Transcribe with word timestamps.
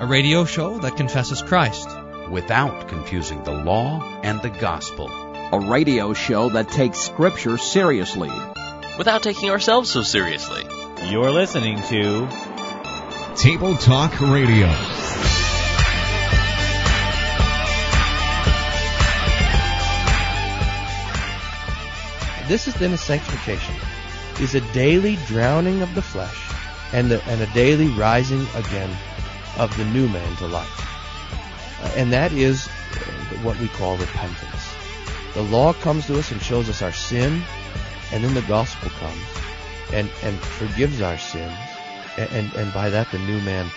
a 0.00 0.06
radio 0.06 0.46
show 0.46 0.78
that 0.78 0.96
confesses 0.96 1.42
Christ 1.42 1.86
without 2.30 2.88
confusing 2.88 3.44
the 3.44 3.52
law 3.52 4.02
and 4.22 4.40
the 4.40 4.48
gospel. 4.48 5.10
A 5.52 5.60
radio 5.60 6.14
show 6.14 6.48
that 6.48 6.70
takes 6.70 6.98
Scripture 6.98 7.58
seriously 7.58 8.30
without 8.96 9.22
taking 9.22 9.50
ourselves 9.50 9.90
so 9.90 10.00
seriously. 10.00 10.62
You're 11.10 11.30
listening 11.30 11.82
to 11.82 12.26
Table 13.36 13.76
Talk 13.76 14.18
Radio. 14.22 14.68
This 22.48 22.68
is 22.68 22.74
then 22.76 22.94
a 22.94 22.96
sanctification, 22.96 23.74
is 24.40 24.54
a 24.54 24.62
daily 24.72 25.18
drowning 25.26 25.82
of 25.82 25.94
the 25.94 26.00
flesh 26.00 26.40
and, 26.94 27.10
the, 27.10 27.22
and 27.24 27.42
a 27.42 27.46
daily 27.52 27.88
rising 27.88 28.46
again 28.54 28.96
of 29.60 29.76
the 29.76 29.84
new 29.84 30.08
man 30.08 30.36
to 30.36 30.46
life. 30.46 31.82
Uh, 31.82 31.92
and 31.96 32.12
that 32.12 32.32
is 32.32 32.66
what 33.42 33.60
we 33.60 33.68
call 33.68 33.96
repentance. 33.98 34.74
The 35.34 35.42
law 35.42 35.74
comes 35.74 36.06
to 36.06 36.18
us 36.18 36.32
and 36.32 36.40
shows 36.40 36.68
us 36.70 36.80
our 36.80 36.92
sin, 36.92 37.42
and 38.10 38.24
then 38.24 38.32
the 38.32 38.42
gospel 38.42 38.88
comes 38.88 39.22
and, 39.92 40.10
and 40.22 40.38
forgives 40.38 41.02
our 41.02 41.18
sins, 41.18 41.56
and, 42.16 42.30
and, 42.30 42.54
and 42.54 42.72
by 42.72 42.88
that 42.90 43.10
the 43.12 43.18
new 43.18 43.40
man 43.42 43.70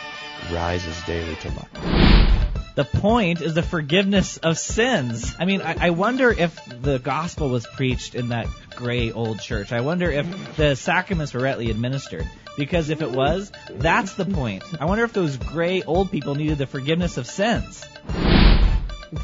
rises 0.51 1.01
daily 1.03 1.35
to 1.35 1.49
life. 1.49 2.53
The 2.75 2.85
point 2.85 3.41
is 3.41 3.53
the 3.53 3.61
forgiveness 3.61 4.37
of 4.37 4.57
sins. 4.57 5.35
I 5.37 5.45
mean, 5.45 5.61
I, 5.61 5.75
I 5.87 5.89
wonder 5.91 6.31
if 6.31 6.59
the 6.65 6.97
gospel 6.97 7.49
was 7.49 7.67
preached 7.67 8.15
in 8.15 8.29
that 8.29 8.47
gray 8.75 9.11
old 9.11 9.41
church. 9.41 9.71
I 9.71 9.81
wonder 9.81 10.09
if 10.09 10.55
the 10.55 10.75
sacraments 10.75 11.33
were 11.33 11.41
rightly 11.41 11.69
administered. 11.69 12.27
Because 12.57 12.89
if 12.89 13.01
it 13.01 13.11
was, 13.11 13.51
that's 13.69 14.13
the 14.13 14.25
point. 14.25 14.63
I 14.79 14.85
wonder 14.85 15.03
if 15.03 15.13
those 15.13 15.37
gray 15.37 15.81
old 15.83 16.11
people 16.11 16.35
needed 16.35 16.57
the 16.57 16.67
forgiveness 16.67 17.17
of 17.17 17.25
sins. 17.25 17.85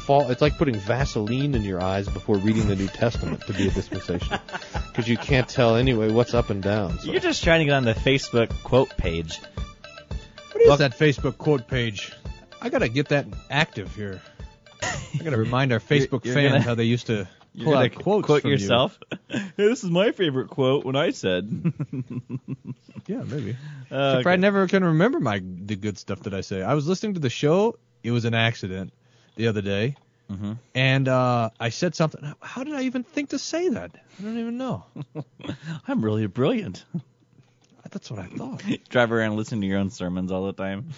Fall, 0.00 0.30
it's 0.30 0.40
like 0.40 0.56
putting 0.56 0.76
Vaseline 0.76 1.54
in 1.54 1.62
your 1.62 1.82
eyes 1.82 2.08
before 2.08 2.36
reading 2.36 2.68
the 2.68 2.76
New 2.76 2.86
Testament 2.86 3.40
to 3.46 3.52
be 3.52 3.68
a 3.68 3.70
dispensation. 3.70 4.38
Because 4.90 5.08
you 5.08 5.16
can't 5.16 5.48
tell 5.48 5.76
anyway 5.76 6.10
what's 6.10 6.34
up 6.34 6.50
and 6.50 6.60
down. 6.60 6.98
So. 6.98 7.12
You're 7.12 7.20
just 7.20 7.44
trying 7.44 7.60
to 7.60 7.64
get 7.64 7.74
on 7.74 7.84
the 7.84 7.94
Facebook 7.94 8.50
quote 8.64 8.96
page. 8.96 9.38
What 10.52 10.62
is 10.62 10.68
well, 10.68 10.76
that 10.78 10.98
Facebook 10.98 11.38
quote 11.38 11.68
page? 11.68 12.12
I 12.60 12.70
gotta 12.70 12.88
get 12.88 13.10
that 13.10 13.26
active 13.48 13.94
here. 13.94 14.20
I 14.82 15.22
gotta 15.22 15.38
remind 15.38 15.72
our 15.72 15.78
Facebook 15.80 16.24
you're, 16.24 16.34
you're 16.34 16.50
fans 16.50 16.52
gonna, 16.52 16.62
how 16.62 16.74
they 16.74 16.84
used 16.84 17.06
to 17.06 17.28
pull 17.58 17.76
out 17.76 17.94
quotes 17.94 18.26
quote 18.26 18.42
from 18.42 18.50
yourself. 18.50 18.98
You. 19.10 19.18
hey, 19.28 19.50
this 19.56 19.84
is 19.84 19.90
my 19.90 20.12
favorite 20.12 20.48
quote 20.48 20.84
when 20.84 20.96
I 20.96 21.10
said. 21.10 21.44
yeah, 23.06 23.22
maybe. 23.22 23.56
Uh, 23.90 24.18
okay. 24.20 24.30
I 24.30 24.36
never 24.36 24.66
can 24.68 24.84
remember 24.84 25.20
my 25.20 25.42
the 25.42 25.76
good 25.76 25.98
stuff 25.98 26.20
that 26.24 26.34
I 26.34 26.40
say. 26.40 26.62
I 26.62 26.74
was 26.74 26.86
listening 26.86 27.14
to 27.14 27.20
the 27.20 27.30
show. 27.30 27.78
It 28.02 28.10
was 28.12 28.24
an 28.24 28.34
accident 28.34 28.92
the 29.36 29.48
other 29.48 29.62
day, 29.62 29.96
mm-hmm. 30.30 30.52
and 30.74 31.08
uh, 31.08 31.50
I 31.58 31.68
said 31.70 31.94
something. 31.94 32.34
How 32.40 32.64
did 32.64 32.74
I 32.74 32.82
even 32.82 33.02
think 33.02 33.30
to 33.30 33.38
say 33.38 33.68
that? 33.68 33.92
I 34.18 34.22
don't 34.22 34.38
even 34.38 34.58
know. 34.58 34.84
I'm 35.88 36.04
really 36.04 36.26
brilliant. 36.26 36.84
That's 37.90 38.08
what 38.08 38.20
I 38.20 38.26
thought. 38.26 38.62
Drive 38.88 39.10
around 39.10 39.36
listening 39.36 39.62
to 39.62 39.66
your 39.66 39.78
own 39.78 39.90
sermons 39.90 40.30
all 40.30 40.46
the 40.46 40.52
time. 40.52 40.90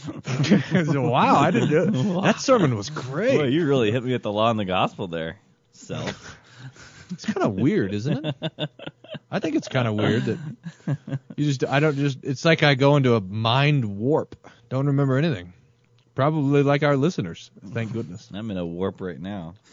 wow, 0.85 1.37
I 1.37 1.51
didn't 1.51 1.71
do 1.71 1.85
it. 1.85 2.23
That 2.23 2.39
sermon 2.39 2.77
was 2.77 2.91
great. 2.91 3.39
Boy, 3.39 3.45
you 3.45 3.67
really 3.67 3.91
hit 3.91 4.05
me 4.05 4.13
at 4.13 4.23
the 4.23 4.31
law 4.31 4.51
and 4.51 4.59
the 4.59 4.67
gospel 4.67 5.09
there, 5.09 5.39
self. 5.73 6.37
It's 7.11 7.25
kind 7.25 7.45
of 7.47 7.55
weird, 7.55 7.95
isn't 7.95 8.25
it? 8.25 8.35
I 9.31 9.39
think 9.39 9.57
it's 9.57 9.69
kind 9.69 9.89
of 9.89 9.95
weird 9.95 10.25
that 10.25 10.39
you 11.37 11.45
just 11.45 11.65
I 11.65 11.81
don't 11.81 11.97
just 11.97 12.19
it's 12.23 12.45
like 12.45 12.63
I 12.63 12.75
go 12.75 12.97
into 12.97 13.15
a 13.15 13.21
mind 13.21 13.85
warp. 13.85 14.37
Don't 14.69 14.87
remember 14.87 15.17
anything. 15.17 15.53
Probably 16.15 16.63
like 16.63 16.83
our 16.83 16.97
listeners. 16.97 17.51
Thank 17.73 17.93
goodness. 17.93 18.29
I'm 18.33 18.51
in 18.51 18.57
a 18.59 18.67
warp 18.67 19.01
right 19.01 19.21
now. 19.21 19.55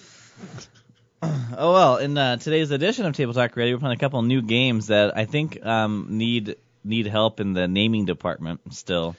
Oh 1.22 1.74
well, 1.74 1.98
in 1.98 2.18
uh, 2.18 2.38
today's 2.38 2.72
edition 2.72 3.06
of 3.06 3.14
Table 3.14 3.34
Talk 3.34 3.54
Radio, 3.58 3.76
we're 3.76 3.82
playing 3.82 3.98
a 3.98 4.00
couple 4.00 4.22
new 4.22 4.42
games 4.42 4.88
that 4.88 5.18
I 5.18 5.26
think 5.26 5.66
um, 5.66 6.06
need 6.12 6.56
need 6.86 7.08
help 7.08 7.42
in 7.42 7.52
the 7.52 7.68
naming 7.68 8.06
department 8.06 8.62
still. 8.74 9.18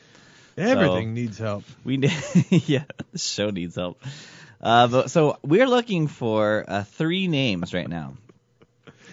Everything 0.56 1.08
so 1.08 1.12
needs 1.12 1.38
help. 1.38 1.64
We 1.84 1.98
yeah, 2.50 2.84
the 3.12 3.19
show 3.19 3.50
needs 3.50 3.76
help. 3.76 4.02
Uh, 4.60 4.88
but, 4.88 5.10
so 5.10 5.38
we're 5.43 5.69
looking 5.69 6.06
for 6.06 6.65
uh, 6.69 6.84
three 6.84 7.28
names 7.28 7.72
right 7.72 7.88
now. 7.88 8.15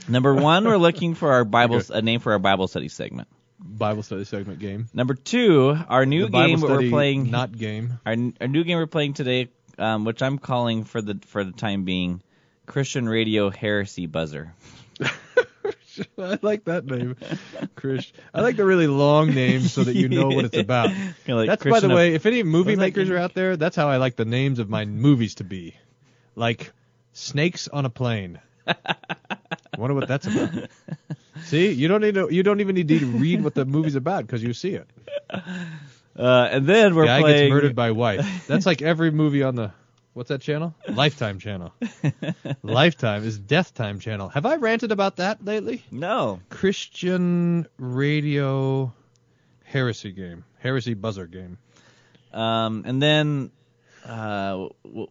Number 0.08 0.34
one, 0.34 0.66
we're 0.66 0.78
looking 0.78 1.16
for 1.16 1.32
our 1.34 1.44
Bible 1.44 1.82
a 1.90 2.02
name 2.02 2.20
for 2.20 2.32
our 2.32 2.40
Bible 2.40 2.68
study 2.68 2.88
segment. 2.88 3.28
Bible 3.60 4.04
study 4.04 4.24
segment 4.24 4.60
game. 4.60 4.88
Number 4.94 5.14
two, 5.16 5.78
our 5.90 6.06
new 6.06 6.30
game 6.30 6.62
we're 6.62 6.90
playing. 6.90 7.30
Not 7.30 7.58
game. 7.58 8.00
Our, 8.06 8.16
our 8.40 8.48
new 8.48 8.64
game 8.64 8.78
we're 8.78 8.88
playing 8.88 9.14
today, 9.14 9.50
um, 9.78 10.06
which 10.06 10.22
I'm 10.22 10.38
calling 10.38 10.84
for 10.84 11.02
the 11.02 11.20
for 11.26 11.44
the 11.44 11.52
time 11.52 11.84
being, 11.84 12.22
Christian 12.66 13.10
Radio 13.10 13.50
Heresy 13.50 14.06
Buzzer. 14.06 14.54
I 16.18 16.40
like 16.42 16.66
that 16.66 16.86
name, 16.86 17.16
Chris. 17.76 18.12
I 18.34 18.42
like 18.42 18.56
the 18.56 18.66
really 18.66 18.88
long 18.88 19.34
name 19.34 19.62
so 19.62 19.84
that 19.84 19.96
you 19.96 20.10
know 20.10 20.28
what 20.28 20.46
it's 20.46 20.58
about. 20.58 20.90
like 21.28 21.48
that's 21.48 21.64
by 21.64 21.80
the 21.80 21.90
way, 21.90 22.14
if 22.14 22.26
any 22.26 22.44
movie 22.44 22.76
makers 22.76 23.10
are 23.10 23.18
out 23.18 23.34
there, 23.34 23.58
that's 23.58 23.76
how 23.76 23.90
I 23.90 23.98
like 23.98 24.16
the 24.16 24.26
names 24.26 24.60
of 24.60 24.70
my 24.70 24.86
movies 24.86 25.36
to 25.36 25.44
be. 25.44 25.76
Like 26.36 26.72
Snakes 27.14 27.68
on 27.68 27.86
a 27.86 27.90
Plane. 27.90 28.40
I 28.68 28.76
wonder 29.78 29.96
what 29.96 30.08
that's 30.08 30.28
about. 30.28 30.70
See, 31.46 31.72
you 31.72 31.88
don't 31.88 32.02
need 32.02 32.16
to. 32.16 32.28
You 32.32 32.44
don't 32.44 32.60
even 32.60 32.76
need 32.76 32.88
to 32.90 33.06
read 33.06 33.44
what 33.44 33.54
the 33.54 33.66
movie's 33.66 33.96
about 33.96 34.26
because 34.26 34.44
you 34.44 34.54
see 34.54 34.74
it. 34.74 34.88
Uh, 36.18 36.50
and 36.52 36.66
then 36.68 36.96
we're 36.96 37.06
Guy 37.06 37.22
playing. 37.22 37.38
gets 37.38 37.50
murdered 37.52 37.76
by 37.76 37.92
wife. 37.92 38.48
That's 38.48 38.66
like 38.66 38.82
every 38.82 39.12
movie 39.12 39.44
on 39.44 39.56
the 39.56 39.72
What's 40.18 40.30
that 40.30 40.42
channel? 40.42 40.74
Lifetime 40.90 41.38
channel. 41.38 41.74
Lifetime 42.64 43.24
is 43.24 43.38
Death 43.38 43.76
Time 43.76 44.00
channel. 44.00 44.30
Have 44.30 44.48
I 44.48 44.56
ranted 44.56 44.92
about 44.92 45.18
that 45.18 45.46
lately? 45.46 45.84
No. 45.92 46.40
Christian 46.50 47.68
radio 47.78 48.92
heresy 49.64 50.12
game, 50.12 50.44
heresy 50.58 50.96
buzzer 50.96 51.28
game. 51.28 51.60
Um, 52.34 52.82
and 52.88 53.00
then 53.00 53.52
uh, 54.08 54.70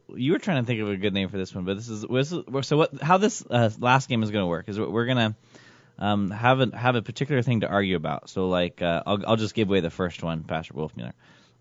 you 0.09 0.33
were 0.33 0.41
trying 0.41 0.65
to 0.65 0.67
think 0.67 0.81
of 0.81 0.89
a 0.89 0.97
good 0.97 1.15
name 1.15 1.29
for 1.29 1.37
this 1.37 1.55
one, 1.55 1.65
but 1.65 1.77
this 1.77 1.89
is, 1.89 2.03
this 2.03 2.33
is 2.33 2.43
so 2.63 2.77
what? 2.77 3.01
How 3.01 3.19
this 3.19 3.45
uh, 3.49 3.71
last 3.79 4.09
game 4.09 4.25
is 4.25 4.33
going 4.33 4.43
to 4.43 4.49
work 4.49 4.69
is 4.69 4.77
we're 4.77 5.07
gonna 5.07 5.37
um, 6.01 6.33
have 6.33 6.59
a 6.59 6.77
have 6.77 6.97
a 6.97 7.03
particular 7.03 7.43
thing 7.43 7.61
to 7.61 7.69
argue 7.69 7.95
about. 7.95 8.29
So 8.29 8.49
like 8.49 8.83
uh, 8.83 9.05
I'll 9.07 9.25
I'll 9.25 9.37
just 9.37 9.55
give 9.55 9.69
away 9.69 9.79
the 9.79 9.91
first 9.91 10.25
one, 10.25 10.43
Pastor 10.43 10.75
Wolfmueller. 10.75 11.13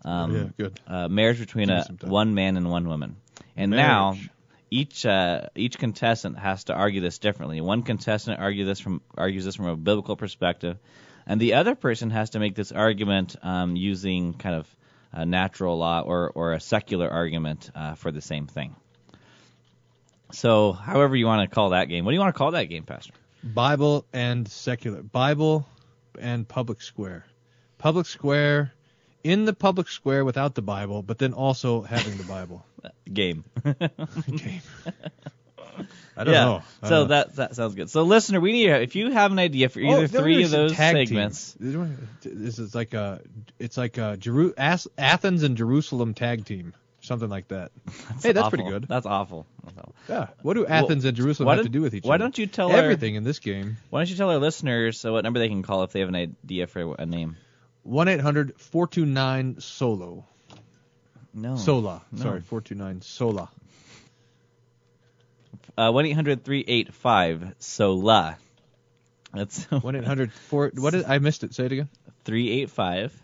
Um, 0.04 0.34
yeah, 0.34 0.44
good. 0.56 0.80
Uh, 0.84 1.06
marriage 1.06 1.38
between 1.38 1.70
a 1.70 1.86
one 2.02 2.34
man 2.34 2.56
and 2.56 2.68
one 2.68 2.88
woman. 2.88 3.18
And 3.56 3.70
marriage. 3.70 4.20
now 4.20 4.30
each 4.70 5.06
uh, 5.06 5.48
each 5.54 5.78
contestant 5.78 6.38
has 6.38 6.64
to 6.64 6.74
argue 6.74 7.00
this 7.00 7.18
differently. 7.18 7.60
One 7.60 7.82
contestant 7.82 8.40
argue 8.40 8.64
this 8.64 8.80
from 8.80 9.00
argues 9.16 9.44
this 9.44 9.56
from 9.56 9.66
a 9.66 9.76
biblical 9.76 10.16
perspective, 10.16 10.78
and 11.26 11.40
the 11.40 11.54
other 11.54 11.74
person 11.74 12.10
has 12.10 12.30
to 12.30 12.38
make 12.38 12.54
this 12.54 12.72
argument 12.72 13.36
um, 13.42 13.76
using 13.76 14.34
kind 14.34 14.56
of 14.56 14.76
a 15.12 15.24
natural 15.24 15.78
law 15.78 16.00
or 16.00 16.30
or 16.34 16.52
a 16.52 16.60
secular 16.60 17.08
argument 17.08 17.70
uh, 17.74 17.94
for 17.94 18.10
the 18.10 18.20
same 18.20 18.46
thing. 18.46 18.74
So, 20.32 20.72
however 20.72 21.14
you 21.14 21.26
want 21.26 21.48
to 21.48 21.54
call 21.54 21.70
that 21.70 21.88
game, 21.88 22.04
what 22.04 22.10
do 22.10 22.14
you 22.14 22.20
want 22.20 22.34
to 22.34 22.38
call 22.38 22.50
that 22.52 22.64
game, 22.64 22.82
Pastor? 22.82 23.12
Bible 23.44 24.04
and 24.12 24.48
secular. 24.48 25.02
Bible 25.02 25.68
and 26.18 26.48
public 26.48 26.82
square. 26.82 27.24
Public 27.78 28.06
square 28.06 28.72
in 29.26 29.44
the 29.44 29.52
public 29.52 29.88
square 29.88 30.24
without 30.24 30.54
the 30.54 30.62
Bible, 30.62 31.02
but 31.02 31.18
then 31.18 31.32
also 31.32 31.82
having 31.82 32.16
the 32.16 32.24
Bible. 32.24 32.64
Game. 33.12 33.44
Game. 33.64 34.62
I 36.16 36.24
don't 36.24 36.32
yeah. 36.32 36.44
know. 36.44 36.62
I 36.82 36.88
so 36.88 36.90
don't 36.90 36.90
know. 36.90 37.04
that 37.08 37.36
that 37.36 37.56
sounds 37.56 37.74
good. 37.74 37.90
So 37.90 38.04
listener, 38.04 38.40
we 38.40 38.52
need 38.52 38.70
if 38.70 38.94
you 38.94 39.10
have 39.10 39.32
an 39.32 39.38
idea 39.38 39.68
for 39.68 39.80
either 39.80 40.04
oh, 40.04 40.06
three 40.06 40.44
of 40.44 40.50
those 40.50 40.74
segments. 40.74 41.52
Team. 41.52 42.08
This 42.22 42.58
is 42.58 42.74
like 42.74 42.94
a 42.94 43.20
it's 43.58 43.76
like 43.76 43.98
a 43.98 44.16
Jeru- 44.16 44.54
Athens 44.56 45.42
and 45.42 45.56
Jerusalem 45.56 46.14
tag 46.14 46.46
team. 46.46 46.72
Something 47.00 47.28
like 47.28 47.48
that. 47.48 47.72
That's 47.84 48.22
hey, 48.22 48.32
that's 48.32 48.46
awful. 48.46 48.50
pretty 48.50 48.70
good. 48.70 48.88
That's 48.88 49.06
awful. 49.06 49.46
That's 49.64 49.76
awful. 49.76 49.94
Yeah. 50.08 50.28
What 50.40 50.54
do 50.54 50.66
Athens 50.66 51.04
well, 51.04 51.08
and 51.08 51.16
Jerusalem 51.16 51.56
have 51.56 51.64
to 51.64 51.68
do 51.68 51.82
with 51.82 51.94
each 51.94 52.04
why 52.04 52.14
other? 52.14 52.22
Why 52.22 52.24
don't 52.24 52.38
you 52.38 52.46
tell 52.46 52.72
everything 52.72 53.14
our, 53.14 53.18
in 53.18 53.24
this 53.24 53.38
game? 53.38 53.76
Why 53.90 54.00
don't 54.00 54.08
you 54.08 54.16
tell 54.16 54.30
our 54.30 54.38
listeners 54.38 55.04
uh, 55.04 55.12
what 55.12 55.22
number 55.24 55.38
they 55.38 55.48
can 55.48 55.62
call 55.62 55.82
if 55.82 55.92
they 55.92 56.00
have 56.00 56.08
an 56.08 56.16
idea 56.16 56.66
for 56.66 56.96
a 56.98 57.04
name? 57.04 57.36
One 57.86 58.08
eight 58.08 58.20
hundred 58.20 58.58
four 58.60 58.88
two 58.88 59.06
nine 59.06 59.60
solo. 59.60 60.24
No. 61.32 61.54
Sola. 61.56 62.02
No. 62.10 62.22
Sorry, 62.22 62.40
four 62.40 62.60
two 62.60 62.74
nine 62.74 63.00
Sola. 63.00 63.48
Uh, 65.78 65.92
one 65.92 66.04
eight 66.06 66.12
hundred 66.12 66.44
three 66.44 66.64
eight 66.66 66.92
five 66.94 67.54
Sola. 67.58 68.38
That's 69.32 69.64
one 69.70 69.94
eight 69.94 70.04
hundred 70.04 70.32
four. 70.32 70.72
What 70.74 70.94
is? 70.94 71.04
I 71.06 71.18
missed 71.18 71.44
it. 71.44 71.54
Say 71.54 71.66
it 71.66 71.72
again. 71.72 71.88
Three 72.24 72.50
eight 72.50 72.70
five. 72.70 73.14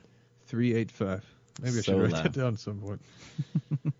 Three 0.47 0.75
eight 0.75 0.91
five. 0.93 1.25
Maybe 1.61 1.73
I 1.73 1.75
should 1.76 1.85
Sola. 1.87 2.03
write 2.05 2.23
that 2.23 2.32
down 2.32 2.55
at 2.55 2.61
some 2.61 2.79
point. 2.81 3.00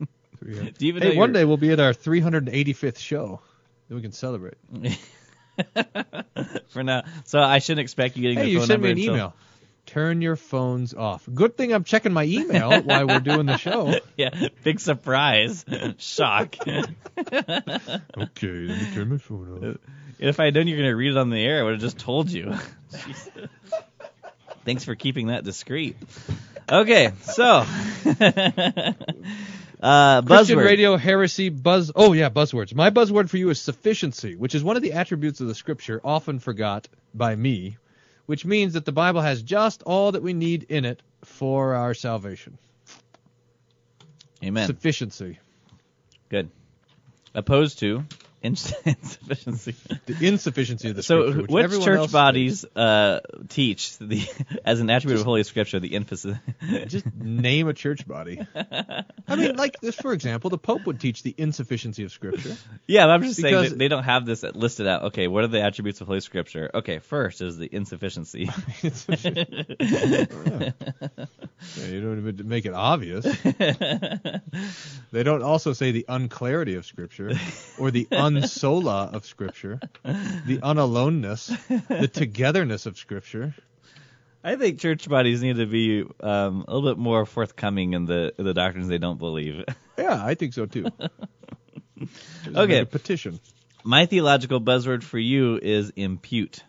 Do 0.45 0.51
you 0.51 0.73
even 0.81 1.03
hey, 1.03 1.17
one 1.17 1.31
your- 1.31 1.41
day 1.41 1.45
we'll 1.45 1.57
be 1.57 1.71
at 1.71 1.81
our 1.81 1.93
385th 1.93 2.99
show. 2.99 3.41
Then 3.89 3.97
we 3.97 4.03
can 4.03 4.11
celebrate. 4.13 4.55
for 6.69 6.83
now. 6.83 7.03
So 7.25 7.41
I 7.41 7.59
shouldn't 7.61 7.81
expect 7.83 8.17
you 8.17 8.23
getting 8.23 8.39
Hey, 8.39 8.45
the 8.47 8.47
phone 8.47 8.47
number. 8.47 8.49
Hey, 8.49 8.53
you 8.53 8.59
phone 8.59 8.67
sent 8.67 8.81
number 8.83 8.87
me 8.87 8.91
an 8.93 8.99
until- 8.99 9.15
email. 9.15 9.35
Turn 9.87 10.23
your 10.23 10.37
phones 10.37 10.95
off. 10.95 11.29
Good 11.33 11.57
thing 11.57 11.73
I'm 11.73 11.85
checking 11.85 12.13
my 12.13 12.25
email 12.25 12.83
while 12.83 13.07
we're 13.07 13.21
doing 13.21 13.47
the 13.47 13.57
show. 13.57 13.95
yeah, 14.17 14.49
big 14.63 14.81
surprise, 14.81 15.65
shock. 15.99 16.57
Okay, 16.67 18.49
let 18.49 18.81
me 18.81 18.95
turn 18.95 19.11
my 19.11 19.19
phone 19.19 19.75
off. 19.75 19.77
if 20.19 20.41
I 20.41 20.47
had 20.47 20.55
known 20.55 20.67
you 20.67 20.77
were 20.77 20.83
going 20.83 20.91
to 20.91 20.97
read 20.97 21.11
it 21.11 21.19
on 21.19 21.31
the 21.31 21.45
air, 21.45 21.61
I 21.61 21.63
would 21.65 21.73
have 21.73 21.81
just 21.81 21.99
told 21.99 22.31
you. 22.31 22.55
Thanks 24.65 24.85
for 24.85 24.95
keeping 24.95 25.27
that 25.27 25.45
discreet. 25.45 25.97
Okay, 26.71 27.13
so 27.23 27.65
uh, 29.83 30.23
Christian 30.23 30.59
buzzword. 30.59 30.65
radio 30.65 30.97
heresy 30.97 31.49
buzz. 31.49 31.91
Oh 31.95 32.13
yeah, 32.13 32.31
buzzwords. 32.31 32.75
My 32.75 32.91
buzzword 32.91 33.29
for 33.29 33.37
you 33.37 33.51
is 33.51 33.61
sufficiency, 33.61 34.37
which 34.37 34.55
is 34.55 34.63
one 34.63 34.77
of 34.77 34.83
the 34.83 34.93
attributes 34.93 35.41
of 35.41 35.49
the 35.49 35.55
Scripture 35.55 36.01
often 36.05 36.39
forgot 36.39 36.89
by 37.13 37.35
me, 37.35 37.77
which 38.27 38.45
means 38.45 38.75
that 38.75 38.85
the 38.85 38.93
Bible 38.93 39.21
has 39.21 39.43
just 39.43 39.83
all 39.83 40.13
that 40.13 40.23
we 40.23 40.33
need 40.33 40.65
in 40.65 40.85
it 40.85 41.03
for 41.25 41.75
our 41.75 41.95
salvation. 41.95 42.59
Amen. 44.43 44.67
Sufficiency. 44.67 45.39
Good. 46.29 46.51
Opposed 47.35 47.79
to 47.81 48.05
insufficiency. 48.43 49.75
The 50.07 50.27
insufficiency 50.29 50.91
of 50.91 50.97
the 50.97 51.03
So, 51.03 51.31
Scripture, 51.31 51.53
which 51.53 51.71
which 51.71 51.85
church 51.85 52.13
bodies 52.13 52.65
uh, 52.65 53.21
teach 53.49 53.97
the 53.99 54.27
as 54.65 54.81
an 54.81 54.91
attribute 54.91 55.21
of 55.21 55.25
Holy 55.25 55.43
Scripture 55.45 55.79
the 55.81 55.95
emphasis? 55.95 56.37
Just 56.87 57.07
name 57.15 57.69
a 57.69 57.73
church 57.73 58.07
body. 58.07 58.41
I 58.55 59.37
mean, 59.37 59.57
like 59.57 59.81
this, 59.81 59.95
for 59.95 60.13
example, 60.13 60.51
the 60.51 60.59
Pope 60.59 60.87
would 60.87 60.99
teach 61.01 61.23
the 61.23 61.35
insufficiency 61.37 62.05
of 62.05 62.11
Scripture. 62.13 62.57
yeah, 62.87 63.07
but 63.07 63.11
I'm 63.13 63.23
just 63.23 63.41
saying 63.41 63.55
Because- 63.55 63.77
they 63.77 63.89
don't 63.89 64.03
have 64.05 64.27
this 64.27 64.43
listed 64.43 64.87
out. 64.87 65.05
Okay, 65.05 65.29
what 65.29 65.45
are 65.45 65.49
the 65.49 65.63
attributes 65.63 66.01
of 66.01 66.09
Holy 66.09 66.21
Scripture? 66.21 66.71
Okay, 66.75 66.99
first 66.99 67.41
is 67.43 67.57
the 67.57 67.69
insufficiency. 67.73 68.51
Yeah, 71.77 71.87
you 71.87 72.01
don't 72.01 72.19
even 72.19 72.49
make 72.49 72.67
it 72.67 72.75
obvious. 72.75 73.25
they 75.13 75.23
don't 75.23 75.43
also 75.43 75.73
say 75.73 75.93
the 75.93 76.05
unclarity 76.09 76.75
of 76.75 76.85
Scripture, 76.85 77.33
or 77.79 77.91
the 77.91 78.09
unsola 78.37 79.13
of 79.15 79.25
Scripture, 79.25 79.81
the 80.05 80.59
unaloneness, 80.63 81.49
the 81.89 82.09
togetherness 82.09 82.87
of 82.87 82.97
Scripture. 82.97 83.55
I 84.45 84.57
think 84.57 84.81
church 84.81 85.09
bodies 85.09 85.41
need 85.43 85.57
to 85.57 85.67
be 85.67 86.03
um, 86.21 86.65
a 86.67 86.75
little 86.75 86.91
bit 86.91 86.99
more 86.99 87.25
forthcoming 87.25 87.93
in 87.93 88.07
the 88.07 88.33
in 88.37 88.45
the 88.45 88.55
doctrines 88.55 88.89
they 88.89 88.99
don't 88.99 89.19
believe. 89.19 89.65
Yeah, 89.99 90.25
I 90.25 90.35
think 90.35 90.55
so 90.55 90.67
too. 90.67 90.87
Okay. 92.57 92.85
petition. 92.85 93.39
My 93.85 94.07
theological 94.07 94.61
buzzword 94.61 95.05
for 95.05 95.19
you 95.19 95.61
is 95.63 95.93
impute. 95.95 96.65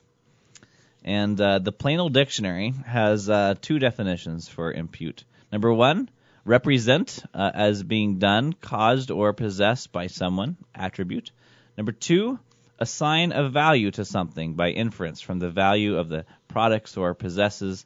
And 1.03 1.39
uh, 1.39 1.59
the 1.59 1.71
plain 1.71 1.99
old 1.99 2.13
dictionary 2.13 2.73
has 2.85 3.29
uh, 3.29 3.55
two 3.59 3.79
definitions 3.79 4.47
for 4.47 4.71
impute. 4.71 5.23
Number 5.51 5.73
one, 5.73 6.09
represent 6.45 7.23
uh, 7.33 7.51
as 7.53 7.83
being 7.83 8.19
done, 8.19 8.53
caused, 8.53 9.11
or 9.11 9.33
possessed 9.33 9.91
by 9.91 10.07
someone, 10.07 10.57
attribute. 10.75 11.31
Number 11.77 11.91
two, 11.91 12.39
assign 12.79 13.31
a 13.31 13.49
value 13.49 13.91
to 13.91 14.05
something 14.05 14.53
by 14.53 14.69
inference 14.69 15.21
from 15.21 15.39
the 15.39 15.49
value 15.49 15.97
of 15.97 16.09
the 16.09 16.25
products 16.47 16.97
or 16.97 17.13
possesses 17.13 17.85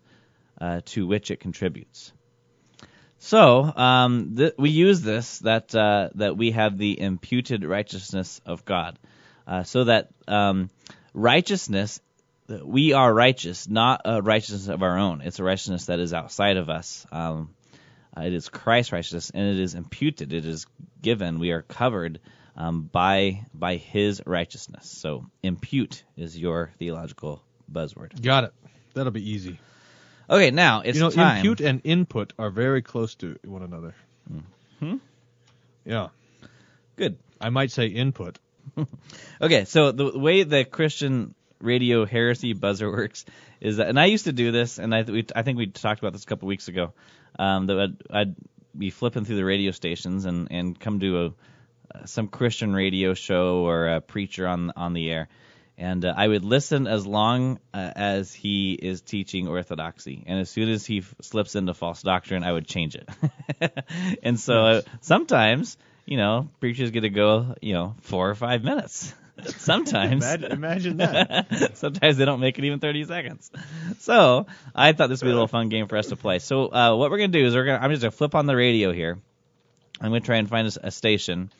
uh, 0.59 0.81
to 0.85 1.05
which 1.05 1.31
it 1.31 1.39
contributes. 1.39 2.11
So 3.19 3.63
um, 3.75 4.35
th- 4.37 4.53
we 4.57 4.69
use 4.69 5.01
this 5.01 5.39
that 5.39 5.73
uh, 5.73 6.09
that 6.15 6.37
we 6.37 6.51
have 6.51 6.77
the 6.77 6.99
imputed 6.99 7.63
righteousness 7.63 8.41
of 8.45 8.63
God, 8.63 8.99
uh, 9.47 9.63
so 9.63 9.85
that 9.85 10.09
um, 10.27 10.69
righteousness 11.13 11.99
we 12.47 12.93
are 12.93 13.13
righteous, 13.13 13.67
not 13.67 14.01
a 14.05 14.21
righteousness 14.21 14.67
of 14.67 14.83
our 14.83 14.97
own. 14.97 15.21
It's 15.21 15.39
a 15.39 15.43
righteousness 15.43 15.85
that 15.85 15.99
is 15.99 16.13
outside 16.13 16.57
of 16.57 16.69
us. 16.69 17.05
Um, 17.11 17.53
it 18.15 18.33
is 18.33 18.49
Christ's 18.49 18.93
righteousness, 18.93 19.31
and 19.33 19.47
it 19.47 19.59
is 19.59 19.75
imputed. 19.75 20.33
It 20.33 20.45
is 20.45 20.65
given. 21.01 21.39
We 21.39 21.51
are 21.51 21.61
covered 21.61 22.19
um, 22.57 22.81
by 22.81 23.45
by 23.53 23.75
His 23.75 24.21
righteousness. 24.25 24.89
So 24.89 25.25
impute 25.43 26.03
is 26.17 26.37
your 26.37 26.71
theological 26.79 27.41
buzzword. 27.71 28.21
Got 28.21 28.45
it. 28.45 28.53
That'll 28.93 29.11
be 29.11 29.31
easy. 29.31 29.59
Okay, 30.29 30.51
now 30.51 30.81
it's 30.81 30.97
you 30.97 31.03
know, 31.03 31.09
time. 31.09 31.37
impute 31.37 31.61
and 31.61 31.81
input 31.83 32.33
are 32.37 32.49
very 32.49 32.81
close 32.81 33.15
to 33.15 33.37
one 33.45 33.63
another. 33.63 33.95
Hmm? 34.79 34.95
Yeah, 35.85 36.09
Good. 36.97 37.17
I 37.39 37.49
might 37.49 37.71
say 37.71 37.87
input. 37.87 38.39
Okay, 39.39 39.65
so 39.65 39.91
the 39.91 40.17
way 40.17 40.41
the 40.41 40.65
Christian 40.65 41.35
radio 41.61 42.05
heresy 42.05 42.53
buzzer 42.53 42.89
works 42.89 43.23
is 43.61 43.77
that, 43.77 43.87
and 43.87 43.99
I 43.99 44.05
used 44.05 44.25
to 44.25 44.33
do 44.33 44.51
this, 44.51 44.79
and 44.79 44.93
I, 44.93 45.03
we, 45.03 45.25
I 45.35 45.43
think 45.43 45.59
we 45.59 45.67
talked 45.67 45.99
about 45.99 46.13
this 46.13 46.23
a 46.23 46.25
couple 46.25 46.47
weeks 46.47 46.67
ago. 46.67 46.91
Um, 47.37 47.67
that 47.67 47.79
I'd, 47.79 47.95
I'd 48.09 48.35
be 48.75 48.89
flipping 48.89 49.25
through 49.25 49.35
the 49.35 49.45
radio 49.45 49.69
stations 49.71 50.25
and 50.25 50.47
and 50.49 50.79
come 50.79 50.99
to 50.99 51.25
a 51.25 51.33
some 52.05 52.27
Christian 52.27 52.73
radio 52.73 53.13
show 53.13 53.65
or 53.65 53.87
a 53.87 54.01
preacher 54.01 54.47
on 54.47 54.71
on 54.75 54.93
the 54.93 55.09
air, 55.09 55.27
and 55.77 56.03
uh, 56.03 56.13
I 56.15 56.27
would 56.27 56.43
listen 56.43 56.87
as 56.87 57.05
long 57.05 57.59
uh, 57.73 57.91
as 57.95 58.33
he 58.33 58.73
is 58.73 59.01
teaching 59.01 59.47
orthodoxy, 59.47 60.23
and 60.25 60.39
as 60.39 60.49
soon 60.49 60.69
as 60.69 60.85
he 60.85 60.99
f- 60.99 61.15
slips 61.21 61.55
into 61.55 61.73
false 61.73 62.01
doctrine, 62.01 62.43
I 62.43 62.51
would 62.51 62.67
change 62.67 62.95
it. 62.95 63.09
and 64.23 64.39
so 64.39 64.53
uh, 64.65 64.81
sometimes, 65.01 65.77
you 66.05 66.17
know, 66.17 66.49
preachers 66.59 66.91
get 66.91 67.01
to 67.01 67.09
go, 67.09 67.55
you 67.61 67.73
know, 67.73 67.95
four 68.01 68.29
or 68.29 68.35
five 68.35 68.63
minutes. 68.63 69.13
Sometimes. 69.45 70.25
Imagine, 70.25 70.51
imagine 70.51 70.97
that. 70.97 71.47
Sometimes 71.77 72.17
they 72.17 72.25
don't 72.25 72.39
make 72.39 72.57
it 72.57 72.65
even 72.65 72.79
30 72.79 73.05
seconds. 73.05 73.51
So 73.99 74.47
I 74.73 74.93
thought 74.93 75.09
this 75.09 75.21
would 75.21 75.27
be 75.27 75.31
a 75.31 75.35
little 75.35 75.47
fun 75.47 75.69
game 75.69 75.87
for 75.87 75.97
us 75.97 76.07
to 76.07 76.15
play. 76.15 76.39
So 76.39 76.73
uh, 76.73 76.95
what 76.95 77.11
we're 77.11 77.17
gonna 77.17 77.27
do 77.27 77.45
is 77.45 77.53
we're 77.53 77.65
gonna 77.65 77.77
I'm 77.77 77.91
just 77.91 78.01
gonna 78.01 78.11
flip 78.11 78.33
on 78.33 78.47
the 78.47 78.55
radio 78.55 78.91
here. 78.91 79.19
I'm 80.01 80.09
gonna 80.09 80.21
try 80.21 80.37
and 80.37 80.49
find 80.49 80.67
a, 80.67 80.87
a 80.87 80.91
station, 80.91 81.51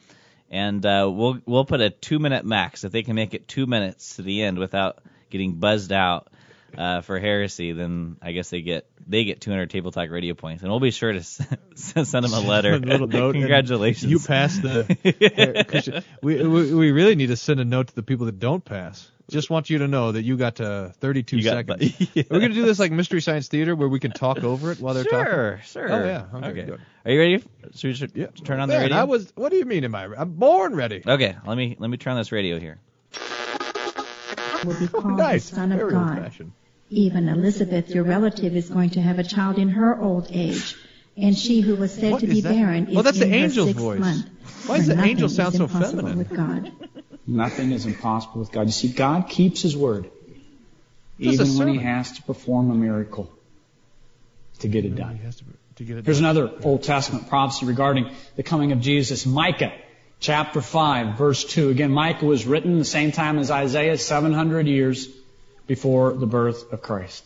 and 0.50 0.86
uh, 0.86 1.10
we'll 1.12 1.40
we'll 1.46 1.66
put 1.66 1.82
a 1.82 1.90
two 1.90 2.20
minute 2.20 2.46
max. 2.46 2.84
If 2.84 2.92
they 2.92 3.04
can 3.04 3.16
make 3.16 3.34
it 3.34 3.48
two 3.48 3.66
minutes 3.66 4.16
to 4.18 4.22
the 4.22 4.44
end 4.44 4.58
without 4.60 5.00
getting 5.30 5.54
buzzed 5.54 5.92
out 5.92 6.28
uh, 6.78 7.02
for 7.02 7.20
heresy, 7.20 7.72
then 7.74 8.18
I 8.22 8.32
guess 8.34 8.50
they 8.50 8.62
get 8.62 8.86
they 9.08 9.24
get 9.24 9.40
200 9.42 9.70
table 9.70 9.92
talk 9.92 10.10
radio 10.10 10.34
points, 10.34 10.64
and 10.64 10.72
we'll 10.72 10.80
be 10.82 10.92
sure 10.92 11.12
to 11.12 11.20
s- 11.20 11.42
send 11.76 12.06
them 12.26 12.34
a 12.34 12.40
letter. 12.42 12.74
A 12.74 12.78
little 12.80 13.08
note. 13.08 13.34
Congratulations. 13.36 14.12
You 14.12 14.20
passed 14.20 14.62
the. 14.62 16.04
We, 16.22 16.44
we 16.46 16.74
we 16.74 16.92
really 16.92 17.16
need 17.16 17.28
to 17.28 17.38
send 17.38 17.60
a 17.60 17.66
note 17.66 17.88
to 17.88 17.96
the 17.96 18.04
people 18.04 18.26
that 18.28 18.40
don't 18.40 18.64
pass. 18.64 19.10
Just 19.30 19.50
want 19.50 19.70
you 19.70 19.80
to 19.80 19.88
know 19.90 20.14
that 20.14 20.24
you 20.24 20.38
got 20.38 20.56
to 20.56 20.94
32 21.00 21.38
You 21.38 21.44
got- 21.44 21.52
seconds. 21.68 22.10
Yeah. 22.16 22.24
Are 22.32 22.36
we 22.36 22.40
gonna 22.40 22.54
do 22.54 22.66
this 22.66 22.80
like 22.80 22.92
Mystery 22.94 23.22
Science 23.22 23.48
Theater 23.50 23.76
where 23.76 23.90
we 23.90 24.00
can 24.00 24.12
talk 24.12 24.42
over 24.44 24.72
it 24.72 24.80
while 24.80 24.94
they're 24.94 25.04
talking? 25.04 25.26
Sure, 25.34 25.60
oh, 25.62 25.66
sure. 25.66 25.92
Oh 25.92 26.06
yeah. 26.06 26.26
Okay. 26.50 26.64
Good. 26.64 26.82
Are 27.06 27.12
you 27.12 27.20
ready? 27.20 27.44
Should 27.76 27.88
we 27.90 27.94
should 27.94 28.12
Yeah. 28.16 28.28
turn 28.46 28.60
on 28.62 28.70
the 28.70 28.78
radio? 28.78 28.96
I 28.98 29.04
was. 29.04 29.32
What 29.36 29.52
do 29.52 29.58
you 29.58 29.66
mean? 29.66 29.84
Am 29.84 29.94
I? 29.96 30.06
I'm 30.18 30.34
born 30.34 30.76
ready. 30.76 31.04
Okay, 31.06 31.36
let 31.46 31.58
me 31.58 31.76
let 31.78 31.90
me 31.90 31.98
turn 31.98 32.12
on 32.14 32.20
this 32.20 32.32
radio 32.32 32.58
here. 32.60 32.80
will 34.64 34.80
be 34.80 34.88
called 34.88 35.18
nice. 35.18 35.50
the 35.50 35.56
Son 35.58 35.72
of 35.72 35.80
Very 35.80 35.92
God. 35.92 36.18
old-fashioned. 36.18 36.52
Even 36.90 37.28
Elizabeth, 37.28 37.90
your 37.90 38.06
relative, 38.06 38.56
is 38.56 38.70
going 38.70 38.92
to 38.92 39.02
have 39.02 39.20
a 39.20 39.24
child 39.24 39.58
in 39.58 39.70
her 39.70 40.00
old 40.02 40.28
age, 40.32 40.76
and 41.18 41.38
she 41.38 41.60
who 41.62 41.76
was 41.76 41.94
said 41.94 42.14
What 42.14 42.22
to 42.22 42.28
be 42.28 42.40
that? 42.42 42.54
barren 42.54 42.88
Oh, 42.96 43.00
is 43.00 43.04
that's 43.04 43.20
in 43.22 43.30
the 43.30 43.40
her 43.42 43.50
sixth 43.50 43.76
voice. 43.76 44.00
month. 44.00 44.30
Why 44.68 44.78
does 44.78 44.88
the 44.88 45.02
angel 45.02 45.28
sound 45.30 45.56
so 45.56 45.68
feminine? 45.68 46.18
With 46.18 46.30
God. 46.30 46.72
Nothing 47.28 47.74
is 47.74 47.86
impossible 47.86 48.40
with 48.40 48.54
God. 48.54 48.68
You 48.68 48.72
see, 48.72 48.88
God 48.88 49.28
keeps 49.28 49.62
His 49.62 49.76
word, 49.76 50.10
even 51.20 51.58
when 51.58 51.68
He 51.68 51.80
has 51.80 52.14
to 52.14 52.24
perform 52.24 52.72
a 52.72 52.76
miracle 52.76 53.30
to 54.60 54.70
get 54.70 54.86
it 54.86 54.96
done. 54.96 55.18
He 55.18 55.26
has 55.26 55.36
to, 55.36 55.44
to 55.76 55.84
get 55.84 55.98
it 55.98 56.06
Here's 56.06 56.20
another 56.20 56.50
Old 56.64 56.84
Testament 56.84 57.28
prophecy 57.28 57.66
regarding 57.66 58.12
the 58.38 58.44
coming 58.44 58.72
of 58.72 58.80
Jesus. 58.80 59.26
Micah 59.26 59.74
chapter 60.22 60.62
5 60.62 61.18
verse 61.18 61.44
2. 61.44 61.70
Again, 61.70 61.92
Micah 61.92 62.26
was 62.26 62.46
written 62.46 62.80
the 62.80 62.86
same 62.86 63.12
time 63.12 63.40
as 63.40 63.52
Isaiah, 63.52 63.98
700 63.98 64.66
years 64.66 65.10
before 65.68 66.14
the 66.14 66.26
birth 66.26 66.72
of 66.72 66.82
Christ. 66.82 67.26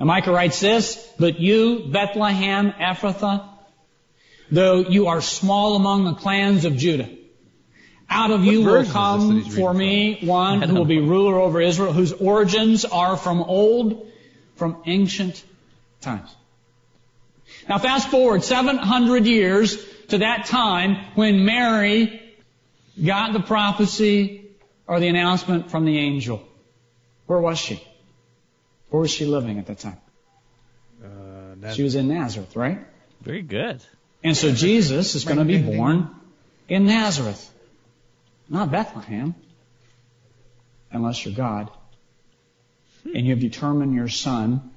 And 0.00 0.08
Micah 0.08 0.32
writes 0.32 0.58
this, 0.58 0.96
But 1.16 1.38
you, 1.38 1.86
Bethlehem 1.90 2.72
Ephrathah, 2.72 3.48
though 4.50 4.80
you 4.80 5.06
are 5.06 5.20
small 5.20 5.76
among 5.76 6.04
the 6.04 6.14
clans 6.14 6.64
of 6.64 6.76
Judah, 6.76 7.08
out 8.12 8.30
of 8.30 8.44
you 8.44 8.62
will 8.62 8.82
version 8.82 8.86
is 8.86 8.94
this 8.94 8.94
that 8.94 9.56
come 9.56 9.56
for 9.56 9.72
reading 9.72 10.20
me 10.22 10.26
one 10.28 10.62
who 10.62 10.74
will 10.74 10.84
be 10.84 11.00
ruler 11.00 11.38
over 11.38 11.60
Israel, 11.60 11.92
whose 11.92 12.12
origins 12.12 12.84
are 12.84 13.16
from 13.16 13.42
old, 13.42 14.06
from 14.56 14.76
ancient 14.86 15.42
times. 16.00 16.34
Now 17.68 17.78
fast 17.78 18.08
forward 18.10 18.42
700 18.44 19.26
years 19.26 19.82
to 20.08 20.18
that 20.18 20.46
time 20.46 20.96
when 21.14 21.44
Mary 21.44 22.20
got 23.02 23.32
the 23.32 23.40
prophecy 23.40 24.50
or 24.86 25.00
the 25.00 25.08
announcement 25.08 25.70
from 25.70 25.84
the 25.84 25.98
angel. 25.98 26.42
Where 27.26 27.40
was 27.40 27.58
she? 27.58 27.82
Where 28.90 29.00
was 29.00 29.10
she 29.10 29.24
living 29.26 29.58
at 29.58 29.66
that 29.66 29.78
time? 29.78 29.96
Uh, 31.02 31.08
that- 31.60 31.74
She 31.76 31.82
was 31.82 31.94
in 31.94 32.08
Nazareth, 32.08 32.54
right? 32.56 32.78
Very 33.22 33.42
good. 33.42 33.80
And 34.24 34.36
so 34.36 34.52
Jesus 34.52 35.14
is 35.14 35.24
going 35.24 35.38
to 35.38 35.44
be 35.44 35.58
born 35.58 36.10
in 36.68 36.84
Nazareth, 36.86 37.50
not 38.48 38.70
Bethlehem, 38.70 39.34
unless 40.90 41.24
you're 41.24 41.34
God. 41.34 41.70
And 43.04 43.26
you 43.26 43.30
have 43.30 43.40
determined 43.40 43.94
your 43.94 44.08
son 44.08 44.70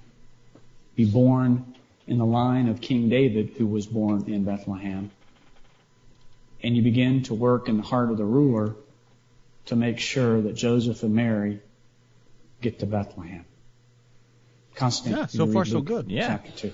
be 0.95 1.05
born 1.05 1.75
in 2.07 2.17
the 2.17 2.25
line 2.25 2.69
of 2.69 2.81
King 2.81 3.09
David, 3.09 3.53
who 3.57 3.67
was 3.67 3.85
born 3.85 4.31
in 4.31 4.43
Bethlehem. 4.43 5.11
And 6.63 6.75
you 6.75 6.81
begin 6.81 7.23
to 7.23 7.33
work 7.33 7.67
in 7.69 7.77
the 7.77 7.83
heart 7.83 8.11
of 8.11 8.17
the 8.17 8.25
ruler 8.25 8.75
to 9.65 9.75
make 9.75 9.99
sure 9.99 10.41
that 10.41 10.55
Joseph 10.55 11.03
and 11.03 11.13
Mary 11.13 11.59
get 12.61 12.79
to 12.79 12.85
Bethlehem. 12.85 13.45
Constantine, 14.75 15.19
Yeah, 15.19 15.25
so 15.27 15.45
you 15.45 15.53
far 15.53 15.63
read 15.63 15.71
so 15.71 15.81
good. 15.81 16.09
Yeah. 16.09 16.27
Chapter 16.27 16.51
2. 16.51 16.73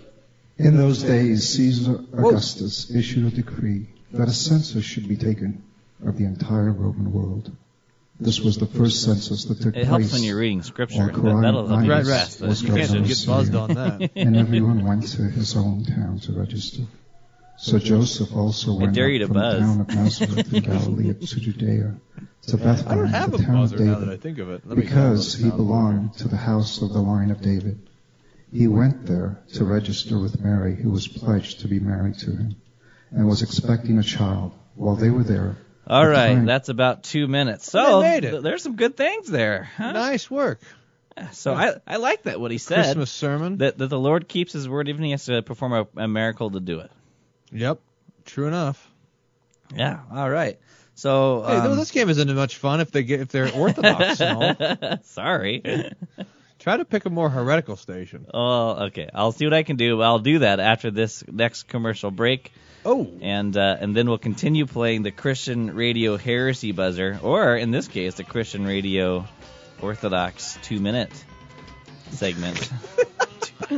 In 0.58 0.78
those 0.78 1.04
days, 1.04 1.50
Caesar 1.50 2.00
Augustus 2.14 2.94
issued 2.94 3.32
a 3.32 3.36
decree 3.36 3.88
that 4.12 4.28
a 4.28 4.34
census 4.34 4.84
should 4.84 5.08
be 5.08 5.16
taken 5.16 5.64
of 6.06 6.18
the 6.18 6.26
entire 6.26 6.72
Roman 6.72 7.12
world. 7.12 7.52
This 8.20 8.40
was 8.40 8.58
the 8.58 8.68
first 8.68 9.02
census 9.04 9.46
that 9.46 9.56
took 9.62 9.76
It 9.76 9.88
place. 9.88 9.88
helps 9.88 10.14
when 10.14 10.24
you're 10.24 10.38
reading 10.38 10.62
scripture. 10.62 11.08
while 11.08 11.38
That, 11.38 11.42
that'll 11.42 11.68
help 11.68 11.84
you 11.84 11.92
Right, 11.92 12.02
assess 12.04 12.40
right. 12.42 12.50
this. 12.50 12.62
You 12.62 12.68
can't 12.70 13.06
just 13.08 13.26
get 13.26 13.34
buzzed 13.34 13.56
on 13.56 13.74
that. 13.74 14.12
and 14.16 14.38
everyone 14.38 14.86
went 14.86 15.08
to 15.14 15.24
his 15.24 15.56
own 15.56 15.86
town 15.86 16.20
to 16.20 16.34
register. 16.34 16.84
So 17.58 17.80
Joseph 17.80 18.36
also 18.36 18.74
went 18.76 18.94
dare 18.94 19.06
up 19.06 19.12
you 19.12 19.20
to 19.20 19.28
from 19.28 19.34
buzz. 19.36 19.60
the 19.60 19.60
town 19.66 19.82
of 19.82 19.88
Nazareth 19.90 20.54
in 20.54 20.64
Galilee 20.64 21.14
to 21.14 21.40
Judea 21.40 21.96
to 22.48 22.58
Bethlehem, 22.58 22.88
I 22.92 22.96
don't 22.96 23.06
have 23.08 23.32
the 23.32 23.38
a 23.38 23.42
town 23.42 23.56
of 23.56 23.72
buzzer 23.72 23.86
now 23.86 24.00
that 24.00 24.02
I 24.04 24.06
David, 24.06 24.22
think 24.22 24.38
of 24.40 24.50
it. 24.50 24.70
Because 24.76 25.36
he 25.36 25.50
belonged 25.50 26.14
to 26.16 26.28
the 26.28 26.38
house 26.38 26.82
of 26.82 26.92
the 26.94 27.00
line 27.02 27.30
of 27.32 27.42
David. 27.42 27.80
He 28.52 28.68
went 28.68 29.06
there 29.06 29.40
to 29.54 29.64
register 29.64 30.20
with 30.20 30.42
Mary, 30.42 30.76
who 30.76 30.90
was 30.92 31.08
pledged 31.08 31.62
to 31.62 31.68
be 31.68 31.80
married 31.80 32.18
to 32.20 32.32
him, 32.32 32.56
and 33.12 33.28
was 33.28 33.42
expecting 33.44 33.98
a 34.00 34.04
child. 34.04 34.52
While 34.76 34.96
they 34.96 35.10
were 35.12 35.24
there, 35.24 35.58
All 35.92 36.08
right, 36.08 36.46
that's 36.46 36.70
about 36.70 37.04
two 37.04 37.28
minutes. 37.28 37.70
So 37.70 38.02
th- 38.02 38.42
there's 38.42 38.64
some 38.64 38.78
good 38.78 38.96
things 38.96 39.28
there. 39.28 39.70
Huh? 39.76 39.92
Nice 39.92 40.32
work. 40.32 40.62
So 41.34 41.54
I 41.54 41.76
I 41.86 41.98
like 41.98 42.24
that 42.24 42.40
what 42.40 42.52
he 42.52 42.58
said. 42.58 42.84
Christmas 42.84 43.12
sermon. 43.12 43.58
That 43.58 43.78
that 43.78 43.88
the 43.88 44.00
Lord 44.00 44.28
keeps 44.30 44.54
His 44.54 44.70
word, 44.70 44.88
even 44.88 45.04
he 45.04 45.12
has 45.12 45.26
to 45.26 45.42
perform 45.42 45.74
a, 45.74 45.88
a 46.04 46.08
miracle 46.08 46.50
to 46.52 46.62
do 46.62 46.80
it. 46.80 46.92
Yep. 47.52 47.80
True 48.24 48.48
enough. 48.48 48.90
Yeah. 49.76 50.00
All 50.12 50.30
right. 50.30 50.60
So 50.96 51.44
Hey, 51.46 51.58
um, 51.58 51.76
this 51.76 51.92
game 51.92 52.10
isn't 52.10 52.36
much 52.36 52.58
fun 52.58 52.80
if 52.80 52.92
they 52.92 53.04
get 53.04 53.20
if 53.20 53.28
they're 53.28 53.52
orthodox 53.52 54.18
sorry. 55.10 55.62
Try 56.62 56.78
to 56.78 56.86
pick 56.86 57.06
a 57.06 57.10
more 57.10 57.28
heretical 57.28 57.76
station. 57.76 58.28
Oh, 58.32 58.86
okay. 58.86 59.10
I'll 59.16 59.32
see 59.32 59.46
what 59.46 59.54
I 59.56 59.64
can 59.64 59.78
do. 59.78 60.00
I'll 60.00 60.20
do 60.20 60.40
that 60.40 60.60
after 60.60 60.92
this 60.92 61.24
next 61.28 61.64
commercial 61.64 62.12
break. 62.12 62.54
Oh. 62.86 63.10
And 63.20 63.58
uh, 63.58 63.78
and 63.80 63.96
then 63.96 64.08
we'll 64.08 64.20
continue 64.20 64.68
playing 64.68 65.02
the 65.02 65.10
Christian 65.10 65.74
Radio 65.74 66.18
Heresy 66.18 66.72
Buzzer, 66.72 67.20
or 67.24 67.56
in 67.56 67.72
this 67.72 67.88
case, 67.88 68.14
the 68.14 68.24
Christian 68.24 68.64
Radio 68.64 69.26
Orthodox 69.82 70.60
two 70.62 70.80
minute 70.80 71.12
segment. 72.12 72.72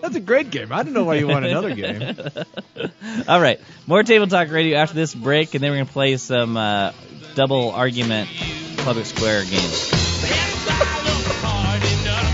That's 0.00 0.14
a 0.14 0.20
great 0.20 0.50
game. 0.50 0.72
I 0.72 0.84
don't 0.84 0.92
know 0.92 1.02
why 1.02 1.16
you 1.16 1.26
want 1.26 1.44
another 1.44 1.74
game. 1.74 2.16
All 3.28 3.40
right, 3.40 3.60
more 3.88 4.04
Table 4.04 4.28
Talk 4.28 4.50
Radio 4.52 4.78
after 4.78 4.94
this 4.94 5.12
break, 5.12 5.54
and 5.54 5.62
then 5.62 5.72
we're 5.72 5.78
gonna 5.78 5.90
play 5.90 6.16
some 6.18 6.56
uh, 6.56 6.92
double 7.34 7.72
argument 7.72 8.28
public 8.78 9.06
square 9.06 9.44
games. 9.44 9.99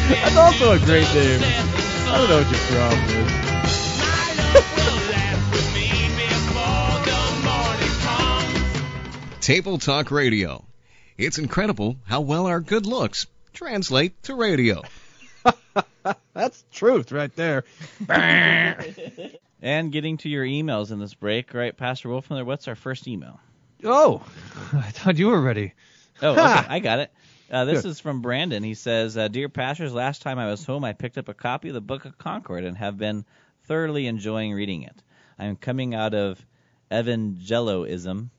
That's 0.08 0.36
also 0.36 0.72
a 0.72 0.78
great 0.78 1.12
name. 1.14 1.40
I 1.42 2.18
don't 2.18 2.28
know 2.30 2.36
what 2.38 2.50
your 2.50 2.60
problem 2.70 3.00
is. 3.00 3.46
Table 9.40 9.78
Talk 9.78 10.10
Radio. 10.10 10.64
It's 11.16 11.38
incredible 11.38 11.96
how 12.04 12.20
well 12.20 12.46
our 12.46 12.60
good 12.60 12.86
looks 12.86 13.26
translate 13.52 14.22
to 14.24 14.34
radio. 14.34 14.82
That's 16.34 16.64
truth 16.72 17.12
right 17.12 17.34
there. 17.36 17.64
And 19.62 19.90
getting 19.90 20.18
to 20.18 20.28
your 20.28 20.44
emails 20.44 20.92
in 20.92 21.00
this 21.00 21.14
break, 21.14 21.54
right, 21.54 21.76
Pastor 21.76 22.10
Wolfmueller? 22.10 22.44
What's 22.44 22.68
our 22.68 22.74
first 22.74 23.08
email? 23.08 23.40
Oh, 23.82 24.22
I 24.72 24.90
thought 24.90 25.18
you 25.18 25.28
were 25.28 25.40
ready. 25.40 25.72
Oh, 26.22 26.32
okay, 26.32 26.40
I 26.68 26.78
got 26.78 27.00
it. 27.00 27.10
Uh, 27.50 27.64
this 27.64 27.84
is 27.84 28.00
from 28.00 28.22
Brandon. 28.22 28.62
He 28.62 28.74
says, 28.74 29.16
uh, 29.16 29.28
"Dear 29.28 29.48
pastors, 29.48 29.92
last 29.92 30.22
time 30.22 30.38
I 30.38 30.46
was 30.46 30.64
home, 30.64 30.84
I 30.84 30.92
picked 30.92 31.16
up 31.16 31.28
a 31.28 31.34
copy 31.34 31.68
of 31.68 31.74
the 31.74 31.80
Book 31.80 32.04
of 32.04 32.18
Concord 32.18 32.64
and 32.64 32.76
have 32.76 32.98
been 32.98 33.24
thoroughly 33.64 34.06
enjoying 34.06 34.52
reading 34.52 34.82
it. 34.82 35.02
I'm 35.38 35.56
coming 35.56 35.94
out 35.94 36.14
of 36.14 36.44
evangeloism, 36.90 38.30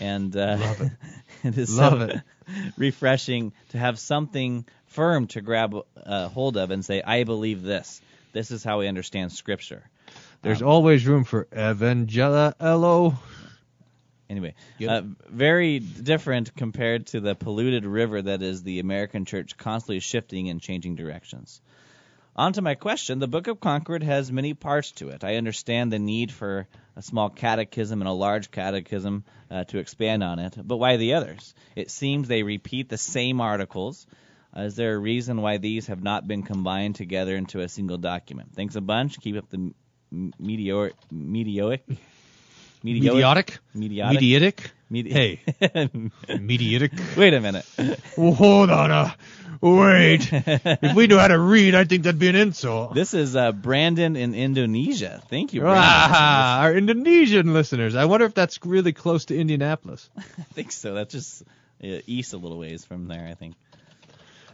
and 0.00 0.36
uh, 0.36 0.56
it. 0.60 0.92
it 1.44 1.58
is 1.58 1.76
Love 1.76 2.00
so 2.00 2.16
it. 2.16 2.20
refreshing 2.76 3.52
to 3.70 3.78
have 3.78 3.98
something 3.98 4.66
firm 4.86 5.28
to 5.28 5.40
grab 5.40 5.76
uh, 6.04 6.28
hold 6.28 6.56
of 6.56 6.72
and 6.72 6.84
say, 6.84 7.02
I 7.02 7.22
believe 7.22 7.62
this. 7.62 8.00
This 8.32 8.50
is 8.50 8.64
how 8.64 8.80
we 8.80 8.88
understand 8.88 9.32
Scripture." 9.32 9.84
There's 10.42 10.62
always 10.62 11.06
room 11.06 11.24
for 11.24 11.44
Evangelo. 11.52 13.16
Anyway, 14.30 14.54
Get 14.78 14.88
uh, 14.88 15.02
very 15.28 15.80
different 15.80 16.54
compared 16.54 17.08
to 17.08 17.20
the 17.20 17.34
polluted 17.34 17.84
river 17.84 18.22
that 18.22 18.42
is 18.42 18.62
the 18.62 18.78
American 18.78 19.24
church 19.24 19.56
constantly 19.56 19.98
shifting 19.98 20.48
and 20.48 20.60
changing 20.60 20.94
directions. 20.94 21.60
On 22.36 22.52
to 22.52 22.62
my 22.62 22.76
question. 22.76 23.18
The 23.18 23.26
Book 23.26 23.48
of 23.48 23.58
Concord 23.58 24.04
has 24.04 24.30
many 24.30 24.54
parts 24.54 24.92
to 24.92 25.08
it. 25.08 25.24
I 25.24 25.34
understand 25.34 25.92
the 25.92 25.98
need 25.98 26.30
for 26.30 26.68
a 26.94 27.02
small 27.02 27.28
catechism 27.28 28.00
and 28.00 28.08
a 28.08 28.12
large 28.12 28.52
catechism 28.52 29.24
uh, 29.50 29.64
to 29.64 29.78
expand 29.78 30.22
on 30.22 30.38
it, 30.38 30.54
but 30.56 30.76
why 30.76 30.96
the 30.96 31.14
others? 31.14 31.52
It 31.74 31.90
seems 31.90 32.28
they 32.28 32.44
repeat 32.44 32.88
the 32.88 32.98
same 32.98 33.40
articles. 33.40 34.06
Uh, 34.56 34.62
is 34.62 34.76
there 34.76 34.94
a 34.94 34.98
reason 34.98 35.42
why 35.42 35.56
these 35.58 35.88
have 35.88 36.04
not 36.04 36.28
been 36.28 36.44
combined 36.44 36.94
together 36.94 37.34
into 37.34 37.60
a 37.60 37.68
single 37.68 37.98
document? 37.98 38.54
Thanks 38.54 38.76
a 38.76 38.80
bunch. 38.80 39.18
Keep 39.18 39.38
up 39.38 39.50
the 39.50 39.74
meteoric, 40.38 40.94
meteoric, 41.10 41.84
Mediotic? 42.84 43.58
Mediotic? 43.74 44.16
Mediotic? 44.18 44.70
Medi- 44.90 45.10
Hey. 45.12 45.40
Mediotic? 46.28 47.16
Wait 47.16 47.34
a 47.34 47.40
minute. 47.40 47.64
Well, 48.16 48.32
hold 48.34 48.70
on. 48.70 48.90
Uh, 48.90 49.12
wait. 49.60 50.28
if 50.32 50.94
we 50.96 51.06
knew 51.06 51.18
how 51.18 51.28
to 51.28 51.38
read, 51.38 51.74
I 51.74 51.84
think 51.84 52.02
that'd 52.04 52.18
be 52.18 52.28
an 52.28 52.34
insult. 52.36 52.94
This 52.94 53.14
is 53.14 53.36
uh, 53.36 53.52
Brandon 53.52 54.16
in 54.16 54.34
Indonesia. 54.34 55.22
Thank 55.28 55.52
you, 55.54 55.60
Brandon. 55.60 55.84
Ah, 55.86 56.60
our 56.62 56.74
Indonesian 56.74 57.52
listeners. 57.52 57.94
I 57.94 58.06
wonder 58.06 58.26
if 58.26 58.34
that's 58.34 58.58
really 58.64 58.92
close 58.92 59.26
to 59.26 59.38
Indianapolis. 59.38 60.08
I 60.18 60.42
think 60.54 60.72
so. 60.72 60.94
That's 60.94 61.12
just 61.12 61.42
uh, 61.84 61.98
east 62.06 62.32
a 62.32 62.38
little 62.38 62.58
ways 62.58 62.84
from 62.84 63.06
there, 63.06 63.26
I 63.30 63.34
think. 63.34 63.54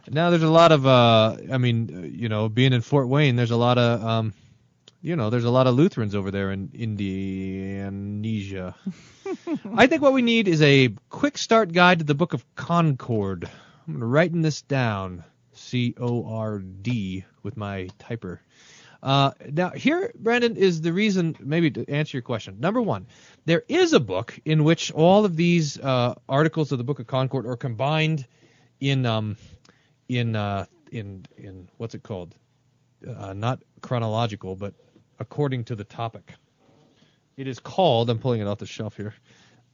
Now 0.08 0.30
there's 0.30 0.42
a 0.42 0.50
lot 0.50 0.70
of, 0.70 0.86
uh, 0.86 1.36
I 1.50 1.58
mean, 1.58 1.90
uh, 1.92 2.00
you 2.06 2.28
know, 2.28 2.48
being 2.48 2.72
in 2.72 2.80
Fort 2.80 3.08
Wayne, 3.08 3.34
there's 3.36 3.50
a 3.50 3.56
lot 3.56 3.78
of, 3.78 4.04
um, 4.04 4.34
you 5.06 5.14
know, 5.14 5.30
there's 5.30 5.44
a 5.44 5.50
lot 5.50 5.68
of 5.68 5.76
Lutherans 5.76 6.16
over 6.16 6.32
there 6.32 6.50
in 6.50 6.68
Indonesia. 6.74 8.74
I 9.72 9.86
think 9.86 10.02
what 10.02 10.12
we 10.12 10.20
need 10.20 10.48
is 10.48 10.60
a 10.62 10.88
quick 11.10 11.38
start 11.38 11.70
guide 11.70 12.00
to 12.00 12.04
the 12.04 12.16
Book 12.16 12.34
of 12.34 12.44
Concord. 12.56 13.48
I'm 13.86 13.94
going 13.94 14.00
to 14.00 14.06
writing 14.06 14.42
this 14.42 14.62
down. 14.62 15.22
C 15.52 15.94
O 16.00 16.28
R 16.28 16.58
D 16.58 17.24
with 17.44 17.56
my 17.56 17.88
typer. 18.00 18.40
Uh, 19.00 19.30
now 19.48 19.70
here, 19.70 20.10
Brandon, 20.18 20.56
is 20.56 20.80
the 20.80 20.92
reason 20.92 21.36
maybe 21.38 21.70
to 21.70 21.88
answer 21.88 22.16
your 22.16 22.22
question. 22.22 22.58
Number 22.58 22.82
one, 22.82 23.06
there 23.44 23.62
is 23.68 23.92
a 23.92 24.00
book 24.00 24.36
in 24.44 24.64
which 24.64 24.90
all 24.90 25.24
of 25.24 25.36
these 25.36 25.78
uh, 25.78 26.16
articles 26.28 26.72
of 26.72 26.78
the 26.78 26.84
Book 26.84 26.98
of 26.98 27.06
Concord 27.06 27.46
are 27.46 27.56
combined 27.56 28.26
in 28.80 29.06
um, 29.06 29.36
in 30.08 30.34
uh, 30.34 30.66
in 30.90 31.26
in 31.38 31.68
what's 31.76 31.94
it 31.94 32.02
called? 32.02 32.34
Uh, 33.06 33.34
not 33.34 33.62
chronological, 33.82 34.56
but 34.56 34.74
according 35.18 35.64
to 35.64 35.76
the 35.76 35.84
topic. 35.84 36.34
It 37.36 37.46
is 37.46 37.60
called. 37.60 38.10
I'm 38.10 38.18
pulling 38.18 38.40
it 38.40 38.46
off 38.46 38.58
the 38.58 38.66
shelf 38.66 38.96
here. 38.96 39.14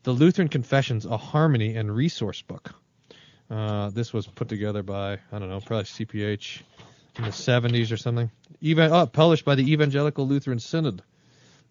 The 0.02 0.12
Lutheran 0.12 0.48
Confessions: 0.48 1.06
A 1.06 1.16
Harmony 1.16 1.76
and 1.76 1.94
Resource 1.94 2.42
Book. 2.42 2.74
Uh, 3.50 3.90
this 3.90 4.12
was 4.12 4.26
put 4.26 4.48
together 4.48 4.82
by 4.82 5.18
I 5.30 5.38
don't 5.38 5.48
know, 5.48 5.60
probably 5.60 5.84
CPH 5.84 6.62
in 7.18 7.24
the 7.24 7.30
70s 7.30 7.92
or 7.92 7.96
something. 7.96 8.30
Even 8.60 8.90
oh, 8.90 9.06
published 9.06 9.44
by 9.44 9.54
the 9.54 9.72
Evangelical 9.72 10.26
Lutheran 10.26 10.58
Synod, 10.58 11.02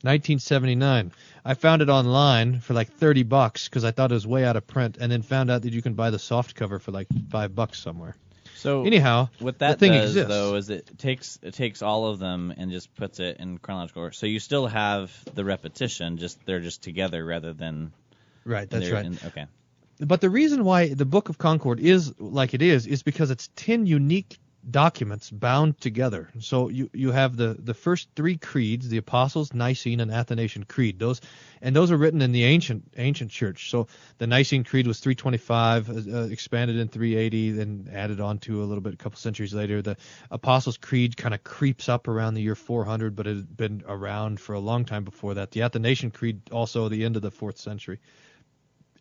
1979. 0.04 1.12
I 1.44 1.54
found 1.54 1.82
it 1.82 1.90
online 1.90 2.60
for 2.60 2.74
like 2.74 2.92
30 2.94 3.24
bucks 3.24 3.68
because 3.68 3.84
I 3.84 3.92
thought 3.92 4.12
it 4.12 4.16
was 4.16 4.28
way 4.28 4.46
out 4.46 4.56
of 4.56 4.68
print, 4.68 4.98
and 5.00 5.12
then 5.12 5.22
found 5.22 5.50
out 5.52 5.64
that 5.64 5.74
you 5.74 5.82
can 5.82 5.94
buy 5.94 6.10
the 6.10 6.20
soft 6.20 6.56
cover 6.56 6.80
for 6.80 6.92
like 6.92 7.08
five 7.30 7.56
bucks 7.56 7.80
somewhere. 7.80 8.16
So 8.56 8.86
anyhow, 8.86 9.30
what 9.40 9.60
the 9.60 9.66
that 9.66 9.80
thing 9.80 9.94
does 9.94 10.12
exists. 10.16 10.30
though 10.30 10.56
is 10.56 10.70
it 10.70 10.98
takes 10.98 11.40
it 11.42 11.54
takes 11.54 11.82
all 11.82 12.08
of 12.08 12.20
them 12.20 12.54
and 12.56 12.72
just 12.72 12.94
puts 12.96 13.20
it 13.20 13.38
in 13.38 13.58
chronological 13.58 14.04
order. 14.04 14.14
So 14.14 14.26
you 14.26 14.40
still 14.40 14.68
have 14.68 15.12
the 15.34 15.44
repetition, 15.44 16.18
just 16.18 16.38
they're 16.46 16.60
just 16.60 16.84
together 16.84 17.24
rather 17.26 17.54
than 17.54 17.92
Right, 18.46 18.70
that's 18.70 18.90
right. 18.90 19.06
in- 19.06 19.20
okay. 19.26 19.46
But 20.00 20.20
the 20.22 20.30
reason 20.32 20.64
why 20.64 20.94
the 20.94 21.06
Book 21.06 21.30
of 21.30 21.38
Concord 21.38 21.80
is 21.80 22.20
like 22.20 22.54
it 22.56 22.62
is 22.62 22.88
is 22.88 23.04
because 23.04 23.30
it's 23.30 23.50
ten 23.56 23.86
unique 23.86 24.40
documents 24.70 25.30
bound 25.32 25.80
together. 25.80 26.30
So 26.40 26.70
you 26.70 26.90
you 26.94 27.12
have 27.12 27.36
the 27.36 27.56
the 27.58 27.74
first 27.74 28.10
three 28.16 28.38
creeds, 28.38 28.88
the 28.90 28.98
Apostles, 28.98 29.54
Nicene, 29.54 30.00
and 30.00 30.12
Athanasian 30.12 30.66
Creed. 30.66 31.00
Those 31.00 31.22
and 31.62 31.76
those 31.76 31.92
are 31.92 31.98
written 31.98 32.22
in 32.22 32.32
the 32.32 32.44
ancient 32.44 32.94
ancient 32.98 33.32
church. 33.32 33.70
So 33.70 33.88
the 34.18 34.28
Nicene 34.28 34.64
Creed 34.64 34.88
was 34.88 35.00
325, 35.00 35.90
uh, 35.90 35.94
uh, 35.94 36.24
expanded 36.26 36.78
in 36.78 36.88
380, 36.88 37.52
then 37.52 37.90
added 37.94 38.20
on 38.20 38.40
to 38.40 38.64
a 38.64 38.66
little 38.66 38.82
bit 38.82 38.94
a 38.94 38.98
couple 38.98 39.18
centuries 39.18 39.54
later. 39.54 39.82
The 39.82 39.98
Apostles' 40.30 40.78
Creed 40.78 41.18
kind 41.18 41.34
of 41.34 41.44
creeps 41.44 41.90
up 41.90 42.08
around 42.08 42.36
the 42.36 42.42
year 42.42 42.56
400, 42.56 43.16
but 43.16 43.28
it 43.28 43.38
had 43.38 43.58
been 43.58 43.84
around 43.88 44.40
for 44.40 44.54
a 44.54 44.60
long 44.60 44.86
time 44.86 45.04
before 45.04 45.36
that. 45.36 45.52
The 45.52 45.64
Athanasian 45.64 46.12
Creed 46.12 46.42
also 46.52 46.90
the 46.90 47.04
end 47.04 47.16
of 47.16 47.22
the 47.22 47.32
fourth 47.32 47.58
century 47.58 48.00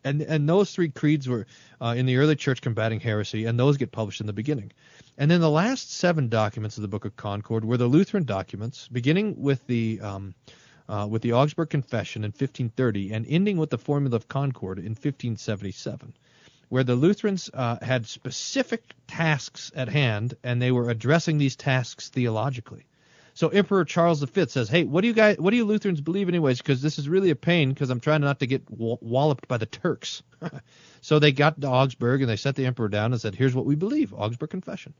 and 0.03 0.21
and 0.21 0.47
those 0.47 0.71
three 0.71 0.89
creeds 0.89 1.27
were 1.27 1.47
uh, 1.81 1.93
in 1.97 2.05
the 2.05 2.17
early 2.17 2.35
church 2.35 2.61
combating 2.61 2.99
heresy, 2.99 3.45
and 3.45 3.59
those 3.59 3.77
get 3.77 3.91
published 3.91 4.21
in 4.21 4.27
the 4.27 4.33
beginning. 4.33 4.71
And 5.17 5.29
then 5.29 5.41
the 5.41 5.49
last 5.49 5.91
seven 5.91 6.29
documents 6.29 6.77
of 6.77 6.81
the 6.81 6.87
Book 6.87 7.05
of 7.05 7.15
Concord 7.15 7.65
were 7.65 7.77
the 7.77 7.87
Lutheran 7.87 8.23
documents, 8.23 8.87
beginning 8.87 9.41
with 9.41 9.65
the 9.67 9.99
um, 10.01 10.35
uh, 10.89 11.07
with 11.09 11.21
the 11.21 11.33
Augsburg 11.33 11.69
Confession 11.69 12.23
in 12.23 12.29
1530 12.29 13.13
and 13.13 13.25
ending 13.27 13.57
with 13.57 13.69
the 13.69 13.77
Formula 13.77 14.15
of 14.15 14.27
Concord 14.27 14.77
in 14.77 14.91
1577, 14.91 16.13
where 16.69 16.83
the 16.83 16.95
Lutherans 16.95 17.49
uh, 17.53 17.77
had 17.81 18.07
specific 18.07 18.93
tasks 19.07 19.71
at 19.75 19.89
hand, 19.89 20.35
and 20.43 20.61
they 20.61 20.71
were 20.71 20.89
addressing 20.89 21.37
these 21.37 21.55
tasks 21.55 22.09
theologically. 22.09 22.85
So 23.41 23.49
Emperor 23.49 23.85
Charles 23.85 24.21
V 24.21 24.45
says, 24.49 24.69
"Hey, 24.69 24.83
what 24.83 25.01
do 25.01 25.07
you 25.07 25.15
guys, 25.15 25.39
what 25.39 25.49
do 25.49 25.57
you 25.57 25.65
Lutherans 25.65 25.99
believe, 25.99 26.29
anyways? 26.29 26.59
Because 26.59 26.79
this 26.79 26.99
is 26.99 27.09
really 27.09 27.31
a 27.31 27.35
pain. 27.35 27.69
Because 27.69 27.89
I'm 27.89 27.99
trying 27.99 28.21
not 28.21 28.41
to 28.41 28.45
get 28.45 28.61
walloped 28.69 29.47
by 29.47 29.57
the 29.57 29.65
Turks." 29.65 30.21
so 31.01 31.17
they 31.17 31.31
got 31.31 31.59
to 31.59 31.67
Augsburg 31.67 32.21
and 32.21 32.29
they 32.29 32.35
set 32.35 32.55
the 32.55 32.67
emperor 32.67 32.87
down 32.87 33.13
and 33.13 33.19
said, 33.19 33.33
"Here's 33.33 33.55
what 33.55 33.65
we 33.65 33.73
believe: 33.73 34.13
Augsburg 34.13 34.51
Confession." 34.51 34.93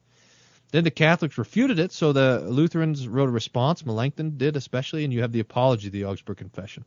Then 0.72 0.84
the 0.84 0.90
Catholics 0.90 1.38
refuted 1.38 1.78
it, 1.78 1.92
so 1.92 2.14
the 2.14 2.40
Lutherans 2.40 3.08
wrote 3.08 3.30
a 3.30 3.32
response. 3.32 3.86
Melanchthon 3.86 4.40
did 4.40 4.56
especially, 4.56 5.04
and 5.04 5.14
you 5.14 5.22
have 5.22 5.34
the 5.34 5.40
Apology 5.40 5.90
of 5.90 5.94
the 5.94 6.06
Augsburg 6.06 6.38
Confession. 6.38 6.84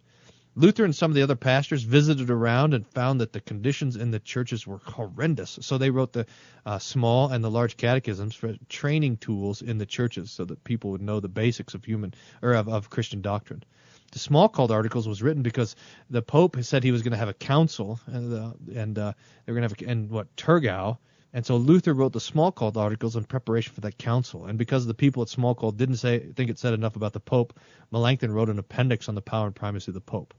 Luther 0.57 0.85
and 0.85 0.95
some 0.95 1.11
of 1.11 1.17
the 1.17 1.23
other 1.23 1.35
pastors 1.35 1.83
visited 1.83 2.31
around 2.31 2.75
and 2.75 2.87
found 2.87 3.21
that 3.21 3.33
the 3.33 3.41
conditions 3.41 3.97
in 3.97 4.13
the 4.13 4.21
churches 4.21 4.67
were 4.67 4.79
horrendous. 4.85 5.59
So 5.63 5.79
they 5.79 5.91
wrote 5.91 6.13
the 6.13 6.27
uh, 6.65 6.79
small 6.79 7.29
and 7.29 7.43
the 7.43 7.51
large 7.51 7.77
catechisms 7.77 8.37
for 8.37 8.55
training 8.69 9.17
tools 9.17 9.63
in 9.63 9.79
the 9.79 9.87
churches, 9.87 10.31
so 10.31 10.45
that 10.45 10.63
people 10.63 10.91
would 10.93 11.03
know 11.03 11.19
the 11.19 11.29
basics 11.29 11.75
of 11.75 11.85
human 11.85 12.15
or 12.41 12.53
of, 12.53 12.69
of 12.69 12.89
Christian 12.89 13.21
doctrine. 13.21 13.65
The 14.13 14.21
Smalcald 14.21 14.71
articles 14.71 15.09
was 15.09 15.25
written 15.25 15.43
because 15.43 15.75
the 16.09 16.23
Pope 16.23 16.63
said 16.63 16.85
he 16.85 16.93
was 16.93 17.03
going 17.03 17.13
to 17.13 17.19
have 17.19 17.29
a 17.29 17.35
council, 17.35 17.99
and 18.07 18.33
uh, 18.33 18.53
and 18.73 18.97
uh, 18.97 19.13
they 19.45 19.53
were 19.53 19.59
going 19.59 19.69
to 19.69 19.75
have 19.75 19.89
a, 19.89 19.91
and 19.91 20.09
what 20.09 20.37
Torgau. 20.37 20.99
And 21.33 21.45
so 21.45 21.57
Luther 21.57 21.95
wrote 21.95 22.13
the 22.13 22.21
Smalcald 22.21 22.77
articles 22.77 23.17
in 23.17 23.25
preparation 23.25 23.75
for 23.75 23.81
that 23.81 23.99
council. 23.99 24.45
And 24.47 24.57
because 24.57 24.87
the 24.87 24.95
people 24.95 25.21
at 25.23 25.29
Smalcald 25.29 25.77
didn't 25.77 25.97
say 25.97 26.21
think 26.21 26.49
it 26.49 26.61
said 26.61 26.75
enough 26.75 26.95
about 26.95 27.13
the 27.13 27.19
Pope, 27.19 27.59
Melanchthon 27.91 28.31
wrote 28.31 28.51
an 28.51 28.61
appendix 28.61 29.09
on 29.09 29.17
the 29.17 29.21
power 29.21 29.47
and 29.47 29.57
primacy 29.57 29.91
of 29.91 29.95
the 29.95 30.01
Pope. 30.01 30.33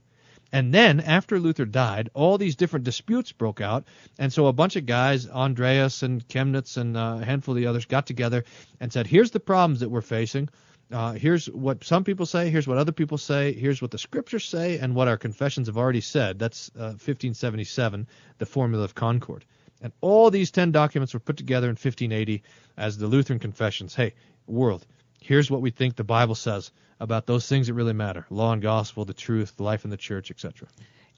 And 0.52 0.72
then, 0.72 1.00
after 1.00 1.38
Luther 1.40 1.64
died, 1.64 2.10
all 2.14 2.38
these 2.38 2.56
different 2.56 2.84
disputes 2.84 3.32
broke 3.32 3.60
out. 3.60 3.84
And 4.18 4.32
so 4.32 4.46
a 4.46 4.52
bunch 4.52 4.76
of 4.76 4.86
guys, 4.86 5.26
Andreae 5.26 6.02
and 6.02 6.26
Chemnitz 6.28 6.76
and 6.76 6.96
uh, 6.96 7.18
a 7.20 7.24
handful 7.24 7.54
of 7.54 7.60
the 7.60 7.66
others, 7.66 7.84
got 7.84 8.06
together 8.06 8.44
and 8.80 8.92
said, 8.92 9.06
here's 9.06 9.32
the 9.32 9.40
problems 9.40 9.80
that 9.80 9.88
we're 9.90 10.02
facing. 10.02 10.48
Uh, 10.92 11.12
here's 11.12 11.46
what 11.46 11.82
some 11.82 12.04
people 12.04 12.26
say. 12.26 12.48
Here's 12.48 12.68
what 12.68 12.78
other 12.78 12.92
people 12.92 13.18
say. 13.18 13.52
Here's 13.52 13.82
what 13.82 13.90
the 13.90 13.98
scriptures 13.98 14.44
say, 14.44 14.78
and 14.78 14.94
what 14.94 15.08
our 15.08 15.16
confessions 15.16 15.66
have 15.66 15.76
already 15.76 16.00
said. 16.00 16.38
That's 16.38 16.70
uh, 16.76 16.94
1577, 16.94 18.06
the 18.38 18.46
Formula 18.46 18.84
of 18.84 18.94
Concord. 18.94 19.44
And 19.82 19.92
all 20.00 20.30
these 20.30 20.52
ten 20.52 20.70
documents 20.70 21.12
were 21.12 21.20
put 21.20 21.36
together 21.36 21.66
in 21.66 21.72
1580 21.72 22.42
as 22.76 22.96
the 22.98 23.08
Lutheran 23.08 23.40
Confessions. 23.40 23.94
Hey, 23.94 24.14
world, 24.46 24.86
here's 25.26 25.50
what 25.50 25.60
we 25.60 25.70
think 25.70 25.96
the 25.96 26.04
Bible 26.04 26.36
says 26.36 26.70
about 27.00 27.26
those 27.26 27.48
things 27.48 27.66
that 27.66 27.74
really 27.74 27.92
matter 27.92 28.26
law 28.30 28.52
and 28.52 28.62
gospel, 28.62 29.04
the 29.04 29.14
truth, 29.14 29.56
the 29.56 29.64
life 29.64 29.84
in 29.84 29.90
the 29.90 29.96
church, 29.96 30.30
etc. 30.30 30.68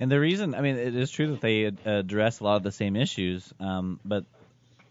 And 0.00 0.10
the 0.10 0.18
reason, 0.18 0.54
I 0.54 0.60
mean, 0.60 0.76
it 0.76 0.94
is 0.94 1.10
true 1.10 1.28
that 1.28 1.40
they 1.40 1.64
address 1.64 2.40
a 2.40 2.44
lot 2.44 2.56
of 2.56 2.62
the 2.62 2.72
same 2.72 2.96
issues, 2.96 3.52
um, 3.60 4.00
but 4.04 4.24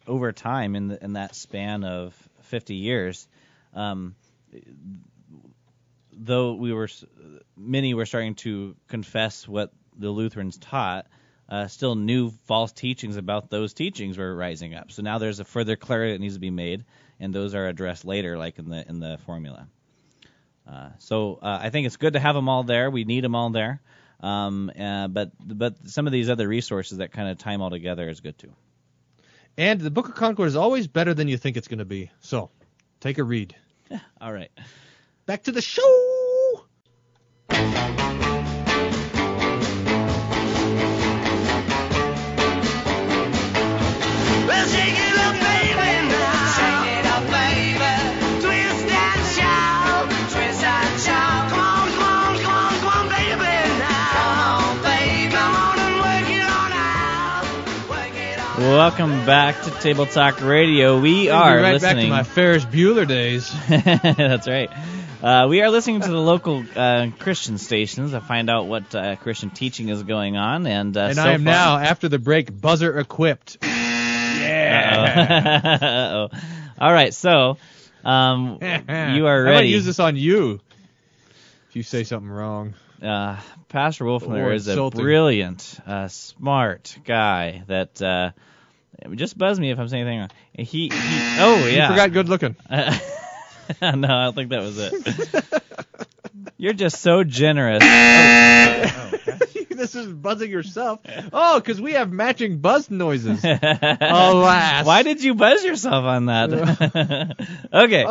over 0.06 0.32
time, 0.32 0.76
in, 0.76 0.90
the, 0.90 1.04
in 1.04 1.14
that 1.14 1.36
span 1.36 1.84
of 1.84 2.16
50 2.44 2.76
years, 2.76 3.28
um, 3.74 4.16
though 6.14 6.54
we 6.54 6.72
were 6.72 6.88
many 7.58 7.94
were 7.94 8.06
starting 8.06 8.36
to 8.36 8.76
confess 8.88 9.48
what 9.48 9.72
the 9.98 10.10
Lutherans 10.10 10.58
taught, 10.58 11.08
uh, 11.50 11.68
still 11.68 11.96
new 11.96 12.30
false 12.46 12.72
teachings 12.72 13.18
about 13.18 13.50
those 13.50 13.74
teachings 13.74 14.18
were 14.18 14.36
rising 14.36 14.76
up. 14.76 14.91
So 14.91 15.02
now 15.02 15.18
there's 15.18 15.39
a 15.39 15.46
further 15.46 15.76
clarity 15.76 16.13
that 16.13 16.20
needs 16.20 16.36
to 16.36 16.39
be 16.39 16.52
made, 16.52 16.86
and 17.19 17.34
those 17.34 17.56
are 17.56 17.67
addressed 17.67 18.06
later, 18.06 18.38
like 18.38 18.60
in 18.60 18.69
the 18.69 18.88
in 18.88 18.99
the 18.99 19.17
formula. 19.25 19.67
Uh, 20.67 20.89
so 20.99 21.39
uh, 21.41 21.60
I 21.62 21.69
think 21.69 21.88
it's 21.88 21.97
good 21.97 22.13
to 22.13 22.19
have 22.19 22.36
them 22.36 22.49
all 22.49 22.63
there. 22.63 22.89
We 22.89 23.06
need 23.06 23.23
them 23.23 23.36
all 23.36 23.49
there. 23.49 23.82
Um, 24.19 24.71
uh, 24.77 25.08
but 25.08 25.32
but 25.39 25.88
some 25.88 26.08
of 26.08 26.13
these 26.13 26.30
other 26.30 26.47
resources 26.47 26.97
that 26.97 27.12
kind 27.12 27.30
of 27.30 27.38
tie 27.38 27.51
them 27.51 27.62
all 27.62 27.69
together 27.69 28.10
is 28.10 28.19
good 28.19 28.38
too. 28.38 28.53
And 29.58 29.80
the 29.80 29.91
Book 29.91 30.10
of 30.10 30.15
Concord 30.15 30.47
is 30.47 30.56
always 30.56 30.88
better 30.88 31.13
than 31.13 31.27
you 31.27 31.38
think 31.38 31.58
it's 31.58 31.67
going 31.67 31.80
to 31.80 31.86
be. 31.86 32.12
So 32.19 32.49
take 32.99 33.17
a 33.17 33.23
read. 33.23 33.56
all 34.21 34.32
right. 34.32 34.51
Back 35.25 35.43
to 35.43 35.51
the 35.51 35.62
show. 35.62 36.07
Welcome 58.78 59.26
back 59.26 59.60
to 59.63 59.72
Table 59.72 60.06
Talk 60.06 60.40
Radio. 60.40 61.00
We 61.00 61.32
are 61.32 61.58
right 61.58 61.74
listening. 61.74 61.96
back 61.96 62.04
to 62.04 62.10
my 62.10 62.22
Ferris 62.22 62.63
Bueller 62.63 63.08
days. 63.08 63.52
That's 63.68 64.48
right. 64.48 64.70
Uh, 65.20 65.48
we 65.50 65.63
are 65.63 65.72
listening 65.72 66.02
to 66.02 66.08
the 66.08 66.20
local 66.20 66.63
uh, 66.76 67.08
Christian 67.18 67.58
stations 67.58 68.12
to 68.12 68.22
find 68.22 68.52
out 68.52 68.68
what 68.68 68.94
uh, 68.94 69.16
Christian 69.16 69.50
teaching 69.50 69.90
is 69.90 70.04
going 70.04 70.38
on, 70.38 70.68
and 70.68 70.96
uh, 70.96 71.06
and 71.06 71.16
so 71.16 71.24
I 71.24 71.32
am 71.32 71.44
far- 71.44 71.54
now 71.54 71.78
after 71.80 72.08
the 72.08 72.20
break 72.20 72.62
buzzer 72.62 73.00
equipped. 73.00 73.58
Yeah. 73.68 75.80
Uh-oh. 75.82 76.30
All 76.86 76.94
right, 76.94 77.16
so 77.16 77.58
um, 78.06 78.60
you 78.62 79.26
are 79.26 79.44
ready. 79.44 79.56
I 79.56 79.62
might 79.62 79.70
use 79.70 79.88
this 79.88 80.00
on 80.00 80.18
you 80.18 80.62
if 81.70 81.76
you 81.76 81.82
say 81.82 82.04
something 82.04 82.30
wrong. 82.30 82.76
uh, 83.02 83.40
Pastor 83.70 84.06
Wolfner 84.06 84.54
is 84.54 84.68
a 84.68 84.90
brilliant, 84.92 85.80
uh, 85.88 86.10
smart 86.10 86.96
guy 87.04 87.63
that 87.66 88.00
uh, 88.02 88.32
just 89.16 89.38
buzz 89.38 89.60
me 89.60 89.72
if 89.72 89.80
I'm 89.80 89.88
saying 89.88 90.04
anything 90.04 90.20
wrong. 90.20 90.32
He, 90.54 90.90
he 90.90 90.90
oh 91.40 91.68
yeah, 91.68 91.88
You 91.88 91.94
forgot 91.94 92.14
good 92.14 92.30
looking. 92.30 92.56
no, 92.70 92.88
I 93.82 93.98
don't 94.00 94.36
think 94.36 94.50
that 94.50 94.62
was 94.62 94.78
it. 94.78 95.64
You're 96.58 96.74
just 96.74 97.02
so 97.02 97.24
generous. 97.24 97.84
this 99.70 99.94
is 99.94 100.08
buzzing 100.08 100.50
yourself. 100.50 101.02
Oh, 101.32 101.60
because 101.60 101.80
we 101.80 101.94
have 101.94 102.12
matching 102.12 102.58
buzz 102.58 102.90
noises. 102.90 103.44
Alas. 103.44 104.86
Why 104.86 105.04
did 105.04 105.24
you 105.24 105.36
buzz 105.36 105.64
yourself 105.64 106.04
on 106.04 106.26
that? 106.26 107.36
okay, 107.74 108.06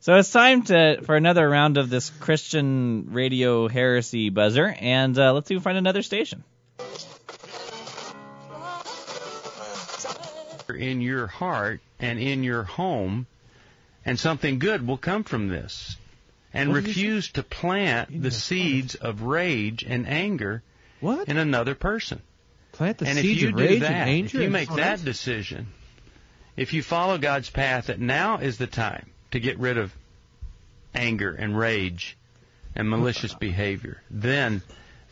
so 0.00 0.16
it's 0.16 0.30
time 0.30 0.62
to 0.64 1.02
for 1.02 1.16
another 1.16 1.46
round 1.48 1.76
of 1.76 1.90
this 1.90 2.08
Christian 2.08 3.08
radio 3.10 3.68
heresy 3.68 4.30
buzzer, 4.30 4.66
and 4.66 5.18
uh, 5.18 5.34
let's 5.34 5.48
see 5.48 5.54
if 5.54 5.60
we 5.60 5.64
find 5.64 5.76
another 5.76 6.02
station. 6.02 6.42
In 10.74 11.00
your 11.00 11.26
heart 11.26 11.80
and 11.98 12.18
in 12.18 12.42
your 12.42 12.62
home, 12.62 13.26
and 14.04 14.18
something 14.18 14.58
good 14.58 14.86
will 14.86 14.96
come 14.96 15.24
from 15.24 15.48
this. 15.48 15.96
And 16.52 16.70
What 16.70 16.84
refuse 16.84 17.30
to 17.32 17.42
plant 17.42 18.22
the 18.22 18.30
seeds 18.30 18.94
of 18.96 19.22
rage 19.22 19.84
and 19.84 20.06
anger 20.06 20.62
What? 21.00 21.28
in 21.28 21.36
another 21.36 21.74
person. 21.74 22.20
Plant 22.72 22.98
the 22.98 23.06
and 23.06 23.18
seeds 23.18 23.36
if 23.36 23.42
you 23.42 23.48
of 23.50 23.56
do 23.56 23.62
rage 23.62 23.80
that, 23.80 23.90
and 23.92 24.10
anger. 24.10 24.26
if 24.26 24.34
you 24.34 24.50
make 24.50 24.68
that 24.74 25.04
decision, 25.04 25.68
if 26.56 26.72
you 26.72 26.82
follow 26.82 27.18
God's 27.18 27.50
path, 27.50 27.86
that 27.86 28.00
now 28.00 28.38
is 28.38 28.58
the 28.58 28.66
time 28.66 29.10
to 29.30 29.38
get 29.38 29.58
rid 29.58 29.78
of 29.78 29.94
anger 30.94 31.32
and 31.32 31.56
rage 31.56 32.16
and 32.74 32.88
malicious 32.88 33.34
behavior, 33.34 34.02
then 34.10 34.62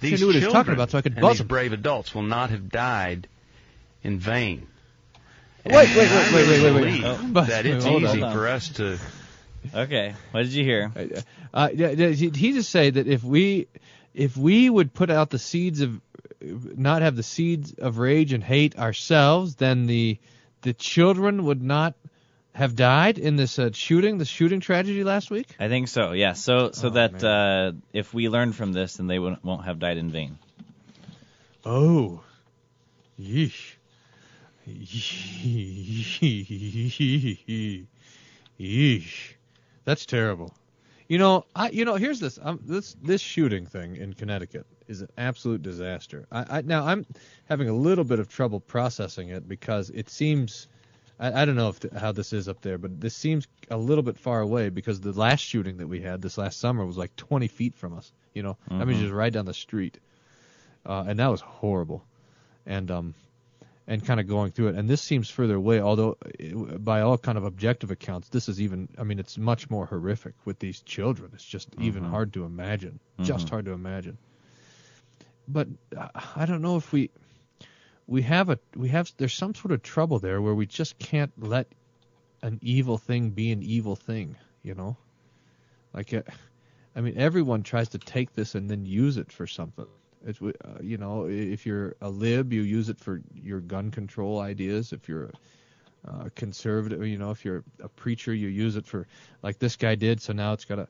these 0.01 0.21
knew 0.21 0.27
what 0.29 0.37
he 0.37 0.45
was 0.45 0.53
children 0.53 0.75
about, 0.75 0.91
so 0.91 0.99
I 0.99 1.03
could 1.03 1.17
and 1.17 1.25
these 1.29 1.43
brave 1.43 1.73
adults 1.73 2.15
will 2.15 2.23
not 2.23 2.51
have 2.51 2.69
died 2.69 3.29
in 4.03 4.19
vain. 4.19 4.67
Wait, 5.69 5.89
wait, 5.97 5.97
wait, 5.97 6.11
And 6.11 6.35
wait, 6.35 6.63
wait, 6.63 6.75
wait, 6.75 6.83
wait. 6.83 7.03
Oh, 7.05 7.45
that 7.45 7.67
it's 7.67 7.85
hold 7.85 8.03
easy 8.03 8.23
on. 8.23 8.33
for 8.33 8.49
us 8.49 8.69
to 8.71 8.99
Okay, 9.75 10.15
what 10.31 10.43
did 10.43 10.53
you 10.53 10.65
hear? 10.65 10.93
Uh, 11.53 11.69
yeah, 11.75 11.91
yeah, 11.91 12.09
he 12.09 12.31
he 12.31 12.53
just 12.53 12.71
say 12.71 12.91
that 12.91 13.07
if 13.07 13.23
we 13.23 13.69
if 14.15 14.37
we 14.37 14.71
would 14.71 14.95
put 14.95 15.11
out 15.11 15.31
the 15.31 15.39
seeds 15.39 15.81
of 15.81 16.01
not 16.41 17.03
have 17.03 17.17
the 17.17 17.23
seeds 17.23 17.75
of 17.75 17.99
rage 17.99 18.33
and 18.33 18.43
hate 18.43 18.79
ourselves, 18.79 19.57
then 19.57 19.87
the 19.87 20.19
the 20.63 20.73
children 20.73 21.45
would 21.45 21.63
not 21.63 21.95
have 22.55 22.75
died 22.75 23.19
in 23.19 23.37
this 23.37 23.59
uh, 23.59 23.71
shooting, 23.73 24.19
the 24.19 24.25
shooting 24.25 24.59
tragedy 24.61 25.05
last 25.05 25.31
week? 25.31 25.55
I 25.61 25.69
think 25.69 25.89
so. 25.89 26.13
Yeah. 26.13 26.33
So 26.33 26.73
so 26.73 26.89
Oh, 26.89 26.91
that 26.91 27.23
uh, 27.23 27.73
if 27.93 28.13
we 28.13 28.29
learn 28.29 28.53
from 28.53 28.73
this, 28.73 28.97
then 28.97 29.07
they 29.07 29.19
won't, 29.19 29.45
won't 29.45 29.65
have 29.65 29.79
died 29.79 29.97
in 29.97 30.11
vain. 30.11 30.39
Oh, 31.65 32.21
yeesh. 33.21 33.75
Yeesh. 38.59 39.35
That's 39.85 40.07
terrible. 40.07 40.55
You 41.09 41.19
know, 41.19 41.47
I 41.55 41.71
you 41.71 41.85
know 41.85 41.95
here's 41.97 42.21
this 42.21 42.39
um, 42.43 42.61
this 42.65 42.95
this 43.03 43.21
shooting 43.21 43.67
thing 43.67 43.97
in 43.97 44.13
Connecticut 44.15 44.67
is 44.89 45.01
an 45.03 45.09
absolute 45.17 45.63
disaster. 45.63 46.27
I, 46.31 46.59
I 46.59 46.63
now 46.63 46.87
I'm 46.87 47.07
having 47.47 47.69
a 47.69 47.73
little 47.75 48.05
bit 48.05 48.19
of 48.19 48.29
trouble 48.29 48.61
processing 48.61 49.29
it 49.31 49.49
because 49.49 49.91
it 49.91 50.09
seems 50.11 50.69
I, 51.19 51.43
I 51.43 51.45
don't 51.47 51.57
know 51.57 51.69
if 51.69 51.81
th- 51.81 51.95
how 51.95 52.13
this 52.13 52.33
is 52.33 52.49
up 52.49 52.61
there, 52.61 52.79
but 52.79 53.01
this 53.01 53.15
seems 53.15 53.47
a 53.71 53.77
little 53.79 54.03
bit 54.03 54.19
far 54.19 54.41
away 54.41 54.69
because 54.69 55.01
the 55.01 55.13
last 55.13 55.41
shooting 55.41 55.79
that 55.79 55.89
we 55.89 56.01
had 56.01 56.21
this 56.23 56.37
last 56.39 56.59
summer 56.61 56.85
was 56.85 56.99
like 56.99 57.15
20 57.17 57.49
feet 57.49 57.75
from 57.75 57.95
us. 57.95 58.13
You 58.35 58.43
know, 58.43 58.57
I 58.79 58.85
mean 58.85 58.97
Mhm. 58.97 59.01
just 59.01 59.13
right 59.15 59.33
down 59.33 59.47
the 59.47 59.55
street, 59.55 59.99
uh, 60.87 61.05
and 61.09 61.19
that 61.19 61.29
was 61.29 61.41
horrible. 61.41 62.05
And 62.67 62.91
um, 62.91 63.15
and 63.89 64.05
kind 64.05 64.21
of 64.21 64.29
going 64.29 64.53
through 64.53 64.69
it. 64.69 64.77
And 64.77 64.89
this 64.89 65.01
seems 65.01 65.31
further 65.31 65.57
away, 65.57 65.81
although 65.81 66.19
it, 66.39 66.85
by 66.85 67.01
all 67.01 67.17
kind 67.17 67.39
of 67.39 67.45
objective 67.45 67.91
accounts, 67.91 68.29
this 68.29 68.49
is 68.49 68.61
even. 68.61 68.89
I 68.99 69.03
mean, 69.03 69.19
it's 69.19 69.39
much 69.39 69.71
more 69.71 69.87
horrific 69.87 70.35
with 70.45 70.59
these 70.61 70.83
children. 70.83 71.31
It's 71.35 71.45
just 71.45 71.75
even 71.81 72.05
Mhm. 72.05 72.11
hard 72.11 72.33
to 72.35 72.45
imagine. 72.45 73.01
Just 73.23 73.47
Mhm. 73.47 73.51
hard 73.51 73.65
to 73.65 73.73
imagine. 73.73 74.19
But 75.49 75.69
uh, 75.97 76.09
I 76.37 76.45
don't 76.45 76.63
know 76.63 76.77
if 76.77 76.93
we 76.93 77.11
we 78.07 78.23
have 78.23 78.51
a 78.51 78.59
we 78.77 78.91
have 78.91 79.11
there's 79.17 79.35
some 79.35 79.55
sort 79.55 79.73
of 79.73 79.83
trouble 79.83 80.19
there 80.19 80.43
where 80.43 80.55
we 80.55 80.67
just 80.67 80.99
can't 80.99 81.33
let 81.43 81.67
an 82.43 82.59
evil 82.63 82.99
thing 82.99 83.31
be 83.31 83.51
an 83.53 83.63
evil 83.63 83.97
thing. 83.97 84.37
You 84.63 84.75
know, 84.75 84.97
like. 85.93 86.13
Uh, 86.13 86.23
I 86.97 87.01
mean, 87.01 87.17
everyone 87.17 87.63
tries 87.63 87.91
to 87.91 87.99
take 87.99 88.35
this 88.35 88.57
and 88.57 88.69
then 88.69 88.85
use 88.85 89.19
it 89.19 89.31
for 89.31 89.47
something. 89.47 89.87
It's, 90.27 90.41
uh, 90.43 90.79
you 90.81 90.99
know, 90.99 91.27
if 91.29 91.67
you're 91.67 91.95
a 92.01 92.11
lib, 92.11 92.53
you 92.53 92.63
use 92.63 92.89
it 92.89 92.99
for 93.01 93.21
your 93.35 93.61
gun 93.61 93.91
control 93.91 94.41
ideas. 94.41 94.93
If 94.93 95.09
you're 95.09 95.25
a 96.05 96.11
uh, 96.11 96.29
conservative, 96.35 97.07
you 97.07 97.19
know, 97.19 97.31
if 97.31 97.45
you're 97.45 97.65
a 97.83 97.89
preacher, 97.89 98.33
you 98.33 98.49
use 98.49 98.77
it 98.77 98.87
for 98.87 99.07
like 99.43 99.59
this 99.59 99.77
guy 99.77 99.95
did. 99.95 100.21
So 100.21 100.33
now 100.33 100.53
it's 100.53 100.65
got 100.65 100.77
to, 100.77 100.89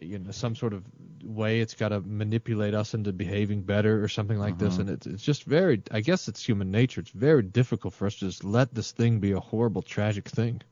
you 0.00 0.18
know, 0.18 0.30
some 0.30 0.54
sort 0.54 0.72
of 0.72 0.84
way 1.22 1.60
it's 1.60 1.74
got 1.74 1.88
to 1.88 2.00
manipulate 2.00 2.74
us 2.74 2.94
into 2.94 3.12
behaving 3.12 3.62
better 3.62 4.02
or 4.02 4.08
something 4.08 4.38
like 4.38 4.58
this. 4.58 4.76
Mhm. 4.76 4.80
And 4.80 4.90
it's 4.90 5.06
it's 5.06 5.22
just 5.22 5.44
very, 5.44 5.82
I 5.90 6.00
guess 6.00 6.28
it's 6.28 6.44
human 6.44 6.70
nature. 6.70 7.00
It's 7.00 7.10
very 7.10 7.42
difficult 7.42 7.94
for 7.94 8.06
us 8.06 8.16
to 8.16 8.26
just 8.26 8.44
let 8.44 8.74
this 8.74 8.92
thing 8.92 9.20
be 9.20 9.32
a 9.32 9.40
horrible, 9.40 9.82
tragic 9.82 10.28
thing. 10.28 10.62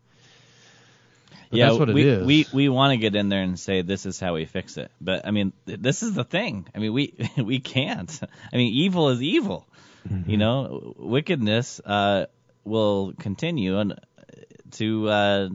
But 1.52 1.58
yeah, 1.58 1.66
that's 1.66 1.78
what 1.78 1.92
we, 1.92 2.08
is. 2.08 2.26
we 2.26 2.46
we 2.50 2.68
want 2.70 2.92
to 2.92 2.96
get 2.96 3.14
in 3.14 3.28
there 3.28 3.42
and 3.42 3.60
say 3.60 3.82
this 3.82 4.06
is 4.06 4.18
how 4.18 4.32
we 4.32 4.46
fix 4.46 4.78
it, 4.78 4.90
but 5.02 5.26
I 5.26 5.32
mean 5.32 5.52
th- 5.66 5.80
this 5.80 6.02
is 6.02 6.14
the 6.14 6.24
thing. 6.24 6.66
I 6.74 6.78
mean 6.78 6.94
we 6.94 7.14
we 7.36 7.60
can't. 7.60 8.10
I 8.50 8.56
mean 8.56 8.72
evil 8.72 9.10
is 9.10 9.20
evil. 9.20 9.66
Mm-hmm. 10.08 10.30
You 10.30 10.36
know, 10.38 10.94
wickedness 10.96 11.78
uh, 11.84 12.24
will 12.64 13.12
continue 13.18 13.78
and 13.78 14.00
to 14.72 15.08
uh, 15.10 15.48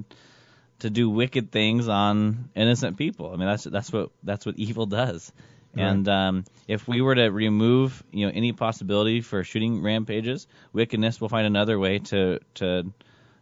to 0.81 0.89
do 0.91 1.09
wicked 1.09 1.51
things 1.51 1.87
on 1.87 2.49
innocent 2.55 2.95
people. 2.95 3.33
I 3.33 3.37
mean 3.37 3.47
that's 3.47 3.63
that's 3.63 3.91
what 3.91 4.11
that's 4.21 4.45
what 4.45 4.59
evil 4.59 4.85
does. 4.85 5.31
And 5.79 6.07
um, 6.09 6.45
if 6.67 6.87
we 6.87 7.01
were 7.01 7.13
to 7.13 7.27
remove, 7.27 8.03
you 8.11 8.25
know, 8.25 8.31
any 8.33 8.51
possibility 8.51 9.21
for 9.21 9.43
shooting 9.43 9.83
rampages, 9.83 10.47
wickedness 10.73 11.21
will 11.21 11.29
find 11.29 11.45
another 11.45 11.77
way 11.77 11.99
to 11.99 12.39
to 12.55 12.91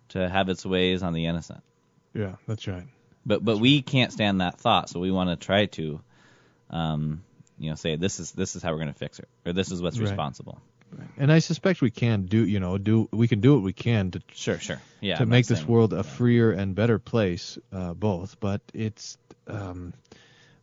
to 0.09 0.29
have 0.29 0.49
its 0.49 0.65
ways 0.65 1.03
on 1.03 1.13
the 1.13 1.25
innocent. 1.25 1.63
Yeah, 2.15 2.35
that's 2.47 2.67
right. 2.67 2.87
But 3.25 3.43
but 3.43 3.59
we 3.59 3.81
can't 3.81 4.11
stand 4.11 4.41
that 4.41 4.59
thought, 4.59 4.89
so 4.89 4.99
we 4.99 5.11
want 5.11 5.29
to 5.29 5.45
try 5.45 5.65
to, 5.65 5.99
um, 6.69 7.23
you 7.59 7.69
know, 7.69 7.75
say 7.75 7.95
this 7.95 8.19
is 8.19 8.31
this 8.31 8.55
is 8.55 8.63
how 8.63 8.71
we're 8.71 8.79
going 8.79 8.93
to 8.93 8.99
fix 8.99 9.19
it, 9.19 9.27
or 9.45 9.53
this 9.53 9.71
is 9.71 9.81
what's 9.81 9.99
Right. 9.99 10.09
responsible. 10.09 10.61
And 11.17 11.31
I 11.31 11.39
suspect 11.39 11.81
we 11.81 11.91
can 11.91 12.25
do, 12.25 12.45
you 12.45 12.59
know, 12.59 12.77
do 12.77 13.09
we 13.11 13.27
can 13.27 13.41
do 13.41 13.55
what 13.55 13.63
we 13.63 13.73
can 13.73 14.11
to 14.11 14.21
Sure, 14.33 14.59
sure, 14.59 14.81
yeah. 15.01 15.17
to 15.17 15.23
I'm 15.23 15.29
make 15.29 15.45
this 15.47 15.67
world 15.67 15.91
a 15.91 16.03
freer 16.03 16.51
and 16.51 16.73
better 16.73 16.99
place, 16.99 17.57
uh, 17.73 17.93
both. 17.93 18.39
But 18.39 18.61
it's 18.73 19.17
um, 19.47 19.93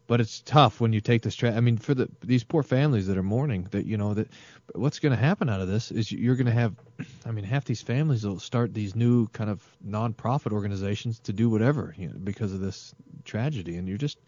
but 0.07 0.21
it's 0.21 0.41
tough 0.41 0.81
when 0.81 0.93
you 0.93 1.01
take 1.01 1.23
this. 1.23 1.35
Tra- 1.35 1.55
I 1.55 1.61
mean, 1.61 1.79
for 1.79 1.95
the 1.95 2.09
these 2.23 2.45
poor 2.45 2.63
families 2.63 3.07
that 3.07 3.17
are 3.17 3.23
mourning, 3.23 3.69
that 3.71 3.87
you 3.87 3.97
know 3.97 4.15
that 4.15 4.29
what's 4.75 4.99
going 4.99 5.13
to 5.13 5.19
happen 5.19 5.49
out 5.49 5.61
of 5.61 5.69
this 5.69 5.91
is 5.91 6.11
you're 6.11 6.37
going 6.37 6.47
to 6.47 6.53
have. 6.53 6.75
I 7.27 7.31
mean, 7.31 7.45
half 7.45 7.65
these 7.65 7.83
families 7.83 8.25
will 8.25 8.41
start 8.41 8.75
these 8.75 8.95
new 8.95 9.29
kind 9.29 9.51
of 9.51 9.63
non-profit 9.83 10.53
organizations 10.53 11.19
to 11.21 11.33
do 11.33 11.49
whatever 11.49 11.95
you 11.97 12.09
know, 12.09 12.15
because 12.23 12.53
of 12.53 12.61
this 12.61 12.95
tragedy, 13.25 13.77
and 13.77 13.89
you're 13.89 13.99
just 13.99 14.19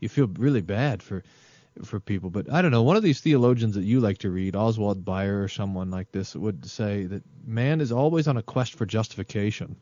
you 0.00 0.08
feel 0.08 0.26
really 0.26 0.62
bad 0.62 1.02
for 1.02 1.22
for 1.84 2.00
people. 2.00 2.30
But 2.30 2.52
I 2.52 2.62
don't 2.62 2.70
know. 2.70 2.82
One 2.82 2.96
of 2.96 3.02
these 3.02 3.20
theologians 3.20 3.74
that 3.74 3.84
you 3.84 4.00
like 4.00 4.18
to 4.18 4.30
read, 4.30 4.56
Oswald 4.56 5.04
Bayer 5.04 5.42
or 5.42 5.48
someone 5.48 5.90
like 5.90 6.12
this, 6.12 6.34
would 6.34 6.66
say 6.66 7.04
that 7.04 7.22
man 7.46 7.80
is 7.80 7.92
always 7.92 8.28
on 8.28 8.36
a 8.36 8.42
quest 8.42 8.74
for 8.74 8.86
justification. 8.86 9.76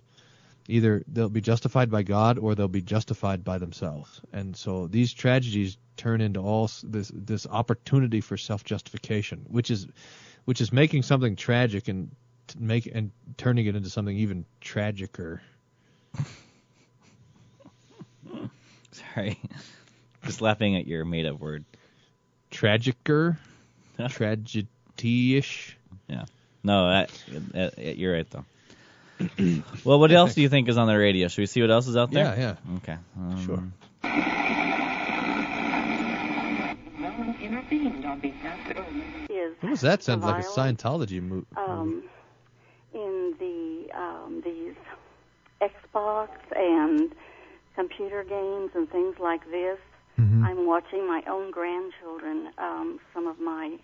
Either 0.68 1.02
they'll 1.06 1.28
be 1.28 1.40
justified 1.42 1.90
by 1.90 2.02
God 2.02 2.38
or 2.38 2.54
they'll 2.54 2.68
be 2.68 2.80
justified 2.82 3.44
by 3.44 3.58
themselves. 3.58 4.20
And 4.32 4.56
so 4.56 4.86
these 4.86 5.12
tragedies 5.12 5.76
turn 5.96 6.20
into 6.20 6.40
all 6.40 6.70
this 6.82 7.10
this 7.14 7.46
opportunity 7.46 8.20
for 8.22 8.36
self-justification, 8.36 9.44
which 9.48 9.70
is 9.70 9.86
which 10.46 10.60
is 10.60 10.72
making 10.72 11.02
something 11.02 11.36
tragic 11.36 11.88
and 11.88 12.10
make 12.58 12.86
and 12.86 13.10
turning 13.36 13.66
it 13.66 13.76
into 13.76 13.90
something 13.90 14.16
even 14.16 14.44
tragicer. 14.60 15.42
Sorry, 18.92 19.38
just 20.24 20.40
laughing 20.40 20.76
at 20.76 20.86
your 20.86 21.04
made-up 21.04 21.38
word. 21.40 21.64
Tragicer, 22.50 23.38
tragedy-ish. 24.08 25.76
Yeah. 26.08 26.24
No, 26.62 26.88
that, 26.90 27.10
that- 27.52 27.76
that- 27.76 27.96
you're 27.98 28.12
right 28.14 28.30
though. 28.30 28.44
well, 29.84 29.98
what 30.00 30.12
else 30.12 30.34
do 30.34 30.42
you 30.42 30.48
think 30.48 30.68
is 30.68 30.76
on 30.76 30.86
the 30.86 30.96
radio? 30.96 31.28
Should 31.28 31.42
we 31.42 31.46
see 31.46 31.60
what 31.60 31.70
else 31.70 31.86
is 31.86 31.96
out 31.96 32.10
there? 32.10 32.24
Yeah, 32.36 32.56
yeah. 32.64 32.76
Okay. 32.78 32.96
Um, 33.16 33.44
Sure. 33.44 33.62
is 39.30 39.54
What 39.60 39.70
was 39.70 39.80
that? 39.82 40.02
Sounds 40.02 40.24
like 40.24 40.44
a 40.44 40.46
Scientology 40.46 41.22
movie. 41.22 41.46
um, 41.56 42.02
in 42.92 43.34
the 43.38 43.94
um, 43.96 44.42
these 44.44 44.74
Xbox 45.60 46.28
and 46.54 47.12
computer 47.74 48.24
games 48.24 48.70
and 48.74 48.88
things 48.90 49.16
like 49.18 49.44
this. 49.50 49.78
Mm-hmm. 50.18 50.44
I'm 50.44 50.66
watching 50.66 51.06
my 51.08 51.22
own 51.28 51.50
grandchildren, 51.50 52.50
um, 52.58 53.00
some 53.12 53.26
of 53.26 53.40
my 53.40 53.76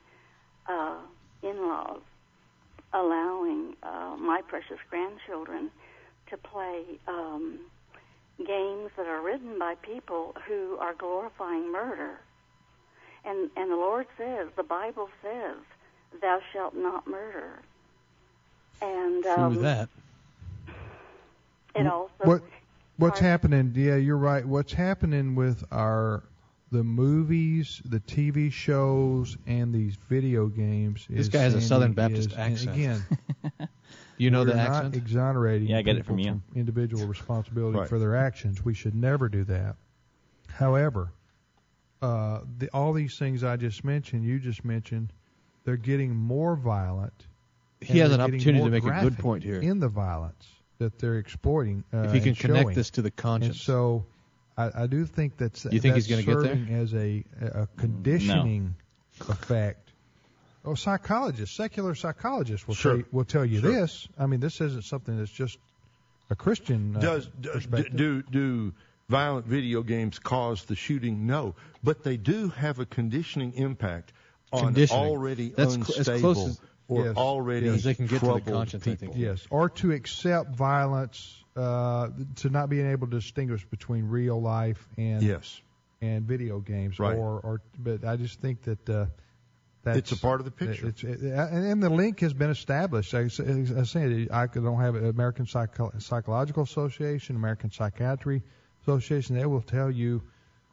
uh, 0.69 0.95
in-laws, 1.43 2.01
allowing 2.93 3.77
uh, 3.83 4.17
my 4.19 4.43
precious 4.47 4.79
grandchildren 4.89 5.71
to 6.29 6.37
play 6.37 6.83
um, 7.09 7.59
games 8.39 8.91
that 8.97 9.07
are 9.07 9.21
written 9.21 9.59
by 9.59 9.75
people 9.77 10.35
who 10.47 10.77
are 10.79 10.95
glorifying 10.95 11.71
murder. 11.73 12.21
And 13.25 13.51
and 13.57 13.71
the 13.71 13.77
Lord 13.77 14.07
says, 14.17 14.49
the 14.57 14.63
Bible 14.63 15.11
says, 15.23 15.57
"Thou 16.21 16.41
shalt 16.53 16.75
not 16.75 17.07
murder." 17.07 17.61
And 18.81 19.27
um, 19.27 19.55
Through 19.55 19.63
that. 19.63 19.89
it 21.75 21.87
also 21.87 22.13
What 22.25 22.43
what's 22.97 23.21
happening? 23.21 23.73
Yeah, 23.77 23.97
you're 23.97 24.17
right. 24.17 24.45
What's 24.45 24.73
happening 24.73 25.35
with 25.35 25.65
our 25.71 26.23
the 26.71 26.85
movies, 26.85 27.83
the 27.85 28.01
TV 28.01 28.53
shows, 28.53 29.37
and 29.47 29.75
these 29.75 29.97
video 30.09 30.47
games? 30.47 31.07
This 31.11 31.21
is, 31.21 31.29
guy 31.29 31.41
has 31.41 31.55
a 31.55 31.61
Southern 31.61 31.93
Baptist 31.93 32.31
is- 32.33 32.37
accent. 32.39 32.77
Again, 32.77 33.05
you 34.19 34.31
know 34.31 34.45
we're 34.45 34.55
not 34.55 34.95
exonerating 34.95 35.69
Yeah, 35.69 35.79
I 35.79 35.83
get 35.83 35.97
it 35.97 36.01
people 36.01 36.15
from 36.17 36.19
you. 36.21 36.43
individual 36.55 37.07
responsibility 37.07 37.79
Right. 37.79 37.89
for 37.89 37.99
their 37.99 38.15
actions. 38.17 38.65
We 38.65 38.75
should 38.75 38.95
never 38.95 39.29
do 39.29 39.45
that. 39.45 39.77
However, 40.49 41.13
uh, 42.03 42.41
the, 42.59 42.69
all 42.73 42.93
these 42.93 43.19
things 43.19 43.45
I 43.45 43.57
just 43.57 43.85
mentioned, 43.85 44.25
you 44.25 44.39
just 44.39 44.65
mentioned, 44.65 45.13
they're 45.65 45.77
getting 45.77 46.15
more 46.15 46.57
violent. 46.57 47.27
He 47.81 47.99
has 47.99 48.13
an 48.13 48.21
opportunity 48.21 48.63
to 48.65 48.71
make 48.71 48.85
a 48.85 49.01
good 49.01 49.19
point 49.19 49.43
here. 49.43 49.61
in 49.61 49.81
the 49.81 49.89
violence 49.89 50.47
that 50.79 50.99
they're 50.99 51.19
exploiting. 51.19 51.85
Uh, 51.93 51.99
If 52.05 52.13
he 52.15 52.21
can 52.21 52.35
connect 52.35 52.65
showing. 52.65 52.75
this 52.75 52.91
to 52.91 53.03
the 53.03 53.09
And 53.09 53.17
conscience. 53.17 53.61
so, 53.61 54.05
I, 54.61 54.83
I 54.83 54.87
do 54.87 55.05
think 55.07 55.37
that's 55.37 55.65
You 55.65 55.81
think 55.81 55.95
he's 55.95 56.07
that's 56.09 56.25
gonna 56.27 56.39
get 56.39 56.43
there? 56.45 56.57
serving 56.57 56.75
as 56.75 56.95
a 56.95 57.25
a 57.63 57.69
conditioning 57.77 58.75
effect. 59.29 59.91
Oh, 60.65 60.75
psychologists, 60.75 61.57
secular 61.57 61.95
psychologists 61.95 62.67
will 62.69 62.75
Sure. 62.75 62.97
tell, 62.99 63.05
will 63.13 63.25
tell 63.25 63.45
you 63.45 63.61
Sure. 63.61 63.73
this. 63.73 64.07
I 64.19 64.27
mean, 64.27 64.41
this 64.41 64.61
isn't 64.61 64.85
something 64.85 65.17
that's 65.19 65.31
just 65.31 65.59
a 66.29 66.37
Christian 66.37 66.97
uh, 66.97 67.01
Does, 67.01 67.27
does 67.41 67.67
do 67.67 68.23
do 68.23 68.73
violent 69.09 69.47
video 69.47 69.83
games 69.83 70.19
cause 70.19 70.65
the 70.67 70.77
shooting? 70.77 71.27
No, 71.27 71.55
but 71.83 72.03
they 72.05 72.17
do 72.17 72.49
have 72.51 72.79
a 72.79 72.87
conditioning 72.87 73.55
impact 73.55 74.13
on 74.53 74.65
Conditioning. 74.67 75.05
already 75.05 75.49
That's 75.49 75.75
cl- 75.75 75.85
as 76.01 76.09
unstable 76.09 76.35
close 76.35 76.49
as- 76.49 76.61
or 76.89 77.05
Yes. 77.07 77.17
already 77.17 77.67
Yes. 77.67 77.83
they 77.85 77.95
can 77.95 78.07
get 78.07 78.19
to 78.21 78.27
the 78.27 78.33
troubled 78.33 78.47
conscience, 78.55 78.85
people. 78.85 79.15
Yes, 79.17 79.47
or 79.49 79.69
to 79.71 79.93
accept 79.93 80.55
violence 80.57 81.43
uh, 81.57 82.09
to 82.37 82.49
not 82.51 82.69
being 82.69 82.87
able 82.91 83.07
to 83.09 83.17
distinguish 83.19 83.65
between 83.67 84.05
real 84.07 84.41
life 84.41 84.89
and 84.97 85.23
Yes. 85.23 85.61
and 86.01 86.25
video 86.25 86.61
games, 86.61 86.99
Right. 86.99 87.17
or 87.17 87.41
or 87.41 87.61
but 87.79 88.05
I 88.05 88.17
just 88.17 88.41
think 88.41 88.63
that 88.63 88.89
uh, 88.89 89.07
that's 89.83 89.99
It's 89.99 90.13
a 90.13 90.17
part 90.17 90.41
of 90.41 90.45
the 90.45 90.51
picture. 90.51 90.89
It's, 90.89 91.03
it, 91.03 91.21
and, 91.23 91.65
and 91.65 91.83
the 91.83 91.89
link 91.91 92.21
has 92.21 92.33
been 92.35 92.51
established. 92.51 93.15
I, 93.15 93.25
s- 93.25 93.41
I 93.41 93.83
said 93.85 94.29
I 94.31 94.47
don't 94.47 94.81
have 94.81 94.95
American 94.95 95.47
Psycho- 95.47 95.93
Psychological 95.99 96.63
Association, 96.63 97.35
American 97.37 97.71
Psychiatry 97.71 98.43
Association. 98.83 99.37
They 99.37 99.47
will 99.47 99.63
tell 99.63 99.91
you 99.91 100.23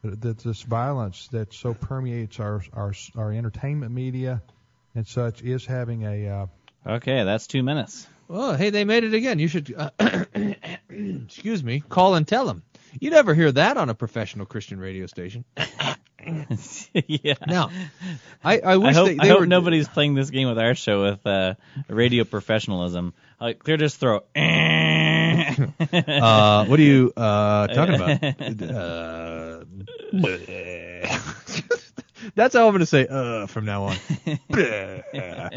that 0.02 0.20
that 0.20 0.38
this 0.38 0.62
violence 0.62 1.28
that 1.28 1.52
so 1.54 1.74
permeates 1.74 2.38
our 2.38 2.62
our 2.72 2.92
our 3.16 3.32
entertainment 3.32 3.92
media 3.92 4.42
and 4.94 5.06
such 5.06 5.42
is 5.42 5.66
having 5.66 6.04
a 6.04 6.28
uh, 6.28 6.46
Okay, 6.86 7.24
that's 7.24 7.46
two 7.46 7.62
minutes. 7.62 8.06
Well, 8.28 8.56
hey, 8.56 8.68
they 8.68 8.84
made 8.84 9.04
it 9.04 9.14
again. 9.14 9.38
You 9.38 9.48
should, 9.48 9.74
uh, 9.74 9.88
excuse 10.90 11.64
me, 11.64 11.80
call 11.80 12.14
and 12.14 12.28
tell 12.28 12.44
them. 12.46 12.62
You 13.00 13.10
never 13.10 13.34
hear 13.34 13.50
that 13.52 13.78
on 13.78 13.88
a 13.88 13.94
professional 13.94 14.44
Christian 14.44 14.78
radio 14.78 15.06
station. 15.06 15.46
yeah. 17.06 17.34
Now, 17.46 17.70
I, 18.44 18.60
I 18.60 18.76
wish 18.76 18.94
hope, 18.94 19.08
they, 19.08 19.16
I 19.18 19.28
hope 19.28 19.40
were. 19.40 19.46
nobody's 19.46 19.88
playing 19.88 20.14
this 20.14 20.28
game 20.28 20.46
with 20.48 20.58
our 20.58 20.74
show 20.74 21.04
with 21.04 21.26
uh, 21.26 21.54
radio 21.88 22.24
professionalism. 22.24 23.14
Like, 23.40 23.60
clear 23.60 23.78
this 23.78 23.96
throat. 23.96 24.26
uh, 24.36 25.54
what 26.66 26.78
are 26.78 26.82
you 26.82 27.14
uh, 27.16 27.68
talking 27.68 27.94
about? 27.94 28.22
uh, 28.62 29.64
that's 32.34 32.54
how 32.54 32.66
I'm 32.66 32.72
going 32.72 32.80
to 32.80 32.86
say 32.86 33.06
uh, 33.08 33.46
from 33.46 33.64
now 33.64 33.84
on. 33.84 33.96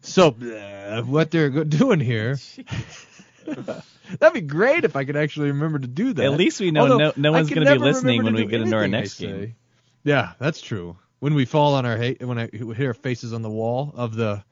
so, 0.00 0.28
uh, 0.28 1.02
what 1.02 1.30
they're 1.30 1.64
doing 1.64 2.00
here. 2.00 2.38
That'd 4.18 4.34
be 4.34 4.40
great 4.40 4.84
if 4.84 4.96
I 4.96 5.04
could 5.04 5.16
actually 5.16 5.48
remember 5.48 5.78
to 5.78 5.86
do 5.86 6.12
that. 6.12 6.24
At 6.24 6.32
least 6.32 6.60
we 6.60 6.70
know 6.70 6.82
Although, 6.82 6.98
no- 6.98 7.12
no 7.16 7.32
one's 7.32 7.50
gonna 7.50 7.72
be 7.72 7.78
listening 7.78 8.24
when 8.24 8.34
we 8.34 8.46
get 8.46 8.60
into 8.60 8.76
our 8.76 8.88
next 8.88 9.18
game. 9.18 9.54
Yeah, 10.02 10.32
that's 10.38 10.60
true. 10.60 10.96
When 11.20 11.34
we 11.34 11.44
fall 11.44 11.74
on 11.74 11.84
our 11.84 11.96
hate, 11.96 12.22
when 12.22 12.38
I 12.38 12.48
hit 12.50 12.86
our 12.86 12.94
faces 12.94 13.32
on 13.32 13.42
the 13.42 13.50
wall 13.50 13.92
of 13.94 14.14
the 14.14 14.42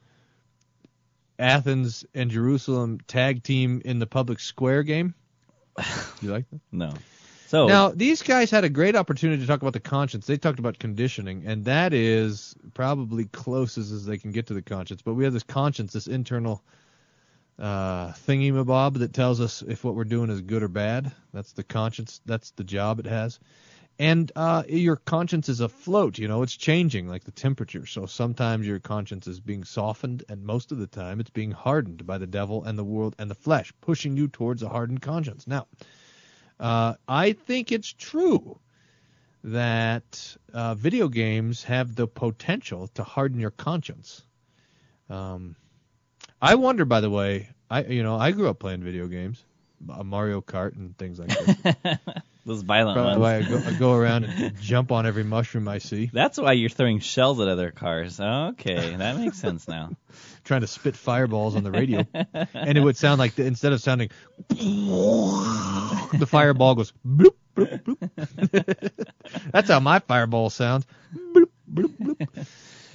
Athens 1.39 2.05
and 2.13 2.29
Jerusalem 2.29 2.99
tag 3.07 3.43
team 3.43 3.81
in 3.83 3.99
the 3.99 4.07
public 4.07 4.39
square 4.39 4.83
game. 4.83 5.15
You 6.21 6.31
like 6.31 6.49
that? 6.51 6.59
No. 6.71 6.93
So 7.49 7.65
now 7.65 7.89
these 7.89 8.21
guys 8.21 8.51
had 8.51 8.63
a 8.63 8.69
great 8.69 8.95
opportunity 8.95 9.41
to 9.41 9.47
talk 9.47 9.63
about 9.63 9.73
the 9.73 9.79
conscience. 9.79 10.27
They 10.27 10.37
talked 10.37 10.59
about 10.59 10.77
conditioning, 10.77 11.45
and 11.47 11.65
that 11.65 11.95
is 11.95 12.55
probably 12.75 13.25
closest 13.25 13.91
as 13.91 14.05
they 14.05 14.19
can 14.19 14.31
get 14.31 14.45
to 14.47 14.53
the 14.53 14.61
conscience. 14.61 15.01
But 15.01 15.15
we 15.15 15.23
have 15.23 15.33
this 15.33 15.41
conscience, 15.41 15.93
this 15.93 16.05
internal 16.05 16.61
uh, 17.57 18.09
thingy 18.09 18.53
mabob 18.53 18.99
that 18.99 19.13
tells 19.13 19.41
us 19.41 19.63
if 19.67 19.83
what 19.83 19.95
we're 19.95 20.03
doing 20.03 20.29
is 20.29 20.41
good 20.41 20.61
or 20.61 20.67
bad. 20.67 21.11
That's 21.33 21.53
the 21.53 21.63
conscience. 21.63 22.21
That's 22.23 22.51
the 22.51 22.63
job 22.63 22.99
it 22.99 23.07
has. 23.07 23.39
And 23.97 24.31
uh, 24.35 24.61
your 24.69 24.97
conscience 24.97 25.49
is 25.49 25.59
afloat. 25.59 26.19
You 26.19 26.27
know, 26.27 26.43
it's 26.43 26.55
changing 26.55 27.07
like 27.07 27.23
the 27.23 27.31
temperature. 27.31 27.87
So 27.87 28.05
sometimes 28.05 28.67
your 28.67 28.79
conscience 28.79 29.25
is 29.25 29.39
being 29.39 29.63
softened, 29.63 30.23
and 30.29 30.43
most 30.43 30.71
of 30.71 30.77
the 30.77 30.85
time 30.85 31.19
it's 31.19 31.31
being 31.31 31.49
hardened 31.49 32.05
by 32.05 32.19
the 32.19 32.27
devil 32.27 32.63
and 32.63 32.77
the 32.77 32.83
world 32.83 33.15
and 33.17 33.27
the 33.27 33.33
flesh, 33.33 33.73
pushing 33.81 34.15
you 34.15 34.27
towards 34.27 34.61
a 34.61 34.69
hardened 34.69 35.01
conscience. 35.01 35.47
Now, 35.47 35.65
uh, 36.59 36.95
I 37.07 37.33
think 37.33 37.71
it's 37.71 37.91
true 37.91 38.59
that 39.43 40.37
uh, 40.53 40.75
video 40.75 41.07
games 41.07 41.63
have 41.63 41.95
the 41.95 42.07
potential 42.07 42.87
to 42.95 43.03
harden 43.03 43.39
your 43.39 43.51
conscience. 43.51 44.23
Um, 45.09 45.55
I 46.41 46.55
wonder, 46.55 46.85
by 46.85 47.01
the 47.01 47.09
way, 47.09 47.49
I 47.69 47.83
you 47.83 48.03
know 48.03 48.17
I 48.17 48.31
grew 48.31 48.49
up 48.49 48.59
playing 48.59 48.83
video 48.83 49.07
games, 49.07 49.43
uh, 49.89 50.03
Mario 50.03 50.41
Kart 50.41 50.75
and 50.75 50.97
things 50.97 51.19
like 51.19 51.29
that. 51.29 52.23
Those 52.45 52.61
violent 52.61 52.97
ones. 52.97 53.19
way, 53.19 53.37
I 53.37 53.41
go, 53.41 53.57
I 53.57 53.73
go 53.73 53.93
around 53.93 54.23
and 54.23 54.57
jump 54.61 54.91
on 54.91 55.05
every 55.05 55.23
mushroom 55.23 55.67
I 55.67 55.77
see, 55.79 56.09
That's 56.11 56.37
why 56.37 56.53
you're 56.53 56.69
throwing 56.69 56.99
shells 56.99 57.39
at 57.39 57.47
other 57.47 57.71
cars. 57.71 58.19
Okay, 58.19 58.95
that 58.95 59.17
makes 59.17 59.37
sense 59.37 59.67
now. 59.67 59.91
trying 60.45 60.61
to 60.61 60.67
spit 60.67 60.95
fireballs 60.95 61.55
on 61.55 61.63
the 61.63 61.71
radio, 61.71 62.05
and 62.53 62.77
it 62.77 62.81
would 62.81 62.97
sound 62.97 63.19
like 63.19 63.35
the, 63.35 63.45
instead 63.45 63.73
of 63.73 63.81
sounding, 63.81 64.09
the 64.49 66.27
fireball 66.27 66.75
goes 66.75 66.93
bloop 67.05 67.35
bloop 67.55 67.83
bloop. 67.83 69.05
That's 69.51 69.69
how 69.69 69.79
my 69.79 69.99
fireball 69.99 70.49
sounds. 70.49 70.85
Bloop, 71.13 71.49
bloop, 71.71 71.95
bloop. 71.97 72.47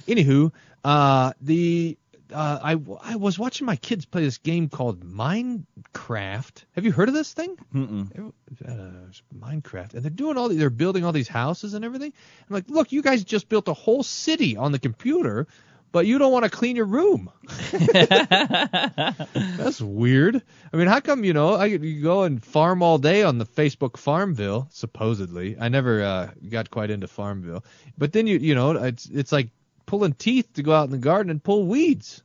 Anywho, 0.07 0.51
uh, 0.83 1.33
the 1.41 1.97
uh, 2.35 2.59
I 2.61 2.77
I 3.01 3.15
was 3.15 3.39
watching 3.39 3.65
my 3.65 3.77
kids 3.77 4.05
play 4.05 4.23
this 4.23 4.37
game 4.37 4.67
called 4.67 5.05
Minecraft. 5.05 6.65
Have 6.73 6.83
you 6.83 6.91
heard 6.91 7.07
of 7.07 7.15
this 7.15 7.31
thing? 7.33 7.55
Mm-mm. 7.73 8.33
uh, 8.67 9.11
Minecraft, 9.33 9.93
and 9.93 10.03
they're 10.03 10.09
doing 10.09 10.37
all 10.37 10.49
the, 10.49 10.55
they're 10.55 10.69
building 10.69 11.05
all 11.05 11.13
these 11.13 11.29
houses 11.29 11.73
and 11.73 11.85
everything. 11.85 12.11
I'm 12.49 12.53
like, 12.53 12.69
look, 12.69 12.91
you 12.91 13.01
guys 13.01 13.23
just 13.23 13.47
built 13.47 13.69
a 13.69 13.73
whole 13.73 14.03
city 14.03 14.57
on 14.57 14.73
the 14.73 14.79
computer, 14.79 15.47
but 15.93 16.05
you 16.05 16.17
don't 16.17 16.33
want 16.33 16.43
to 16.43 16.51
clean 16.51 16.75
your 16.75 16.87
room. 16.87 17.31
That's 17.71 19.79
weird. 19.79 20.41
I 20.73 20.77
mean, 20.77 20.87
how 20.87 20.99
come 20.99 21.23
you 21.23 21.31
know 21.31 21.53
I 21.53 21.67
you 21.67 22.03
go 22.03 22.23
and 22.23 22.43
farm 22.43 22.83
all 22.83 22.97
day 22.97 23.23
on 23.23 23.37
the 23.37 23.45
Facebook 23.45 23.95
Farmville? 23.95 24.67
Supposedly, 24.71 25.55
I 25.57 25.69
never 25.69 26.03
uh, 26.03 26.31
got 26.49 26.69
quite 26.69 26.91
into 26.91 27.07
Farmville, 27.07 27.63
but 27.97 28.11
then 28.11 28.27
you 28.27 28.39
you 28.39 28.55
know 28.55 28.71
it's 28.71 29.05
it's 29.05 29.31
like 29.31 29.51
pulling 29.85 30.13
teeth 30.13 30.53
to 30.53 30.63
go 30.63 30.73
out 30.73 30.85
in 30.85 30.91
the 30.91 30.97
garden 30.97 31.29
and 31.29 31.43
pull 31.43 31.65
weeds. 31.65 32.23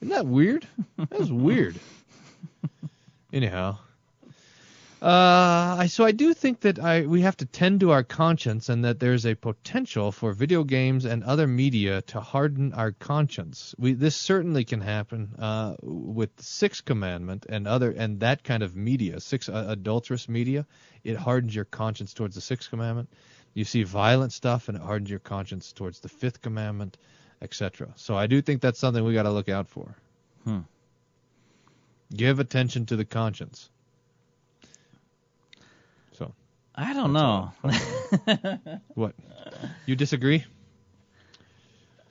Isn't 0.00 0.14
that 0.14 0.26
weird? 0.26 0.66
That 0.96 1.18
was 1.18 1.30
weird. 1.30 1.78
Anyhow, 3.32 3.78
uh, 5.02 5.76
I 5.78 5.86
so 5.86 6.04
I 6.04 6.12
do 6.12 6.34
think 6.34 6.60
that 6.60 6.78
I 6.78 7.06
we 7.06 7.22
have 7.22 7.36
to 7.38 7.46
tend 7.46 7.80
to 7.80 7.90
our 7.90 8.02
conscience 8.02 8.68
and 8.68 8.84
that 8.84 9.00
there's 9.00 9.24
a 9.24 9.34
potential 9.34 10.12
for 10.12 10.34
video 10.34 10.62
games 10.62 11.06
and 11.06 11.24
other 11.24 11.46
media 11.46 12.02
to 12.02 12.20
harden 12.20 12.74
our 12.74 12.92
conscience. 12.92 13.74
We 13.78 13.94
this 13.94 14.14
certainly 14.14 14.64
can 14.64 14.82
happen 14.82 15.36
uh, 15.38 15.76
with 15.82 16.36
the 16.36 16.42
Sixth 16.42 16.84
Commandment 16.84 17.46
and 17.48 17.66
other 17.66 17.90
and 17.90 18.20
that 18.20 18.44
kind 18.44 18.62
of 18.62 18.76
media, 18.76 19.20
six 19.20 19.48
uh, 19.48 19.64
adulterous 19.68 20.28
media. 20.28 20.66
It 21.02 21.16
hardens 21.16 21.54
your 21.54 21.64
conscience 21.64 22.12
towards 22.12 22.34
the 22.34 22.42
Sixth 22.42 22.68
Commandment. 22.68 23.08
You 23.54 23.64
see 23.64 23.84
violent 23.84 24.32
stuff 24.32 24.68
and 24.68 24.76
it 24.76 24.82
hardens 24.82 25.08
your 25.08 25.18
conscience 25.18 25.72
towards 25.72 26.00
the 26.00 26.10
Fifth 26.10 26.42
Commandment, 26.42 26.98
etc. 27.42 27.88
So 27.96 28.16
I 28.16 28.26
do 28.26 28.40
think 28.42 28.60
that's 28.60 28.78
something 28.78 29.02
we 29.04 29.14
got 29.14 29.22
to 29.24 29.30
look 29.30 29.48
out 29.48 29.68
for. 29.68 29.94
Hmm. 30.44 30.60
Give 32.14 32.40
attention 32.40 32.86
to 32.86 32.96
the 32.96 33.04
conscience. 33.04 33.70
So. 36.12 36.34
I 36.74 36.92
don't 36.92 37.12
know. 37.12 37.52
What? 38.94 39.14
You 39.86 39.96
disagree? 39.96 40.44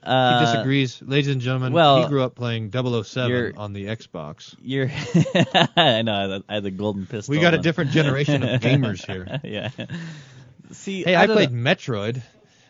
Uh, 0.02 0.40
he 0.40 0.46
disagrees. 0.46 1.02
Ladies 1.02 1.28
and 1.28 1.42
gentlemen, 1.42 1.74
well, 1.74 2.02
he 2.02 2.08
grew 2.08 2.24
up 2.24 2.36
playing 2.36 2.72
007 2.72 3.58
on 3.58 3.74
the 3.74 3.86
Xbox. 3.88 4.56
You're. 4.62 4.90
I 5.76 6.02
know. 6.02 6.42
I 6.48 6.54
had 6.54 6.64
the- 6.64 6.68
I 6.70 6.72
golden 6.72 7.06
pistol. 7.06 7.34
We 7.34 7.42
got 7.42 7.54
a 7.54 7.58
different 7.58 7.92
generation 7.92 8.42
of 8.44 8.62
gamers 8.62 9.06
here. 9.06 9.40
yeah. 9.44 9.70
See, 10.72 11.04
Hey, 11.04 11.16
I, 11.16 11.26
don't 11.26 11.36
played 11.36 11.52
know. 11.52 11.70
Metroid. 11.70 12.22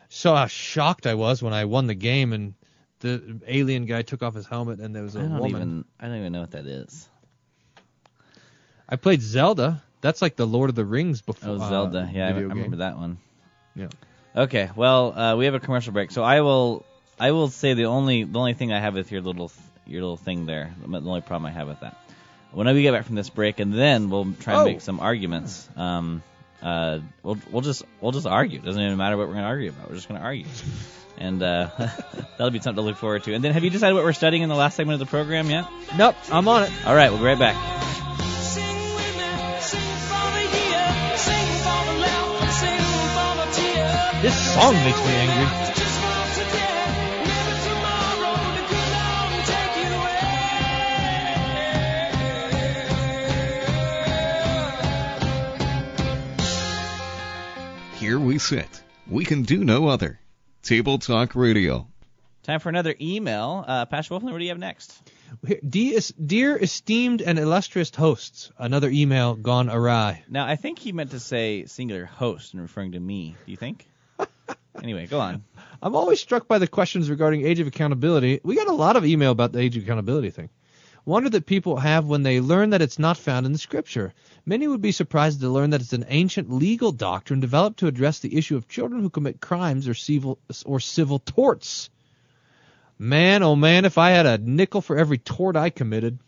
So 0.10 0.36
how 0.36 0.48
shocked 0.48 1.06
I 1.08 1.14
was 1.16 1.42
when 1.42 1.54
I 1.54 1.66
won 1.66 1.88
the 1.88 1.96
game 1.96 2.34
and 2.34 2.54
the 3.00 3.40
alien 3.48 3.86
guy 3.86 4.02
took 4.02 4.22
off 4.24 4.34
his 4.36 4.46
helmet 4.48 4.80
and 4.80 4.96
there 4.96 5.04
was 5.04 5.16
a 5.16 5.20
I 5.20 5.22
don't 5.24 5.34
woman. 5.40 5.50
even. 5.50 5.86
I 6.00 6.08
don't 6.08 6.18
even 6.18 6.34
know 6.34 6.42
what 6.42 6.52
that 6.52 6.66
is. 6.66 7.08
I 8.88 8.96
played 8.96 9.22
Zelda. 9.22 9.82
That's 10.02 10.22
like 10.22 10.36
the 10.36 10.48
Lord 10.48 10.70
of 10.70 10.76
the 10.76 10.86
Rings 10.86 11.22
before. 11.22 11.56
Oh, 11.56 11.58
Zelda. 11.70 12.10
yeah, 12.14 12.28
I, 12.28 12.30
I 12.32 12.40
remember 12.40 12.78
that 12.78 12.98
one. 12.98 13.18
Yeah. 13.76 13.88
Okay. 14.36 14.70
Well, 14.76 15.18
uh, 15.18 15.36
we 15.36 15.46
have 15.46 15.54
a 15.54 15.60
commercial 15.60 15.94
break, 15.94 16.12
so 16.12 16.24
I 16.24 16.42
will. 16.42 16.86
I 17.20 17.32
will 17.32 17.50
say 17.50 17.74
the 17.74 17.86
only 17.86 18.24
the 18.24 18.40
only 18.40 18.54
thing 18.54 18.72
I 18.72 18.80
have 18.80 18.94
with 18.94 19.12
your 19.12 19.22
little 19.22 19.52
your 19.86 20.02
little 20.02 20.18
thing 20.18 20.46
there. 20.46 20.74
The 20.88 20.98
only 20.98 21.22
problem 21.22 21.46
I 21.48 21.52
have 21.52 21.68
with 21.68 21.82
that. 21.82 21.98
Whenever 22.52 22.76
we 22.78 22.82
get 22.82 22.94
back 22.94 23.06
from 23.06 23.16
this 23.16 23.30
break, 23.30 23.60
and 23.60 23.74
then 23.74 24.10
we'll 24.10 24.34
try 24.40 24.54
and 24.54 24.62
Oh. 24.62 24.66
make 24.66 24.82
some 24.82 25.00
arguments. 25.00 25.70
Um, 25.76 26.24
uh, 26.62 27.00
we'll 27.24 27.38
we'll 27.52 27.62
just 27.62 27.84
we'll 28.02 28.12
just 28.12 28.28
argue. 28.28 28.60
It 28.60 28.66
doesn't 28.66 28.82
even 28.82 28.98
matter 28.98 29.18
what 29.18 29.28
we're 29.28 29.34
going 29.34 29.46
to 29.46 29.50
argue 29.50 29.70
about. 29.70 29.90
We're 29.90 29.96
just 29.96 30.08
going 30.08 30.20
to 30.20 30.26
argue, 30.26 30.46
and 31.18 31.42
uh, 31.42 31.70
that'll 32.38 32.52
be 32.52 32.60
something 32.60 32.76
to 32.76 32.82
look 32.82 32.98
forward 32.98 33.24
to. 33.24 33.34
And 33.34 33.44
then, 33.44 33.54
have 33.54 33.64
you 33.64 33.70
decided 33.70 33.94
what 33.94 34.04
we're 34.04 34.14
studying 34.14 34.44
in 34.44 34.50
the 34.50 34.56
last 34.56 34.76
segment 34.76 35.02
of 35.02 35.08
the 35.08 35.10
program 35.10 35.50
yet? 35.50 35.66
Nope, 35.98 36.16
I'm 36.32 36.48
on 36.48 36.64
it. 36.64 36.72
All 36.86 36.96
right, 36.96 37.10
we'll 37.10 37.20
be 37.20 37.26
right 37.26 37.40
back. 37.40 37.56
This 44.22 44.54
song 44.54 44.74
makes 44.74 45.00
me 45.00 45.14
angry. 45.14 45.89
Here 58.10 58.18
we 58.18 58.40
sit. 58.40 58.82
We 59.08 59.24
can 59.24 59.44
do 59.44 59.64
no 59.64 59.88
other. 59.88 60.20
Table 60.64 60.98
Talk 60.98 61.36
Radio. 61.36 61.88
Time 62.42 62.60
for 62.60 62.70
another 62.70 62.96
email. 63.00 63.64
Uh, 63.68 63.86
Pastor 63.86 64.16
Wolfman, 64.16 64.34
what 64.34 64.40
do 64.40 64.46
you 64.46 64.50
have 64.50 64.58
next? 64.58 65.00
Dear, 65.70 66.00
dear 66.26 66.58
esteemed 66.58 67.22
and 67.22 67.38
illustrious 67.38 67.94
hosts, 67.94 68.52
another 68.58 68.90
email 68.90 69.36
gone 69.36 69.70
awry. 69.70 70.24
Now, 70.28 70.48
I 70.48 70.56
think 70.56 70.80
he 70.80 70.92
meant 70.92 71.12
to 71.12 71.20
say 71.20 71.66
singular 71.66 72.06
host 72.06 72.54
and 72.54 72.64
referring 72.64 72.94
to 72.94 73.00
me. 73.00 73.36
Do 73.46 73.52
you 73.52 73.58
think? 73.58 73.88
anyway, 74.82 75.06
go 75.06 75.20
on. 75.20 75.44
I'm 75.80 75.96
always 75.96 76.20
struck 76.20 76.48
by 76.48 76.58
the 76.58 76.68
questions 76.68 77.12
regarding 77.12 77.46
age 77.46 77.60
of 77.60 77.68
accountability. 77.68 78.40
We 78.44 78.56
got 78.56 78.70
a 78.70 78.74
lot 78.74 78.96
of 78.96 79.06
email 79.06 79.30
about 79.30 79.52
the 79.52 79.60
age 79.60 79.78
of 79.78 79.84
accountability 79.84 80.32
thing. 80.32 80.50
Wonder 81.06 81.30
that 81.30 81.46
people 81.46 81.78
have 81.78 82.06
when 82.06 82.24
they 82.24 82.42
learn 82.42 82.72
that 82.72 82.82
it's 82.82 83.00
not 83.00 83.18
found 83.18 83.46
in 83.46 83.52
the 83.52 83.58
scripture. 83.58 84.14
Many 84.46 84.68
would 84.68 84.82
be 84.82 84.92
surprised 84.92 85.42
to 85.42 85.50
learn 85.50 85.72
that 85.72 85.82
it's 85.82 85.94
an 85.94 86.06
ancient 86.08 86.52
legal 86.52 86.92
doctrine 86.92 87.40
developed 87.40 87.80
to 87.80 87.88
address 87.88 88.20
the 88.20 88.36
issue 88.38 88.56
of 88.56 88.68
children 88.68 89.02
who 89.02 89.10
commit 89.10 89.42
crimes 89.42 89.88
or 89.88 89.94
civil 89.94 90.40
or 90.66 90.80
civil 90.80 91.20
torts. 91.20 91.90
Man, 92.98 93.44
oh 93.44 93.56
man, 93.56 93.86
if 93.86 93.98
I 93.98 94.12
had 94.12 94.26
a 94.26 94.38
nickel 94.38 94.82
for 94.82 94.98
every 94.98 95.18
tort 95.18 95.56
I 95.56 95.70
committed. 95.70 96.20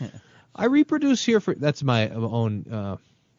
I 0.56 0.66
reproduce 0.66 1.24
here 1.24 1.40
for 1.40 1.54
that's 1.54 1.82
my 1.82 2.08
own 2.08 2.66
uh, 2.70 2.96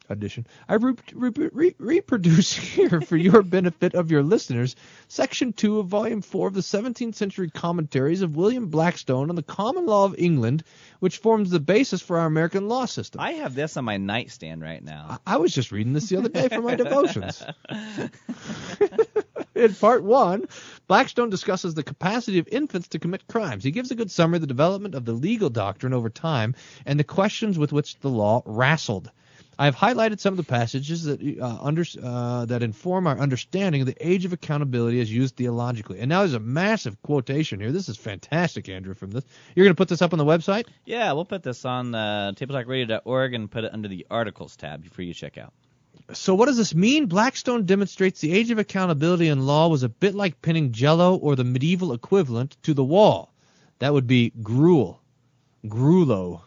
addition. 0.08 0.46
I 0.68 0.74
re- 0.74 0.94
re- 1.12 1.50
re- 1.52 1.74
reproduce 1.78 2.52
here 2.56 3.00
for 3.00 3.16
your 3.16 3.42
benefit 3.42 3.94
of 3.94 4.10
your 4.10 4.22
listeners 4.22 4.76
section 5.08 5.52
2 5.52 5.78
of 5.80 5.86
volume 5.86 6.22
4 6.22 6.48
of 6.48 6.54
the 6.54 6.60
17th 6.60 7.14
century 7.14 7.50
commentaries 7.50 8.22
of 8.22 8.36
William 8.36 8.68
Blackstone 8.68 9.30
on 9.30 9.36
the 9.36 9.42
common 9.42 9.86
law 9.86 10.04
of 10.04 10.14
England, 10.18 10.64
which 11.00 11.18
forms 11.18 11.50
the 11.50 11.60
basis 11.60 12.02
for 12.02 12.18
our 12.18 12.26
American 12.26 12.68
law 12.68 12.84
system. 12.86 13.20
I 13.20 13.32
have 13.32 13.54
this 13.54 13.76
on 13.76 13.84
my 13.84 13.96
nightstand 13.96 14.62
right 14.62 14.82
now. 14.82 15.20
I 15.26 15.36
was 15.36 15.52
just 15.52 15.72
reading 15.72 15.92
this 15.92 16.08
the 16.08 16.18
other 16.18 16.28
day 16.28 16.48
for 16.48 16.62
my 16.62 16.74
devotions. 16.74 17.42
In 19.54 19.74
part 19.74 20.04
one, 20.04 20.46
Blackstone 20.86 21.30
discusses 21.30 21.74
the 21.74 21.82
capacity 21.82 22.38
of 22.38 22.48
infants 22.48 22.88
to 22.88 22.98
commit 22.98 23.26
crimes. 23.26 23.64
He 23.64 23.70
gives 23.70 23.90
a 23.90 23.96
good 23.96 24.10
summary 24.10 24.36
of 24.36 24.42
the 24.42 24.46
development 24.46 24.94
of 24.94 25.04
the 25.04 25.12
legal 25.12 25.50
doctrine 25.50 25.92
over 25.92 26.10
time 26.10 26.54
and 26.86 26.98
the 26.98 27.04
questions 27.04 27.58
with 27.58 27.72
which 27.72 27.98
the 27.98 28.08
law 28.08 28.42
wrestled. 28.46 29.10
I 29.60 29.64
have 29.64 29.74
highlighted 29.74 30.20
some 30.20 30.32
of 30.32 30.36
the 30.36 30.44
passages 30.44 31.04
that 31.04 31.20
uh, 31.20 31.58
under, 31.60 31.84
uh, 32.00 32.44
that 32.46 32.62
inform 32.62 33.08
our 33.08 33.18
understanding 33.18 33.80
of 33.80 33.88
the 33.88 33.96
age 34.00 34.24
of 34.24 34.32
accountability 34.32 35.00
as 35.00 35.12
used 35.12 35.34
theologically. 35.34 35.98
And 35.98 36.08
now 36.08 36.20
there's 36.20 36.34
a 36.34 36.40
massive 36.40 37.02
quotation 37.02 37.58
here. 37.58 37.72
This 37.72 37.88
is 37.88 37.96
fantastic, 37.96 38.68
Andrew. 38.68 38.94
From 38.94 39.10
this, 39.10 39.24
you're 39.56 39.64
going 39.64 39.74
to 39.74 39.78
put 39.78 39.88
this 39.88 40.00
up 40.00 40.12
on 40.12 40.18
the 40.18 40.24
website. 40.24 40.66
Yeah, 40.84 41.12
we'll 41.12 41.24
put 41.24 41.42
this 41.42 41.64
on 41.64 41.92
uh, 41.92 42.32
tabletalkradio.org 42.36 43.34
and 43.34 43.50
put 43.50 43.64
it 43.64 43.74
under 43.74 43.88
the 43.88 44.06
articles 44.08 44.54
tab 44.54 44.88
for 44.92 45.02
you 45.02 45.12
to 45.12 45.18
check 45.18 45.38
out. 45.38 45.52
So 46.12 46.36
what 46.36 46.46
does 46.46 46.56
this 46.56 46.74
mean? 46.74 47.06
Blackstone 47.06 47.66
demonstrates 47.66 48.20
the 48.20 48.32
age 48.32 48.52
of 48.52 48.58
accountability 48.58 49.26
in 49.26 49.44
law 49.44 49.68
was 49.68 49.82
a 49.82 49.88
bit 49.88 50.14
like 50.14 50.40
pinning 50.40 50.70
jello 50.70 51.16
or 51.16 51.34
the 51.34 51.44
medieval 51.44 51.92
equivalent 51.92 52.56
to 52.62 52.74
the 52.74 52.84
wall. 52.84 53.34
That 53.80 53.92
would 53.92 54.06
be 54.06 54.32
gruel. 54.40 55.02
Grulo. 55.66 56.42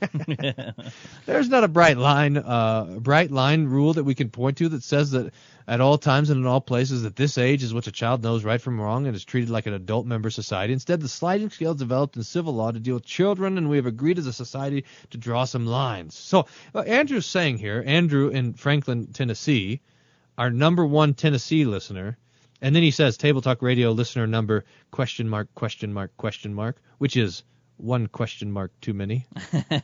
There's 1.26 1.48
not 1.48 1.64
a 1.64 1.68
bright 1.68 1.96
line, 1.96 2.36
uh, 2.36 2.98
bright 3.00 3.30
line 3.30 3.66
rule 3.66 3.94
that 3.94 4.04
we 4.04 4.14
can 4.14 4.30
point 4.30 4.58
to 4.58 4.68
that 4.70 4.82
says 4.82 5.10
that 5.12 5.32
at 5.66 5.80
all 5.80 5.98
times 5.98 6.30
and 6.30 6.40
in 6.40 6.46
all 6.46 6.60
places 6.60 7.02
that 7.02 7.16
this 7.16 7.36
age 7.36 7.62
is 7.62 7.74
what 7.74 7.86
a 7.86 7.92
child 7.92 8.22
knows 8.22 8.44
right 8.44 8.60
from 8.60 8.80
wrong 8.80 9.06
and 9.06 9.14
is 9.14 9.24
treated 9.24 9.50
like 9.50 9.66
an 9.66 9.74
adult 9.74 10.06
member 10.06 10.28
of 10.28 10.34
society. 10.34 10.72
Instead, 10.72 11.00
the 11.00 11.08
sliding 11.08 11.50
scale 11.50 11.74
developed 11.74 12.16
in 12.16 12.22
civil 12.22 12.54
law 12.54 12.70
to 12.70 12.80
deal 12.80 12.94
with 12.94 13.04
children, 13.04 13.58
and 13.58 13.68
we 13.68 13.76
have 13.76 13.86
agreed 13.86 14.18
as 14.18 14.26
a 14.26 14.32
society 14.32 14.84
to 15.10 15.18
draw 15.18 15.44
some 15.44 15.66
lines. 15.66 16.14
So, 16.14 16.46
uh, 16.74 16.80
Andrew's 16.80 17.26
saying 17.26 17.58
here, 17.58 17.82
Andrew 17.86 18.28
in 18.28 18.54
Franklin, 18.54 19.08
Tennessee, 19.12 19.80
our 20.38 20.50
number 20.50 20.86
one 20.86 21.14
Tennessee 21.14 21.64
listener, 21.64 22.16
and 22.62 22.74
then 22.74 22.82
he 22.82 22.90
says 22.90 23.16
Table 23.16 23.40
Talk 23.40 23.62
Radio 23.62 23.92
listener 23.92 24.26
number 24.26 24.64
question 24.90 25.28
mark 25.28 25.48
question 25.54 25.92
mark 25.92 26.16
question 26.16 26.54
mark, 26.54 26.80
which 26.98 27.16
is 27.16 27.42
one 27.78 28.06
question 28.06 28.50
mark 28.50 28.72
too 28.80 28.94
many. 28.94 29.26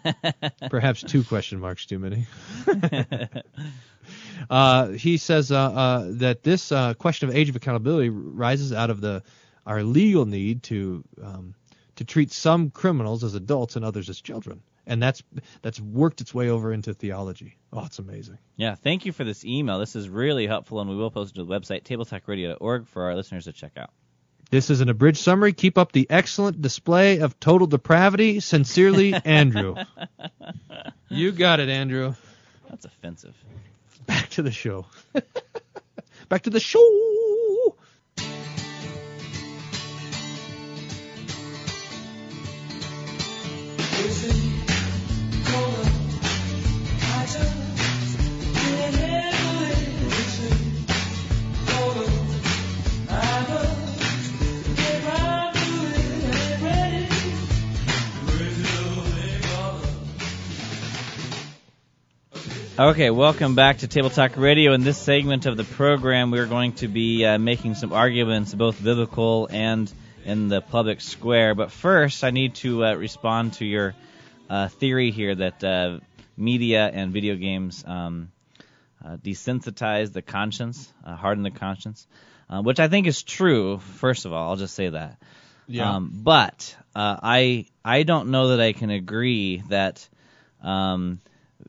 Perhaps 0.71 1.03
two 1.03 1.25
question 1.25 1.61
marks 1.61 1.87
too 1.87 1.99
many. 1.99 2.27
uh, 4.51 4.89
he 4.89 5.17
says 5.17 5.51
uh, 5.51 5.59
uh, 5.59 6.07
that 6.11 6.43
this 6.43 6.73
uh, 6.73 6.95
question 6.95 7.29
of 7.29 7.35
age 7.35 7.49
of 7.49 7.57
accountability 7.57 8.11
rises 8.11 8.73
out 8.73 8.91
of 8.91 9.01
the 9.01 9.23
our 9.67 9.83
legal 9.83 10.27
need 10.27 10.63
to 10.65 11.05
um, 11.23 11.55
to 11.97 12.05
treat 12.05 12.33
some 12.33 12.71
criminals 12.71 13.25
as 13.25 13.35
adults 13.35 13.77
and 13.77 13.85
others 13.85 14.11
as 14.11 14.21
children, 14.21 14.63
and 14.87 15.03
that's 15.03 15.23
that's 15.63 15.81
worked 15.81 16.21
its 16.21 16.35
way 16.35 16.51
over 16.51 16.73
into 16.73 16.93
theology. 16.93 17.57
Oh, 17.73 17.85
it's 17.85 17.99
amazing. 17.99 18.39
Yeah, 18.57 18.75
thank 18.75 19.07
you 19.07 19.13
for 19.13 19.25
this 19.25 19.45
email. 19.45 19.79
This 19.79 19.97
is 19.97 20.09
really 20.09 20.47
helpful, 20.47 20.81
and 20.81 20.91
we 20.91 20.97
will 20.97 21.11
post 21.11 21.33
it 21.33 21.39
to 21.39 21.45
the 21.45 21.53
website 21.53 21.85
tabletalkradio.org 21.85 22.89
for 22.89 23.05
our 23.05 23.15
listeners 23.15 23.45
to 23.45 23.53
check 23.53 23.73
out. 23.77 23.91
This 24.51 24.71
is 24.71 24.81
an 24.81 24.89
abridged 24.89 25.19
summary. 25.19 25.53
Keep 25.53 25.79
up 25.79 25.93
the 25.93 26.07
excellent 26.11 26.63
display 26.63 27.19
of 27.19 27.39
total 27.41 27.67
depravity. 27.67 28.41
Sincerely, 28.41 29.15
Andrew. 29.25 29.75
you 31.09 31.33
got 31.33 31.61
it, 31.61 31.69
Andrew. 31.69 32.15
That's 32.69 32.85
offensive. 32.85 33.35
Back 34.07 34.31
to 34.31 34.43
the 34.43 34.53
show. 34.53 34.87
Back 36.29 36.43
to 36.43 36.51
the 36.51 36.61
show. 36.61 37.77
Okay, 62.77 63.11
welcome 63.11 63.55
back 63.55 63.79
to 63.79 63.87
Table 63.87 64.11
Talk 64.11 64.37
Radio. 64.37 64.73
In 64.73 64.83
this 64.83 64.99
segment 64.99 65.47
of 65.47 65.57
the 65.57 65.63
program, 65.63 66.33
we're 66.33 66.49
going 66.49 66.73
to 66.73 66.89
be 66.89 67.25
uh, 67.25 67.39
making 67.39 67.77
some 67.77 67.93
arguments, 67.93 68.53
both 68.53 68.83
biblical 68.83 69.47
and 69.49 69.93
in 70.25 70.49
the 70.49 70.61
public 70.61 71.01
square. 71.01 71.55
But 71.55 71.71
first, 71.71 72.25
I 72.25 72.33
need 72.33 72.57
to 72.57 72.85
uh, 72.85 72.95
respond 72.95 73.53
to 73.55 73.65
your 73.65 73.95
uh, 74.51 74.67
theory 74.67 75.13
here 75.13 75.37
that 75.37 75.63
uh, 75.63 76.01
media 76.37 76.91
and 76.93 77.13
video 77.13 77.37
games 77.37 77.85
um, 77.87 78.33
uh, 79.05 79.19
desensitize 79.19 80.13
the 80.13 80.23
conscience, 80.23 80.93
uh, 81.07 81.15
harden 81.15 81.45
the 81.45 81.53
conscience, 81.53 82.09
which 82.51 82.81
I 82.81 82.89
think 82.89 83.07
is 83.07 83.23
true. 83.23 83.79
First 83.79 84.27
of 84.27 84.33
all, 84.33 84.49
I'll 84.51 84.57
just 84.57 84.75
say 84.75 84.89
that. 84.89 85.23
Yeah. 85.69 85.95
Um, 85.95 86.11
but 86.13 86.77
I 86.93 87.67
I 87.85 88.03
don't 88.03 88.31
know 88.33 88.49
that 88.49 88.61
I 88.61 88.73
can 88.73 88.91
agree 88.91 89.63
that. 89.69 90.09
Um, 90.61 91.21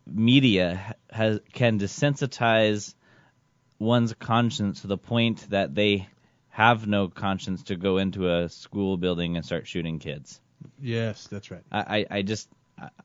media 0.05 0.95
has 1.09 1.39
can 1.53 1.79
desensitize 1.79 2.93
one's 3.79 4.13
conscience 4.13 4.81
to 4.81 4.87
the 4.87 4.97
point 4.97 5.49
that 5.49 5.75
they 5.75 6.07
have 6.49 6.87
no 6.87 7.07
conscience 7.09 7.63
to 7.63 7.75
go 7.75 7.97
into 7.97 8.33
a 8.33 8.49
school 8.49 8.97
building 8.97 9.35
and 9.35 9.45
start 9.45 9.67
shooting 9.67 9.99
kids. 9.99 10.39
Yes, 10.81 11.27
that's 11.27 11.51
right. 11.51 11.63
I, 11.71 11.79
I, 11.79 12.05
I 12.17 12.21
just 12.21 12.49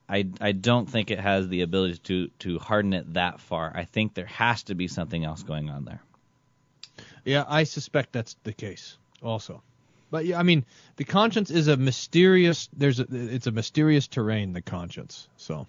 I 0.08 0.28
I 0.40 0.52
don't 0.52 0.88
think 0.88 1.10
it 1.10 1.20
has 1.20 1.48
the 1.48 1.62
ability 1.62 1.98
to 1.98 2.28
to 2.40 2.58
harden 2.58 2.92
it 2.92 3.14
that 3.14 3.40
far. 3.40 3.72
I 3.74 3.84
think 3.84 4.14
there 4.14 4.26
has 4.26 4.62
to 4.64 4.74
be 4.74 4.88
something 4.88 5.24
else 5.24 5.42
going 5.42 5.70
on 5.70 5.84
there. 5.84 6.02
Yeah, 7.24 7.44
I 7.46 7.64
suspect 7.64 8.12
that's 8.12 8.36
the 8.44 8.52
case 8.52 8.96
also. 9.22 9.62
But 10.10 10.26
yeah, 10.26 10.38
I 10.38 10.42
mean, 10.42 10.64
the 10.96 11.04
conscience 11.04 11.50
is 11.50 11.68
a 11.68 11.76
mysterious. 11.76 12.68
There's 12.72 12.98
a, 12.98 13.06
it's 13.10 13.46
a 13.46 13.52
mysterious 13.52 14.08
terrain. 14.08 14.52
The 14.52 14.62
conscience. 14.62 15.28
So. 15.36 15.66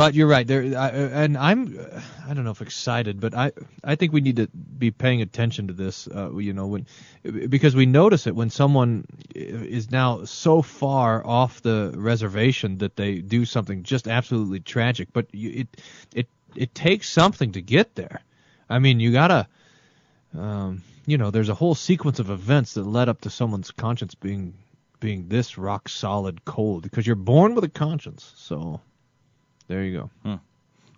But 0.00 0.14
you're 0.14 0.28
right 0.28 0.46
there, 0.46 0.62
I, 0.78 0.88
and 0.88 1.36
I'm 1.36 1.78
I 2.26 2.32
don't 2.32 2.44
know 2.44 2.52
if 2.52 2.62
excited, 2.62 3.20
but 3.20 3.34
I 3.34 3.52
I 3.84 3.96
think 3.96 4.14
we 4.14 4.22
need 4.22 4.36
to 4.36 4.46
be 4.46 4.90
paying 4.90 5.20
attention 5.20 5.66
to 5.66 5.74
this. 5.74 6.08
Uh, 6.08 6.34
you 6.38 6.54
know, 6.54 6.68
when 6.68 6.86
because 7.22 7.76
we 7.76 7.84
notice 7.84 8.26
it 8.26 8.34
when 8.34 8.48
someone 8.48 9.04
is 9.34 9.90
now 9.90 10.24
so 10.24 10.62
far 10.62 11.22
off 11.26 11.60
the 11.60 11.92
reservation 11.94 12.78
that 12.78 12.96
they 12.96 13.20
do 13.20 13.44
something 13.44 13.82
just 13.82 14.08
absolutely 14.08 14.60
tragic. 14.60 15.08
But 15.12 15.26
you, 15.34 15.50
it 15.50 15.82
it 16.14 16.28
it 16.56 16.74
takes 16.74 17.06
something 17.10 17.52
to 17.52 17.60
get 17.60 17.94
there. 17.94 18.22
I 18.70 18.78
mean, 18.78 19.00
you 19.00 19.12
gotta. 19.12 19.48
Um, 20.34 20.82
you 21.04 21.18
know, 21.18 21.30
there's 21.30 21.50
a 21.50 21.54
whole 21.54 21.74
sequence 21.74 22.20
of 22.20 22.30
events 22.30 22.72
that 22.72 22.86
led 22.86 23.10
up 23.10 23.20
to 23.20 23.28
someone's 23.28 23.70
conscience 23.70 24.14
being 24.14 24.54
being 24.98 25.28
this 25.28 25.58
rock 25.58 25.90
solid 25.90 26.46
cold 26.46 26.84
because 26.84 27.06
you're 27.06 27.16
born 27.16 27.54
with 27.54 27.64
a 27.64 27.68
conscience. 27.68 28.32
So 28.36 28.80
there 29.70 29.84
you 29.84 29.96
go. 29.98 30.10
Hmm. 30.24 30.34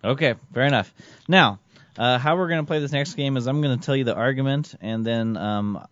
Okay, 0.03 0.33
fair 0.53 0.63
enough. 0.63 0.91
Now, 1.27 1.59
uh, 1.97 2.17
how 2.17 2.35
we're 2.35 2.47
going 2.47 2.61
to 2.61 2.67
play 2.67 2.79
this 2.79 2.91
next 2.91 3.13
game 3.13 3.37
is 3.37 3.47
I'm 3.47 3.61
going 3.61 3.77
to 3.79 3.85
tell 3.85 3.95
you 3.95 4.03
the 4.03 4.15
argument, 4.15 4.73
and 4.81 5.05
then 5.05 5.37
um, 5.37 5.85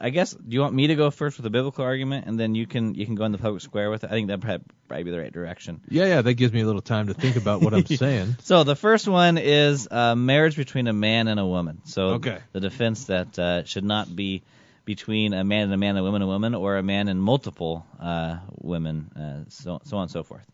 I 0.00 0.10
guess 0.10 0.32
do 0.32 0.54
you 0.54 0.60
want 0.60 0.72
me 0.74 0.86
to 0.86 0.94
go 0.94 1.10
first 1.10 1.36
with 1.36 1.44
the 1.44 1.50
biblical 1.50 1.84
argument, 1.84 2.26
and 2.26 2.38
then 2.38 2.54
you 2.54 2.66
can 2.66 2.94
you 2.94 3.04
can 3.06 3.16
go 3.16 3.24
in 3.24 3.32
the 3.32 3.38
public 3.38 3.60
square 3.62 3.90
with 3.90 4.04
it? 4.04 4.06
I 4.10 4.10
think 4.14 4.28
that 4.28 4.42
would 4.44 4.64
probably 4.88 5.04
be 5.04 5.10
the 5.10 5.18
right 5.20 5.32
direction. 5.32 5.80
Yeah, 5.88 6.06
yeah, 6.06 6.22
that 6.22 6.34
gives 6.34 6.52
me 6.52 6.60
a 6.60 6.66
little 6.66 6.80
time 6.80 7.08
to 7.08 7.14
think 7.14 7.36
about 7.36 7.60
what 7.60 7.74
I'm 7.74 7.86
saying. 8.04 8.36
So 8.44 8.62
the 8.64 8.76
first 8.76 9.08
one 9.08 9.36
is 9.36 9.88
uh, 9.90 10.14
marriage 10.14 10.56
between 10.56 10.86
a 10.86 10.92
man 10.92 11.26
and 11.28 11.40
a 11.40 11.46
woman. 11.46 11.82
So 11.84 12.10
Okay. 12.14 12.38
the 12.52 12.60
defense 12.60 13.06
that 13.06 13.38
uh, 13.38 13.64
should 13.64 13.84
not 13.84 14.14
be 14.14 14.42
between 14.84 15.34
a 15.34 15.42
man 15.42 15.64
and 15.64 15.74
a 15.74 15.76
man, 15.76 15.96
a 15.96 16.02
woman 16.02 16.22
and 16.22 16.30
a 16.30 16.32
woman, 16.32 16.54
or 16.54 16.76
a 16.76 16.82
man 16.82 17.08
and 17.08 17.20
multiple 17.20 17.84
uh, 18.00 18.38
women, 18.60 19.10
uh, 19.16 19.50
so 19.50 19.80
so 19.84 19.96
on 19.98 20.02
and 20.04 20.10
so 20.12 20.22
forth. 20.22 20.46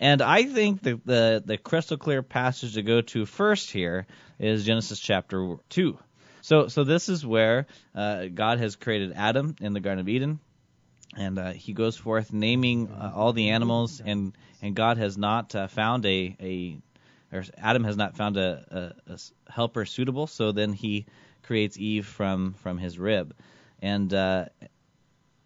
And 0.00 0.22
I 0.22 0.44
think 0.44 0.82
the, 0.82 1.00
the 1.04 1.42
the 1.44 1.58
crystal 1.58 1.96
clear 1.96 2.22
passage 2.22 2.74
to 2.74 2.82
go 2.82 3.00
to 3.00 3.26
first 3.26 3.70
here 3.70 4.06
is 4.38 4.64
Genesis 4.64 5.00
chapter 5.00 5.56
two. 5.68 5.98
So 6.40 6.68
so 6.68 6.84
this 6.84 7.08
is 7.08 7.26
where 7.26 7.66
uh, 7.94 8.26
God 8.26 8.58
has 8.58 8.76
created 8.76 9.12
Adam 9.16 9.56
in 9.60 9.72
the 9.72 9.80
Garden 9.80 10.00
of 10.00 10.08
Eden, 10.08 10.38
and 11.16 11.38
uh, 11.38 11.50
he 11.50 11.72
goes 11.72 11.96
forth 11.96 12.32
naming 12.32 12.88
uh, 12.88 13.12
all 13.14 13.32
the 13.32 13.50
animals, 13.50 14.00
and 14.00 14.32
and 14.62 14.76
God 14.76 14.98
has 14.98 15.18
not 15.18 15.54
uh, 15.54 15.66
found 15.66 16.06
a 16.06 16.36
a 16.40 16.78
or 17.32 17.44
Adam 17.58 17.84
has 17.84 17.96
not 17.96 18.16
found 18.16 18.36
a, 18.36 18.94
a, 19.08 19.12
a 19.12 19.18
helper 19.52 19.84
suitable, 19.84 20.26
so 20.26 20.52
then 20.52 20.72
he 20.72 21.06
creates 21.42 21.76
Eve 21.76 22.06
from 22.06 22.54
from 22.54 22.78
his 22.78 22.98
rib, 22.98 23.34
and 23.82 24.14
uh, 24.14 24.44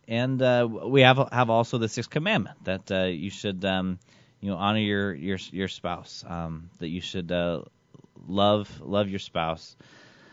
and 0.06 0.42
uh, 0.42 0.68
we 0.70 1.00
have 1.00 1.28
have 1.32 1.48
also 1.48 1.78
the 1.78 1.88
sixth 1.88 2.10
commandment 2.10 2.62
that 2.64 2.92
uh, 2.92 3.04
you 3.04 3.30
should 3.30 3.64
um, 3.64 3.98
you 4.42 4.50
know 4.50 4.56
honor 4.56 4.80
your 4.80 5.14
your 5.14 5.38
your 5.52 5.68
spouse, 5.68 6.24
um, 6.26 6.68
that 6.80 6.88
you 6.88 7.00
should 7.00 7.32
uh, 7.32 7.62
love 8.26 8.68
love 8.82 9.08
your 9.08 9.20
spouse. 9.20 9.76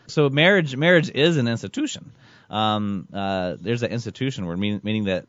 So 0.07 0.29
marriage 0.29 0.75
marriage 0.75 1.11
is 1.13 1.37
an 1.37 1.47
institution. 1.47 2.11
Um, 2.49 3.07
uh, 3.13 3.55
there's 3.61 3.83
an 3.83 3.91
institution 3.91 4.47
word 4.47 4.57
meaning, 4.57 4.81
meaning 4.83 5.03
that 5.05 5.27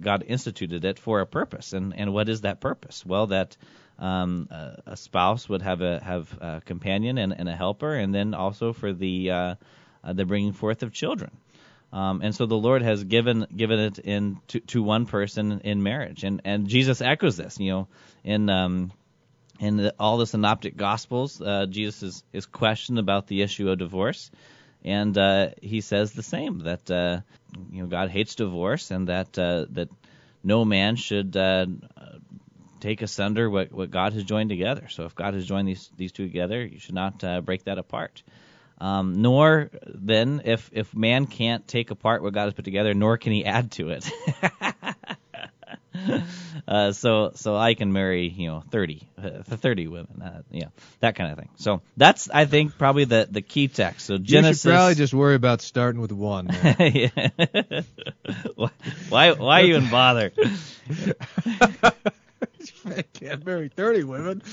God 0.00 0.24
instituted 0.26 0.84
it 0.84 0.98
for 0.98 1.20
a 1.20 1.26
purpose, 1.26 1.72
and 1.72 1.94
and 1.96 2.12
what 2.12 2.28
is 2.28 2.40
that 2.40 2.60
purpose? 2.60 3.06
Well, 3.06 3.28
that 3.28 3.56
um, 3.98 4.48
a, 4.50 4.82
a 4.86 4.96
spouse 4.96 5.48
would 5.48 5.62
have 5.62 5.80
a 5.80 6.00
have 6.02 6.36
a 6.40 6.62
companion 6.64 7.18
and, 7.18 7.32
and 7.32 7.48
a 7.48 7.54
helper, 7.54 7.94
and 7.94 8.12
then 8.12 8.34
also 8.34 8.72
for 8.72 8.92
the 8.92 9.30
uh, 9.30 9.54
uh, 10.02 10.12
the 10.12 10.24
bringing 10.24 10.52
forth 10.52 10.82
of 10.82 10.92
children. 10.92 11.30
Um, 11.92 12.20
and 12.22 12.34
so 12.34 12.46
the 12.46 12.56
Lord 12.56 12.82
has 12.82 13.04
given 13.04 13.46
given 13.54 13.78
it 13.78 13.98
in 13.98 14.38
to, 14.48 14.60
to 14.60 14.82
one 14.82 15.06
person 15.06 15.60
in 15.64 15.82
marriage, 15.82 16.24
and 16.24 16.42
and 16.44 16.66
Jesus 16.66 17.00
echoes 17.00 17.36
this. 17.36 17.58
You 17.58 17.70
know, 17.70 17.88
in 18.24 18.50
um, 18.50 18.92
in 19.60 19.76
the, 19.76 19.94
all 19.98 20.18
the 20.18 20.26
synoptic 20.26 20.76
gospels, 20.76 21.40
uh, 21.40 21.66
Jesus 21.66 22.02
is 22.02 22.24
is 22.32 22.46
questioned 22.46 22.98
about 22.98 23.28
the 23.28 23.42
issue 23.42 23.70
of 23.70 23.78
divorce, 23.78 24.30
and 24.84 25.16
uh, 25.16 25.50
he 25.62 25.80
says 25.80 26.12
the 26.12 26.22
same 26.22 26.60
that 26.60 26.90
uh, 26.90 27.20
you 27.70 27.82
know 27.82 27.88
God 27.88 28.10
hates 28.10 28.34
divorce, 28.34 28.90
and 28.90 29.08
that 29.08 29.38
uh, 29.38 29.66
that 29.70 29.88
no 30.42 30.64
man 30.64 30.96
should 30.96 31.36
uh, 31.36 31.66
take 32.80 33.02
asunder 33.02 33.48
what, 33.48 33.72
what 33.72 33.90
God 33.90 34.12
has 34.12 34.24
joined 34.24 34.50
together. 34.50 34.88
So 34.88 35.04
if 35.04 35.14
God 35.14 35.34
has 35.34 35.46
joined 35.46 35.68
these 35.68 35.90
these 35.96 36.12
two 36.12 36.26
together, 36.26 36.64
you 36.64 36.78
should 36.78 36.94
not 36.94 37.22
uh, 37.24 37.40
break 37.40 37.64
that 37.64 37.78
apart. 37.78 38.22
Um, 38.78 39.22
nor 39.22 39.70
then, 39.86 40.42
if 40.44 40.70
if 40.72 40.94
man 40.94 41.26
can't 41.26 41.66
take 41.66 41.90
apart 41.90 42.22
what 42.22 42.34
God 42.34 42.44
has 42.44 42.54
put 42.54 42.64
together, 42.64 42.92
nor 42.94 43.16
can 43.16 43.32
he 43.32 43.44
add 43.44 43.70
to 43.72 43.90
it. 43.90 44.10
uh, 46.68 46.92
so 46.92 47.32
so 47.34 47.56
I 47.56 47.74
can 47.74 47.92
marry 47.92 48.28
you 48.28 48.48
know 48.48 48.62
30 48.70 49.08
uh, 49.18 49.42
30 49.44 49.86
women, 49.88 50.22
uh, 50.22 50.42
yeah, 50.50 50.66
that 51.00 51.16
kind 51.16 51.32
of 51.32 51.38
thing. 51.38 51.48
So 51.56 51.80
that's 51.96 52.28
I 52.28 52.44
think 52.44 52.76
probably 52.76 53.04
the 53.04 53.26
the 53.30 53.42
key 53.42 53.68
text. 53.68 54.06
So 54.06 54.18
Genesis. 54.18 54.64
You 54.64 54.70
should 54.70 54.76
probably 54.76 54.94
just 54.96 55.14
worry 55.14 55.34
about 55.36 55.62
starting 55.62 56.00
with 56.00 56.12
one. 56.12 56.50
Yeah. 56.78 57.08
Why 59.08 59.32
why 59.32 59.62
even 59.62 59.88
bother? 59.88 60.32
I 62.96 63.02
can't 63.12 63.44
marry 63.44 63.68
30 63.68 64.04
women. 64.04 64.42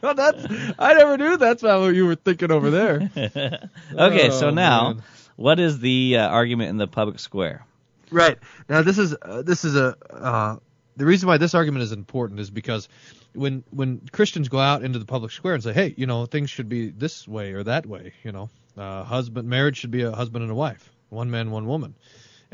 that's 0.00 0.46
I 0.78 0.94
never 0.94 1.16
knew 1.16 1.36
that's 1.36 1.62
not 1.62 1.80
what 1.80 1.94
you 1.94 2.06
were 2.06 2.14
thinking 2.14 2.50
over 2.50 2.70
there. 2.70 3.10
okay, 3.16 4.28
Oh, 4.28 4.30
so 4.30 4.50
now, 4.50 4.92
man. 4.94 5.02
what 5.36 5.58
is 5.58 5.80
the 5.80 6.18
uh, 6.18 6.28
argument 6.28 6.70
in 6.70 6.76
the 6.76 6.86
public 6.86 7.18
square? 7.18 7.64
Right. 8.10 8.38
Now 8.68 8.82
this 8.82 8.98
is 8.98 9.16
uh, 9.20 9.42
this 9.42 9.64
is 9.64 9.74
a 9.76 9.96
uh, 10.10 10.56
the 10.96 11.04
reason 11.04 11.26
why 11.28 11.38
this 11.38 11.54
argument 11.54 11.82
is 11.82 11.92
important 11.92 12.38
is 12.38 12.50
because 12.50 12.88
when 13.32 13.64
when 13.70 14.00
Christians 14.12 14.48
go 14.48 14.58
out 14.60 14.84
into 14.84 14.98
the 14.98 15.04
public 15.06 15.32
square 15.32 15.54
and 15.54 15.62
say, 15.62 15.72
hey, 15.72 15.94
you 15.96 16.06
know, 16.06 16.26
things 16.26 16.50
should 16.50 16.68
be 16.68 16.90
this 16.90 17.26
way 17.26 17.52
or 17.52 17.64
that 17.64 17.86
way, 17.86 18.12
you 18.22 18.30
know, 18.30 18.50
uh, 18.76 19.02
husband 19.02 19.48
marriage 19.48 19.78
should 19.78 19.90
be 19.90 20.02
a 20.02 20.12
husband 20.12 20.42
and 20.42 20.52
a 20.52 20.54
wife, 20.54 20.88
one 21.08 21.30
man, 21.30 21.50
one 21.50 21.66
woman, 21.66 21.96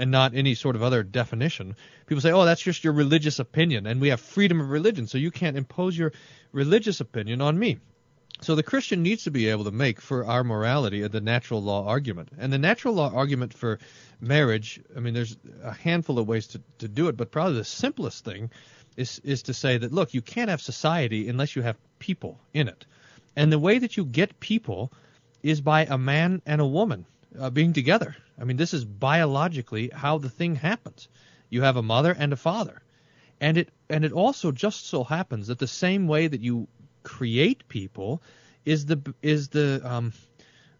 and 0.00 0.10
not 0.10 0.34
any 0.34 0.54
sort 0.54 0.76
of 0.76 0.82
other 0.82 1.02
definition. 1.02 1.76
People 2.06 2.22
say, 2.22 2.32
oh, 2.32 2.44
that's 2.44 2.62
just 2.62 2.82
your 2.82 2.94
religious 2.94 3.38
opinion, 3.38 3.86
and 3.86 4.00
we 4.00 4.08
have 4.08 4.20
freedom 4.20 4.60
of 4.60 4.70
religion, 4.70 5.06
so 5.06 5.18
you 5.18 5.30
can't 5.30 5.56
impose 5.56 5.96
your 5.96 6.12
religious 6.52 7.00
opinion 7.00 7.40
on 7.40 7.58
me. 7.58 7.78
So 8.40 8.54
the 8.54 8.62
Christian 8.62 9.02
needs 9.02 9.24
to 9.24 9.30
be 9.30 9.48
able 9.48 9.64
to 9.64 9.70
make 9.70 10.00
for 10.00 10.24
our 10.24 10.42
morality 10.42 11.06
the 11.06 11.20
natural 11.20 11.62
law 11.62 11.86
argument. 11.86 12.30
And 12.38 12.50
the 12.50 12.58
natural 12.58 12.94
law 12.94 13.12
argument 13.14 13.52
for 13.52 13.78
marriage, 14.18 14.80
I 14.96 15.00
mean, 15.00 15.12
there's 15.12 15.36
a 15.62 15.72
handful 15.72 16.18
of 16.18 16.26
ways 16.26 16.46
to, 16.48 16.62
to 16.78 16.88
do 16.88 17.08
it, 17.08 17.18
but 17.18 17.30
probably 17.30 17.58
the 17.58 17.64
simplest 17.64 18.24
thing 18.24 18.50
is 18.96 19.20
is 19.22 19.42
to 19.42 19.54
say 19.54 19.76
that 19.78 19.92
look, 19.92 20.14
you 20.14 20.22
can't 20.22 20.50
have 20.50 20.62
society 20.62 21.28
unless 21.28 21.54
you 21.54 21.62
have 21.62 21.76
people 21.98 22.40
in 22.54 22.68
it. 22.68 22.86
And 23.36 23.52
the 23.52 23.58
way 23.58 23.78
that 23.78 23.98
you 23.98 24.06
get 24.06 24.40
people 24.40 24.90
is 25.42 25.60
by 25.60 25.84
a 25.84 25.98
man 25.98 26.40
and 26.46 26.60
a 26.62 26.66
woman 26.66 27.04
uh, 27.38 27.50
being 27.50 27.72
together. 27.72 28.16
I 28.38 28.44
mean, 28.44 28.56
this 28.56 28.74
is 28.74 28.84
biologically 28.84 29.90
how 29.92 30.18
the 30.18 30.30
thing 30.30 30.56
happens. 30.56 31.08
You 31.48 31.62
have 31.62 31.76
a 31.76 31.82
mother 31.82 32.14
and 32.16 32.32
a 32.32 32.36
father. 32.36 32.82
And 33.40 33.56
it 33.56 33.70
and 33.88 34.04
it 34.04 34.12
also 34.12 34.52
just 34.52 34.86
so 34.86 35.02
happens 35.04 35.46
that 35.46 35.58
the 35.58 35.66
same 35.66 36.06
way 36.06 36.26
that 36.26 36.40
you 36.40 36.68
create 37.02 37.68
people 37.68 38.22
is 38.64 38.86
the 38.86 39.14
is 39.22 39.48
the 39.48 39.80
um, 39.82 40.12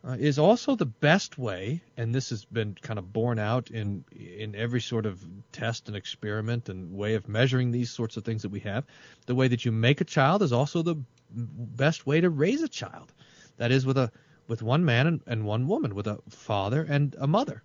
uh, 0.07 0.16
is 0.18 0.38
also 0.38 0.76
the 0.76 0.86
best 0.86 1.38
way, 1.38 1.82
and 1.96 2.14
this 2.14 2.30
has 2.30 2.44
been 2.44 2.74
kind 2.80 2.98
of 2.98 3.12
borne 3.12 3.38
out 3.38 3.70
in 3.70 4.05
in 4.12 4.55
every 4.55 4.80
sort 4.80 5.07
of 5.07 5.22
test 5.53 5.88
and 5.88 5.96
experiment 5.96 6.68
and 6.68 6.92
way 6.92 7.14
of 7.14 7.28
measuring 7.28 7.70
these 7.70 7.90
sorts 7.90 8.16
of 8.16 8.24
things 8.24 8.42
that 8.42 8.51
we 8.51 8.61
have. 8.61 8.84
The 9.26 9.34
way 9.34 9.48
that 9.48 9.64
you 9.64 9.72
make 9.72 10.01
a 10.01 10.05
child 10.05 10.42
is 10.42 10.53
also 10.53 10.82
the 10.82 10.96
best 11.30 12.07
way 12.07 12.20
to 12.20 12.30
raise 12.30 12.62
a 12.62 12.68
child. 12.68 13.12
That 13.57 13.72
is 13.72 13.84
with 13.84 13.98
a 13.98 14.11
with 14.51 14.62
one 14.62 14.84
man 14.84 15.07
and, 15.07 15.20
and 15.26 15.46
one 15.46 15.68
woman, 15.68 15.94
with 15.94 16.09
a 16.09 16.18
father 16.28 16.82
and 16.82 17.14
a 17.18 17.26
mother, 17.26 17.62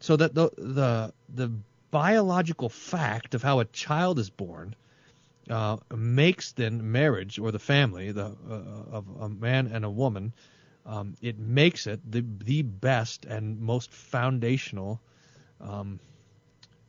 so 0.00 0.16
that 0.16 0.34
the 0.34 0.50
the 0.56 1.12
the 1.28 1.52
biological 1.90 2.70
fact 2.70 3.34
of 3.34 3.42
how 3.42 3.60
a 3.60 3.66
child 3.66 4.18
is 4.18 4.30
born 4.30 4.74
uh, 5.50 5.76
makes 5.94 6.52
then 6.52 6.90
marriage 6.90 7.38
or 7.38 7.52
the 7.52 7.58
family 7.58 8.12
the 8.12 8.34
uh, 8.50 8.96
of 8.96 9.04
a 9.20 9.28
man 9.28 9.66
and 9.66 9.84
a 9.84 9.90
woman 9.90 10.32
um, 10.86 11.14
it 11.20 11.38
makes 11.38 11.86
it 11.86 12.00
the 12.10 12.24
the 12.44 12.62
best 12.62 13.26
and 13.26 13.60
most 13.60 13.92
foundational 13.92 15.00
um, 15.60 16.00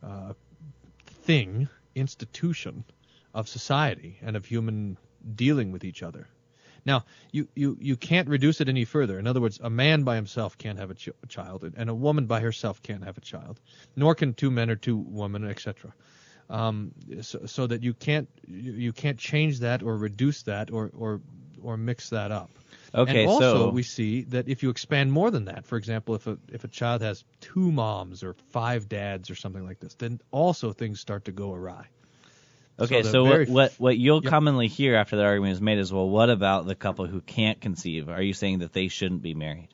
uh, 0.02 0.32
thing 1.06 1.68
institution 1.94 2.84
of 3.34 3.48
society 3.48 4.18
and 4.22 4.36
of 4.36 4.46
human 4.46 4.96
dealing 5.34 5.70
with 5.72 5.84
each 5.84 6.02
other. 6.02 6.26
Now, 6.86 7.04
you, 7.32 7.48
you, 7.54 7.76
you 7.80 7.96
can't 7.96 8.28
reduce 8.28 8.60
it 8.60 8.68
any 8.68 8.84
further. 8.84 9.18
In 9.18 9.26
other 9.26 9.40
words, 9.40 9.58
a 9.62 9.70
man 9.70 10.04
by 10.04 10.16
himself 10.16 10.58
can't 10.58 10.78
have 10.78 10.90
a, 10.90 10.94
ch- 10.94 11.08
a 11.22 11.26
child, 11.28 11.72
and 11.76 11.88
a 11.88 11.94
woman 11.94 12.26
by 12.26 12.40
herself 12.40 12.82
can't 12.82 13.04
have 13.04 13.16
a 13.16 13.22
child, 13.22 13.60
nor 13.96 14.14
can 14.14 14.34
two 14.34 14.50
men 14.50 14.68
or 14.70 14.76
two 14.76 14.96
women, 14.96 15.48
etc. 15.48 15.94
Um, 16.50 16.92
so, 17.22 17.46
so 17.46 17.66
that 17.66 17.82
you 17.82 17.94
can't 17.94 18.28
you, 18.46 18.72
you 18.72 18.92
can't 18.92 19.18
change 19.18 19.60
that 19.60 19.82
or 19.82 19.96
reduce 19.96 20.42
that 20.42 20.70
or 20.70 20.90
or 20.94 21.20
or 21.62 21.78
mix 21.78 22.10
that 22.10 22.30
up. 22.30 22.50
Okay, 22.94 23.22
and 23.22 23.30
also 23.30 23.54
so- 23.54 23.70
we 23.70 23.82
see 23.82 24.22
that 24.24 24.46
if 24.48 24.62
you 24.62 24.68
expand 24.70 25.10
more 25.10 25.30
than 25.30 25.46
that, 25.46 25.64
for 25.64 25.78
example, 25.78 26.14
if 26.14 26.26
a 26.26 26.38
if 26.52 26.64
a 26.64 26.68
child 26.68 27.00
has 27.00 27.24
two 27.40 27.72
moms 27.72 28.22
or 28.22 28.34
five 28.50 28.88
dads 28.88 29.30
or 29.30 29.34
something 29.34 29.64
like 29.64 29.80
this, 29.80 29.94
then 29.94 30.20
also 30.30 30.72
things 30.72 31.00
start 31.00 31.24
to 31.24 31.32
go 31.32 31.52
awry. 31.54 31.86
Okay, 32.78 33.02
the 33.02 33.10
so, 33.10 33.24
what, 33.24 33.48
what 33.48 33.74
what 33.78 33.96
you'll 33.98 34.22
Yep. 34.22 34.30
commonly 34.30 34.66
hear 34.68 34.96
after 34.96 35.16
that 35.16 35.24
argument 35.24 35.52
is 35.52 35.60
made 35.60 35.78
is, 35.78 35.92
well, 35.92 36.08
what 36.08 36.28
about 36.30 36.66
the 36.66 36.74
couple 36.74 37.06
who 37.06 37.20
can't 37.20 37.60
conceive? 37.60 38.08
Are 38.08 38.22
you 38.22 38.32
saying 38.32 38.60
that 38.60 38.72
they 38.72 38.88
shouldn't 38.88 39.22
be 39.22 39.34
married? 39.34 39.68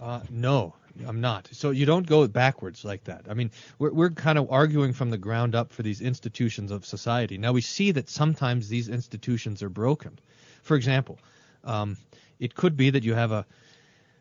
Uh, 0.00 0.20
no, 0.30 0.74
I'm 1.06 1.20
not. 1.20 1.48
So 1.52 1.70
you 1.70 1.86
don't 1.86 2.06
go 2.06 2.26
backwards 2.28 2.84
like 2.84 3.04
that. 3.04 3.26
I 3.28 3.34
mean, 3.34 3.50
we're 3.78 3.92
we're 3.92 4.10
kind 4.10 4.38
of 4.38 4.50
arguing 4.50 4.92
from 4.92 5.10
the 5.10 5.18
ground 5.18 5.54
up 5.54 5.72
for 5.72 5.82
these 5.82 6.00
institutions 6.00 6.70
of 6.70 6.84
society. 6.86 7.38
Now 7.38 7.52
we 7.52 7.60
see 7.60 7.92
that 7.92 8.08
sometimes 8.08 8.68
these 8.68 8.88
institutions 8.88 9.62
are 9.62 9.68
broken. 9.68 10.18
For 10.62 10.76
example, 10.76 11.18
um, 11.64 11.96
it 12.38 12.54
could 12.54 12.76
be 12.76 12.90
that 12.90 13.02
you 13.02 13.14
have 13.14 13.32
a 13.32 13.46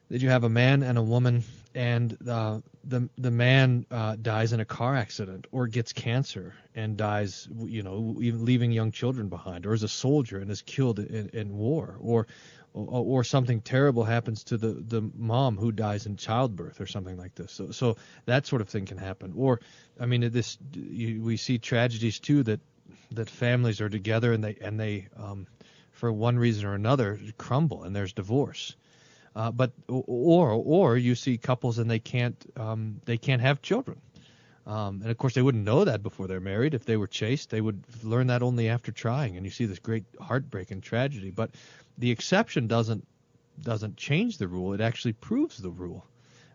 that 0.09 0.21
you 0.21 0.29
have 0.29 0.43
a 0.43 0.49
man 0.49 0.83
and 0.83 0.97
a 0.97 1.03
woman, 1.03 1.43
and 1.77 2.17
uh, 2.27 2.59
the 2.85 3.07
the 3.19 3.29
man 3.29 3.85
uh, 3.91 4.15
dies 4.19 4.51
in 4.51 4.59
a 4.59 4.65
car 4.65 4.95
accident 4.95 5.45
or 5.51 5.67
gets 5.67 5.93
cancer 5.93 6.55
and 6.73 6.97
dies, 6.97 7.47
you 7.55 7.83
know, 7.83 8.15
leaving 8.17 8.71
young 8.71 8.91
children 8.91 9.29
behind, 9.29 9.67
or 9.67 9.73
is 9.73 9.83
a 9.83 9.87
soldier 9.87 10.39
and 10.39 10.49
is 10.49 10.63
killed 10.63 10.97
in, 10.97 11.29
in 11.33 11.55
war, 11.55 11.95
or 11.99 12.25
or, 12.73 13.19
or 13.19 13.23
something 13.23 13.61
terrible 13.61 14.03
happens 14.03 14.43
to 14.45 14.57
the, 14.57 14.69
the 14.69 15.07
mom 15.15 15.55
who 15.55 15.71
dies 15.71 16.07
in 16.07 16.17
childbirth 16.17 16.81
or 16.81 16.87
something 16.87 17.15
like 17.15 17.35
this. 17.35 17.51
So 17.51 17.69
so 17.69 17.97
that 18.25 18.47
sort 18.47 18.63
of 18.63 18.69
thing 18.69 18.87
can 18.87 18.97
happen. 18.97 19.33
Or 19.37 19.61
I 19.99 20.07
mean 20.07 20.31
this 20.31 20.57
you, 20.73 21.21
we 21.21 21.37
see 21.37 21.59
tragedies 21.59 22.17
too 22.19 22.41
that 22.43 22.59
that 23.11 23.29
families 23.29 23.81
are 23.81 23.89
together 23.89 24.33
and 24.33 24.43
they 24.43 24.57
and 24.61 24.79
they 24.79 25.09
um, 25.15 25.45
for 25.91 26.11
one 26.11 26.39
reason 26.39 26.65
or 26.65 26.73
another 26.73 27.19
crumble 27.37 27.83
and 27.83 27.95
there's 27.95 28.13
divorce. 28.13 28.75
Uh, 29.37 29.51
but 29.51 29.71
or 29.87 30.49
or 30.49 30.97
you 30.97 31.13
see 31.13 31.37
couples 31.37 31.77
and 31.77 31.91
they 31.91 31.99
can't 31.99 32.51
um, 32.57 32.99
they 33.05 33.17
can't 33.17 33.41
have 33.41 33.61
children. 33.61 34.01
Um, 34.65 35.01
and 35.03 35.11
of 35.11 35.17
course, 35.19 35.35
they 35.35 35.43
wouldn't 35.43 35.63
know 35.63 35.85
that 35.85 36.01
before 36.01 36.25
they're 36.25 36.39
married. 36.39 36.73
If 36.73 36.85
they 36.85 36.97
were 36.97 37.05
chaste, 37.05 37.51
they 37.51 37.61
would 37.61 37.83
learn 38.03 38.27
that 38.27 38.41
only 38.41 38.67
after 38.67 38.91
trying. 38.91 39.37
And 39.37 39.45
you 39.45 39.51
see 39.51 39.65
this 39.65 39.77
great 39.77 40.05
heartbreak 40.19 40.71
and 40.71 40.81
tragedy. 40.81 41.29
But 41.29 41.51
the 41.99 42.09
exception 42.09 42.65
doesn't 42.65 43.05
doesn't 43.61 43.95
change 43.95 44.39
the 44.39 44.47
rule. 44.47 44.73
It 44.73 44.81
actually 44.81 45.13
proves 45.13 45.57
the 45.59 45.69
rule. 45.69 46.03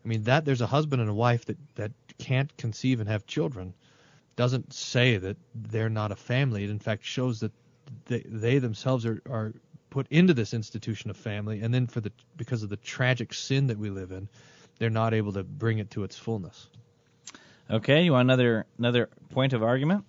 I 0.04 0.08
mean, 0.08 0.24
that 0.24 0.44
there's 0.44 0.60
a 0.60 0.66
husband 0.66 1.00
and 1.00 1.10
a 1.10 1.14
wife 1.14 1.44
that 1.44 1.58
that 1.76 1.92
can't 2.18 2.54
conceive 2.56 2.98
and 2.98 3.08
have 3.08 3.26
children 3.26 3.74
doesn't 4.34 4.72
say 4.72 5.18
that 5.18 5.36
they're 5.54 5.88
not 5.88 6.10
a 6.10 6.16
family. 6.16 6.64
It 6.64 6.70
in 6.70 6.80
fact 6.80 7.04
shows 7.04 7.38
that 7.40 7.52
they, 8.06 8.24
they 8.26 8.58
themselves 8.58 9.06
are, 9.06 9.22
are 9.30 9.52
put 9.92 10.06
into 10.10 10.32
this 10.32 10.54
institution 10.54 11.10
of 11.10 11.18
family, 11.18 11.60
and 11.60 11.72
then 11.72 11.86
for 11.86 12.00
the 12.00 12.10
because 12.36 12.62
of 12.62 12.70
the 12.70 12.78
tragic 12.78 13.34
sin 13.34 13.66
that 13.66 13.78
we 13.78 13.90
live 13.90 14.10
in, 14.10 14.26
they're 14.78 14.88
not 14.88 15.12
able 15.12 15.34
to 15.34 15.44
bring 15.44 15.78
it 15.78 15.90
to 15.90 16.02
its 16.02 16.16
fullness. 16.16 16.66
Okay, 17.70 18.02
you 18.02 18.12
want 18.12 18.26
another 18.26 18.64
another 18.78 19.10
point 19.30 19.52
of 19.52 19.62
argument? 19.62 20.06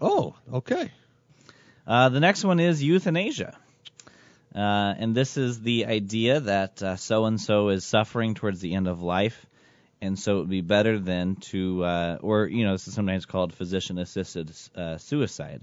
Oh, 0.00 0.34
okay. 0.52 0.90
Uh, 1.86 2.08
the 2.08 2.18
next 2.18 2.44
one 2.44 2.58
is 2.58 2.82
euthanasia. 2.82 3.56
Uh, 4.52 4.94
and 4.98 5.14
this 5.14 5.36
is 5.36 5.60
the 5.60 5.86
idea 5.86 6.40
that 6.40 6.98
so 6.98 7.24
and 7.26 7.40
so 7.40 7.68
is 7.68 7.84
suffering 7.84 8.34
towards 8.34 8.60
the 8.60 8.74
end 8.74 8.88
of 8.88 9.00
life, 9.00 9.46
and 10.02 10.18
so 10.18 10.38
it 10.38 10.40
would 10.40 10.50
be 10.50 10.60
better 10.60 10.98
than 10.98 11.36
to, 11.36 11.84
uh, 11.84 12.18
or 12.20 12.46
you 12.46 12.64
know, 12.64 12.72
this 12.72 12.88
is 12.88 12.94
sometimes 12.94 13.26
called 13.26 13.54
physician-assisted 13.54 14.50
uh, 14.74 14.98
suicide. 14.98 15.62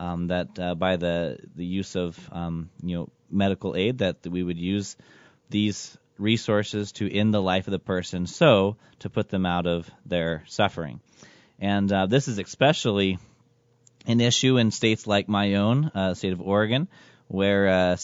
Um, 0.00 0.28
that 0.28 0.58
uh, 0.58 0.74
by 0.74 0.96
the 0.96 1.36
the 1.54 1.64
use 1.80 1.94
of 1.94 2.18
um, 2.32 2.70
you 2.82 2.96
know 2.96 3.08
medical 3.30 3.76
aid, 3.76 3.98
that 3.98 4.26
we 4.26 4.42
would 4.42 4.58
use 4.58 4.96
these 5.50 5.98
resources 6.16 6.92
to 6.92 7.04
end 7.12 7.34
the 7.34 7.42
life 7.42 7.66
of 7.66 7.72
the 7.72 7.78
person, 7.78 8.26
so 8.26 8.76
to 9.00 9.10
put 9.10 9.28
them 9.28 9.44
out 9.44 9.66
of 9.66 9.90
their 10.06 10.42
suffering. 10.46 11.00
And 11.58 11.92
uh, 11.92 12.06
this 12.06 12.28
is 12.28 12.38
especially 12.38 13.18
an 14.06 14.20
issue 14.20 14.56
in 14.56 14.70
states 14.70 15.06
like 15.06 15.28
my 15.28 15.56
own, 15.56 15.90
uh, 15.94 16.14
state 16.14 16.32
of 16.32 16.40
Oregon, 16.40 16.88
where 17.28 17.68
uh, 17.68 17.96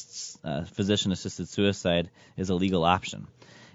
uh, 0.45 0.65
physician-assisted 0.65 1.49
suicide 1.49 2.11
is 2.37 2.51
a 2.51 2.55
legal 2.55 2.85
option. 2.85 3.27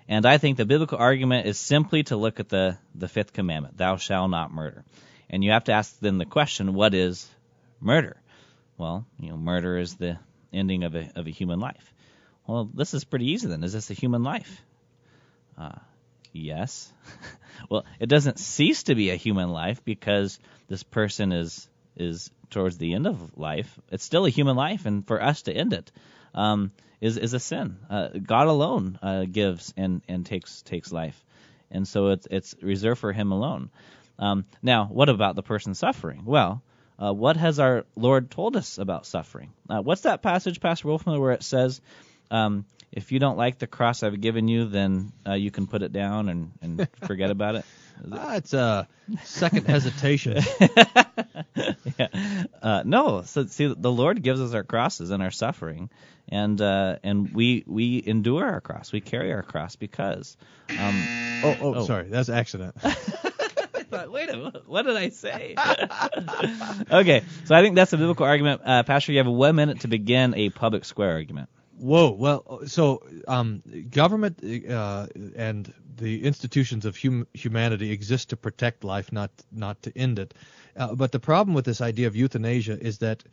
And 0.08 0.26
I 0.26 0.38
think 0.38 0.58
the 0.58 0.66
biblical 0.66 1.00
argument 1.00 1.48
is 1.48 1.60
simply 1.60 2.04
to 2.04 2.18
look 2.18 2.40
at 2.40 2.50
the, 2.50 2.78
the 2.94 3.08
fifth 3.08 3.34
commandment, 3.34 3.78
thou 3.78 3.98
shalt 3.98 4.30
not 4.30 4.54
murder. 4.54 4.84
And 5.30 5.44
you 5.44 5.52
have 5.52 5.64
to 5.66 5.74
ask 5.74 6.00
then 6.00 6.20
the 6.20 6.26
question, 6.26 6.74
what 6.74 6.94
is 6.94 7.28
murder? 7.82 8.22
Well, 8.78 9.06
you 9.20 9.30
know, 9.30 9.38
murder 9.38 9.78
is 9.78 9.96
the 9.96 10.18
ending 10.54 10.84
of 10.84 10.96
a, 10.96 11.12
of 11.16 11.28
a 11.28 11.32
human 11.32 11.60
life. 11.60 11.94
Well, 12.48 12.70
this 12.74 12.94
is 12.94 13.04
pretty 13.04 13.32
easy 13.32 13.48
then. 13.48 13.64
Is 13.64 13.74
this 13.74 13.92
a 13.92 13.94
human 13.94 14.24
life? 14.24 14.62
Uh, 15.58 15.80
yes. 16.34 16.92
well, 17.70 17.86
it 18.00 18.08
doesn't 18.08 18.40
cease 18.40 18.84
to 18.84 18.96
be 18.96 19.10
a 19.10 19.16
human 19.16 19.50
life 19.50 19.84
because 19.84 20.40
this 20.68 20.84
person 20.84 21.32
is 21.32 21.68
is 21.96 22.32
towards 22.50 22.78
the 22.78 22.94
end 22.94 23.06
of 23.06 23.38
life. 23.38 23.80
It's 23.92 24.04
still 24.04 24.26
a 24.26 24.30
human 24.30 24.56
life, 24.56 24.86
and 24.86 25.06
for 25.06 25.22
us 25.22 25.44
to 25.44 25.54
end 25.54 25.74
it 25.74 25.92
um, 26.34 26.72
is 27.00 27.18
is 27.18 27.34
a 27.34 27.40
sin. 27.40 27.78
Uh, 27.90 28.10
God 28.24 28.48
alone 28.48 29.00
uh, 29.02 29.26
gives 29.26 29.74
and 29.78 30.02
and 30.08 30.26
takes 30.26 30.62
takes 30.62 30.92
life, 30.92 31.24
and 31.70 31.88
so 31.88 32.08
it's 32.08 32.28
it's 32.30 32.56
reserved 32.62 33.00
for 33.00 33.14
Him 33.14 33.32
alone. 33.32 33.70
Um, 34.20 34.46
now, 34.62 34.86
what 34.86 35.10
about 35.10 35.36
the 35.36 35.44
person 35.44 35.74
suffering? 35.74 36.24
Well, 36.26 36.62
uh, 37.02 37.12
what 37.14 37.36
has 37.38 37.60
our 37.60 37.86
Lord 37.96 38.30
told 38.30 38.56
us 38.56 38.78
about 38.78 39.06
suffering? 39.06 39.52
Uh, 39.68 39.82
what's 39.82 40.02
that 40.02 40.22
passage, 40.22 40.60
Pastor 40.60 40.88
Wolfmueller, 40.88 41.20
where 41.20 41.32
it 41.32 41.44
says, 41.44 41.82
um, 42.30 42.66
"If 42.92 43.12
you 43.12 43.20
don't 43.20 43.38
like 43.38 43.58
the 43.58 43.68
cross 43.68 44.04
I've 44.04 44.22
given 44.22 44.48
you, 44.48 44.66
then 44.66 45.12
uh, 45.28 45.34
you 45.34 45.50
can 45.50 45.66
put 45.66 45.82
it 45.82 45.92
down 45.92 46.30
and, 46.30 46.52
and 46.62 46.88
forget 47.08 47.32
about 47.32 47.56
it." 47.56 47.66
Ah, 48.12 48.36
it's 48.36 48.54
a 48.54 48.88
second 49.24 49.68
hesitation. 49.68 50.44
yeah. 52.00 52.08
Uh, 52.62 52.84
no, 52.86 53.24
so 53.24 53.46
see, 53.46 53.74
the 53.76 53.92
Lord 53.92 54.22
gives 54.22 54.42
us 54.42 54.54
our 54.54 54.64
crosses 54.64 55.12
and 55.12 55.24
our 55.24 55.32
suffering, 55.32 55.90
and 56.30 56.62
uh, 56.62 56.98
and 57.04 57.34
we 57.34 57.64
we 57.66 58.04
endure 58.06 58.46
our 58.46 58.62
cross, 58.62 58.92
we 58.92 59.02
carry 59.02 59.34
our 59.34 59.44
cross 59.44 59.76
because. 59.76 60.38
Um, 60.70 61.04
oh, 61.44 61.58
oh, 61.62 61.76
oh, 61.76 61.86
sorry, 61.86 62.08
that's 62.08 62.30
accident. 62.30 62.76
Wait 63.92 64.30
a 64.30 64.38
minute, 64.38 64.68
what 64.68 64.84
did 64.84 64.96
I 64.96 65.10
say? 65.10 65.56
okay, 66.92 67.24
so 67.46 67.56
I 67.56 67.62
think 67.62 67.76
that's 67.76 67.94
a 67.94 67.98
biblical 67.98 68.26
argument. 68.26 68.62
Uh, 68.66 68.84
Pastor, 68.84 69.12
you 69.12 69.18
have 69.20 69.28
one 69.28 69.56
minute 69.56 69.82
to 69.82 69.88
begin 69.88 70.34
a 70.36 70.50
public 70.50 70.86
square 70.86 71.12
argument. 71.12 71.50
Whoa. 71.78 72.12
Well, 72.12 72.62
so 72.68 73.02
um, 73.28 73.64
government 73.90 74.40
uh, 74.70 75.08
and 75.36 75.74
the 75.98 76.24
institutions 76.24 76.86
of 76.86 76.96
hum- 76.96 77.28
humanity 77.34 77.92
exist 77.92 78.30
to 78.30 78.38
protect 78.38 78.84
life, 78.84 79.12
not 79.12 79.32
not 79.52 79.82
to 79.84 79.98
end 79.98 80.20
it. 80.20 80.34
Uh, 80.76 80.94
but 80.94 81.12
the 81.12 81.20
problem 81.20 81.56
with 81.56 81.66
this 81.66 81.82
idea 81.82 82.08
of 82.08 82.16
euthanasia 82.16 82.78
is 82.80 83.00
that 83.00 83.24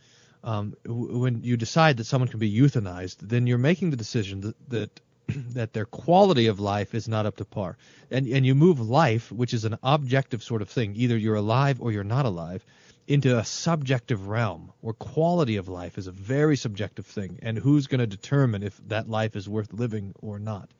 um, 0.43 0.75
w- 0.85 1.19
when 1.19 1.43
you 1.43 1.57
decide 1.59 1.99
that 1.99 2.05
someone 2.05 2.29
can 2.29 2.39
be 2.39 2.51
euthanized, 2.51 3.17
then 3.21 3.47
you're 3.47 3.59
making 3.59 3.91
the 3.91 3.97
decision 3.97 4.41
that, 4.41 4.71
that 4.71 5.01
that 5.55 5.72
their 5.72 5.85
quality 5.85 6.47
of 6.47 6.61
life 6.61 6.95
is 6.95 7.09
not 7.09 7.26
up 7.26 7.37
to 7.37 7.45
par, 7.45 7.76
and 8.11 8.26
and 8.26 8.47
you 8.47 8.55
move 8.55 8.81
life, 8.81 9.31
which 9.31 9.53
is 9.53 9.64
an 9.64 9.79
objective 9.83 10.43
sort 10.43 10.62
of 10.62 10.68
thing, 10.68 10.95
either 10.97 11.16
you're 11.16 11.35
alive 11.37 11.81
or 11.81 11.93
you're 11.93 12.05
not 12.05 12.24
alive, 12.24 12.64
into 13.07 13.39
a 13.39 13.45
subjective 13.45 14.29
realm 14.29 14.72
where 14.81 14.95
quality 14.95 15.57
of 15.57 15.68
life 15.68 15.99
is 15.99 16.07
a 16.07 16.12
very 16.12 16.57
subjective 16.57 17.07
thing, 17.07 17.39
and 17.43 17.59
who's 17.59 17.87
going 17.87 18.01
to 18.01 18.07
determine 18.07 18.62
if 18.62 18.76
that 18.89 19.09
life 19.09 19.37
is 19.37 19.49
worth 19.49 19.72
living 19.72 20.14
or 20.20 20.39
not. 20.39 20.70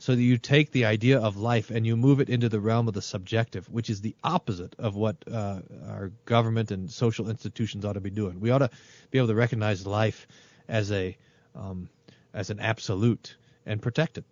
So 0.00 0.14
that 0.14 0.22
you 0.22 0.38
take 0.38 0.70
the 0.70 0.84
idea 0.84 1.18
of 1.18 1.36
life 1.36 1.70
and 1.70 1.84
you 1.84 1.96
move 1.96 2.20
it 2.20 2.28
into 2.28 2.48
the 2.48 2.60
realm 2.60 2.86
of 2.86 2.94
the 2.94 3.02
subjective, 3.02 3.68
which 3.68 3.90
is 3.90 4.00
the 4.00 4.14
opposite 4.22 4.76
of 4.78 4.94
what 4.94 5.16
uh, 5.26 5.60
our 5.88 6.12
government 6.24 6.70
and 6.70 6.88
social 6.88 7.28
institutions 7.28 7.84
ought 7.84 7.94
to 7.94 8.00
be 8.00 8.10
doing. 8.10 8.38
We 8.38 8.50
ought 8.50 8.58
to 8.58 8.70
be 9.10 9.18
able 9.18 9.26
to 9.28 9.34
recognize 9.34 9.84
life 9.84 10.28
as 10.68 10.92
a 10.92 11.16
um, 11.56 11.88
as 12.32 12.50
an 12.50 12.60
absolute 12.60 13.36
and 13.68 13.80
protect 13.80 14.18
it. 14.18 14.24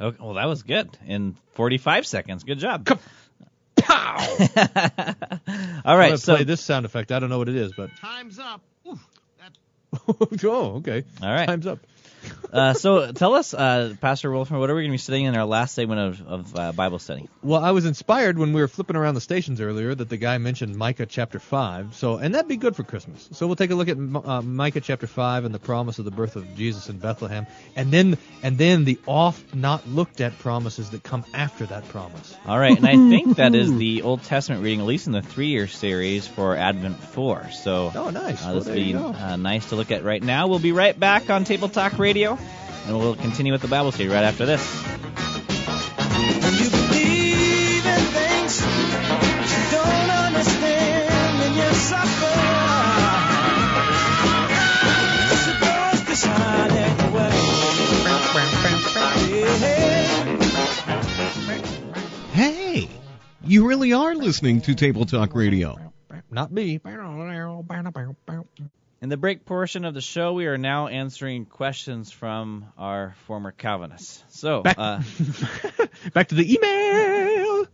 Okay, 0.00 0.16
well, 0.20 0.34
that 0.34 0.46
was 0.46 0.62
good 0.62 0.96
in 1.06 1.36
45 1.54 2.06
seconds. 2.06 2.44
Good 2.44 2.58
job. 2.58 2.86
Pow! 3.76 4.16
All 5.84 5.98
right, 5.98 6.12
I'm 6.12 6.16
so 6.16 6.36
play 6.36 6.44
this 6.44 6.60
sound 6.60 6.86
effect. 6.86 7.12
I 7.12 7.18
don't 7.18 7.30
know 7.30 7.38
what 7.38 7.48
it 7.48 7.56
is, 7.56 7.72
but 7.76 7.90
time's 7.96 8.38
up. 8.38 8.62
Ooh, 8.86 8.98
oh, 10.44 10.76
okay. 10.76 11.04
All 11.22 11.30
right. 11.30 11.46
Time's 11.46 11.66
up. 11.66 11.78
Uh, 12.52 12.72
so 12.72 13.12
tell 13.12 13.34
us, 13.34 13.52
uh, 13.52 13.94
Pastor 14.00 14.30
Wolfmueller, 14.30 14.58
what 14.58 14.70
are 14.70 14.74
we 14.74 14.82
going 14.82 14.90
to 14.90 14.94
be 14.94 14.98
studying 14.98 15.26
in 15.26 15.36
our 15.36 15.44
last 15.44 15.74
segment 15.74 16.00
of, 16.00 16.26
of 16.26 16.56
uh, 16.56 16.72
Bible 16.72 16.98
study? 16.98 17.28
Well, 17.42 17.62
I 17.62 17.72
was 17.72 17.84
inspired 17.84 18.38
when 18.38 18.52
we 18.52 18.60
were 18.60 18.68
flipping 18.68 18.96
around 18.96 19.14
the 19.14 19.20
stations 19.20 19.60
earlier 19.60 19.94
that 19.94 20.08
the 20.08 20.16
guy 20.16 20.38
mentioned 20.38 20.76
Micah 20.76 21.06
chapter 21.06 21.38
five. 21.38 21.94
So, 21.94 22.16
and 22.16 22.34
that'd 22.34 22.48
be 22.48 22.56
good 22.56 22.74
for 22.74 22.84
Christmas. 22.84 23.28
So 23.32 23.46
we'll 23.46 23.56
take 23.56 23.70
a 23.70 23.74
look 23.74 23.88
at 23.88 23.96
uh, 23.98 24.42
Micah 24.42 24.80
chapter 24.80 25.06
five 25.06 25.44
and 25.44 25.54
the 25.54 25.58
promise 25.58 25.98
of 25.98 26.04
the 26.04 26.10
birth 26.10 26.36
of 26.36 26.56
Jesus 26.56 26.88
in 26.88 26.98
Bethlehem, 26.98 27.46
and 27.76 27.92
then 27.92 28.18
and 28.42 28.58
then 28.58 28.84
the 28.84 28.98
oft 29.06 29.54
not 29.54 29.86
looked 29.88 30.20
at 30.20 30.38
promises 30.38 30.90
that 30.90 31.02
come 31.02 31.24
after 31.34 31.66
that 31.66 31.86
promise. 31.88 32.34
All 32.46 32.58
right, 32.58 32.76
and 32.76 32.86
I 32.86 32.94
think 32.94 33.36
that 33.36 33.54
is 33.54 33.76
the 33.76 34.02
Old 34.02 34.22
Testament 34.24 34.62
reading, 34.62 34.80
at 34.80 34.86
least 34.86 35.06
in 35.06 35.12
the 35.12 35.22
three-year 35.22 35.66
series 35.68 36.26
for 36.26 36.56
Advent 36.56 36.98
four. 36.98 37.50
So, 37.50 37.92
oh, 37.94 38.10
nice. 38.10 38.44
Uh, 38.44 38.54
this 38.54 38.66
will 38.66 38.74
be 38.74 38.94
uh, 38.94 39.36
nice 39.36 39.68
to 39.68 39.76
look 39.76 39.90
at 39.90 40.02
right 40.02 40.22
now. 40.22 40.48
We'll 40.48 40.58
be 40.58 40.72
right 40.72 40.98
back 40.98 41.30
on 41.30 41.44
Table 41.44 41.68
Talk 41.68 41.98
Radio, 41.98 42.27
and 42.36 42.98
we'll 42.98 43.14
continue 43.14 43.52
with 43.52 43.62
the 43.62 43.68
Bible 43.68 43.92
study 43.92 44.08
right 44.08 44.24
after 44.24 44.44
this. 44.44 44.60
Hey, 62.32 62.88
you 63.42 63.66
really 63.66 63.92
are 63.92 64.14
listening 64.14 64.60
to 64.62 64.74
Table 64.74 65.06
Talk 65.06 65.34
Radio. 65.34 65.76
Not 66.30 66.52
me. 66.52 66.80
In 69.08 69.10
the 69.10 69.16
break 69.16 69.46
portion 69.46 69.86
of 69.86 69.94
the 69.94 70.02
show, 70.02 70.34
we 70.34 70.44
are 70.48 70.58
now 70.58 70.88
answering 70.88 71.46
questions 71.46 72.10
from 72.12 72.66
our 72.76 73.14
former 73.26 73.52
Calvinists. 73.52 74.22
So, 74.28 74.60
Back- 74.60 74.78
uh, 74.78 75.00
Back 76.12 76.28
to 76.28 76.34
the 76.34 76.44
email. 76.44 77.66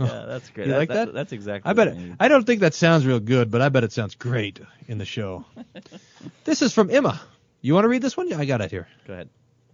yeah, 0.00 0.24
that's 0.26 0.48
great. 0.48 0.68
You 0.68 0.72
That- 0.72 0.78
like 0.78 0.88
that- 0.88 1.04
that? 1.08 1.12
That's 1.12 1.32
exactly. 1.32 1.68
I 1.68 1.74
bet. 1.74 1.88
what 1.88 1.96
we 1.98 2.10
It. 2.12 2.16
I 2.18 2.28
don't 2.28 2.46
think 2.46 2.62
that 2.62 2.72
sounds 2.72 3.04
real 3.04 3.20
good, 3.20 3.50
but 3.50 3.60
I 3.60 3.68
bet 3.68 3.84
it 3.84 3.92
sounds 3.92 4.14
great 4.14 4.58
in 4.86 4.96
the 4.96 5.04
show. 5.04 5.44
this 6.44 6.62
is 6.62 6.72
from 6.72 6.88
Emma. 6.90 7.20
You 7.60 7.74
want 7.74 7.84
to 7.84 7.88
read 7.88 8.00
this 8.00 8.16
one? 8.16 8.26
Yeah, 8.30 8.38
I 8.38 8.46
got 8.46 8.62
it 8.62 8.70
here. 8.70 8.88
Go 9.06 9.12
ahead. 9.12 9.28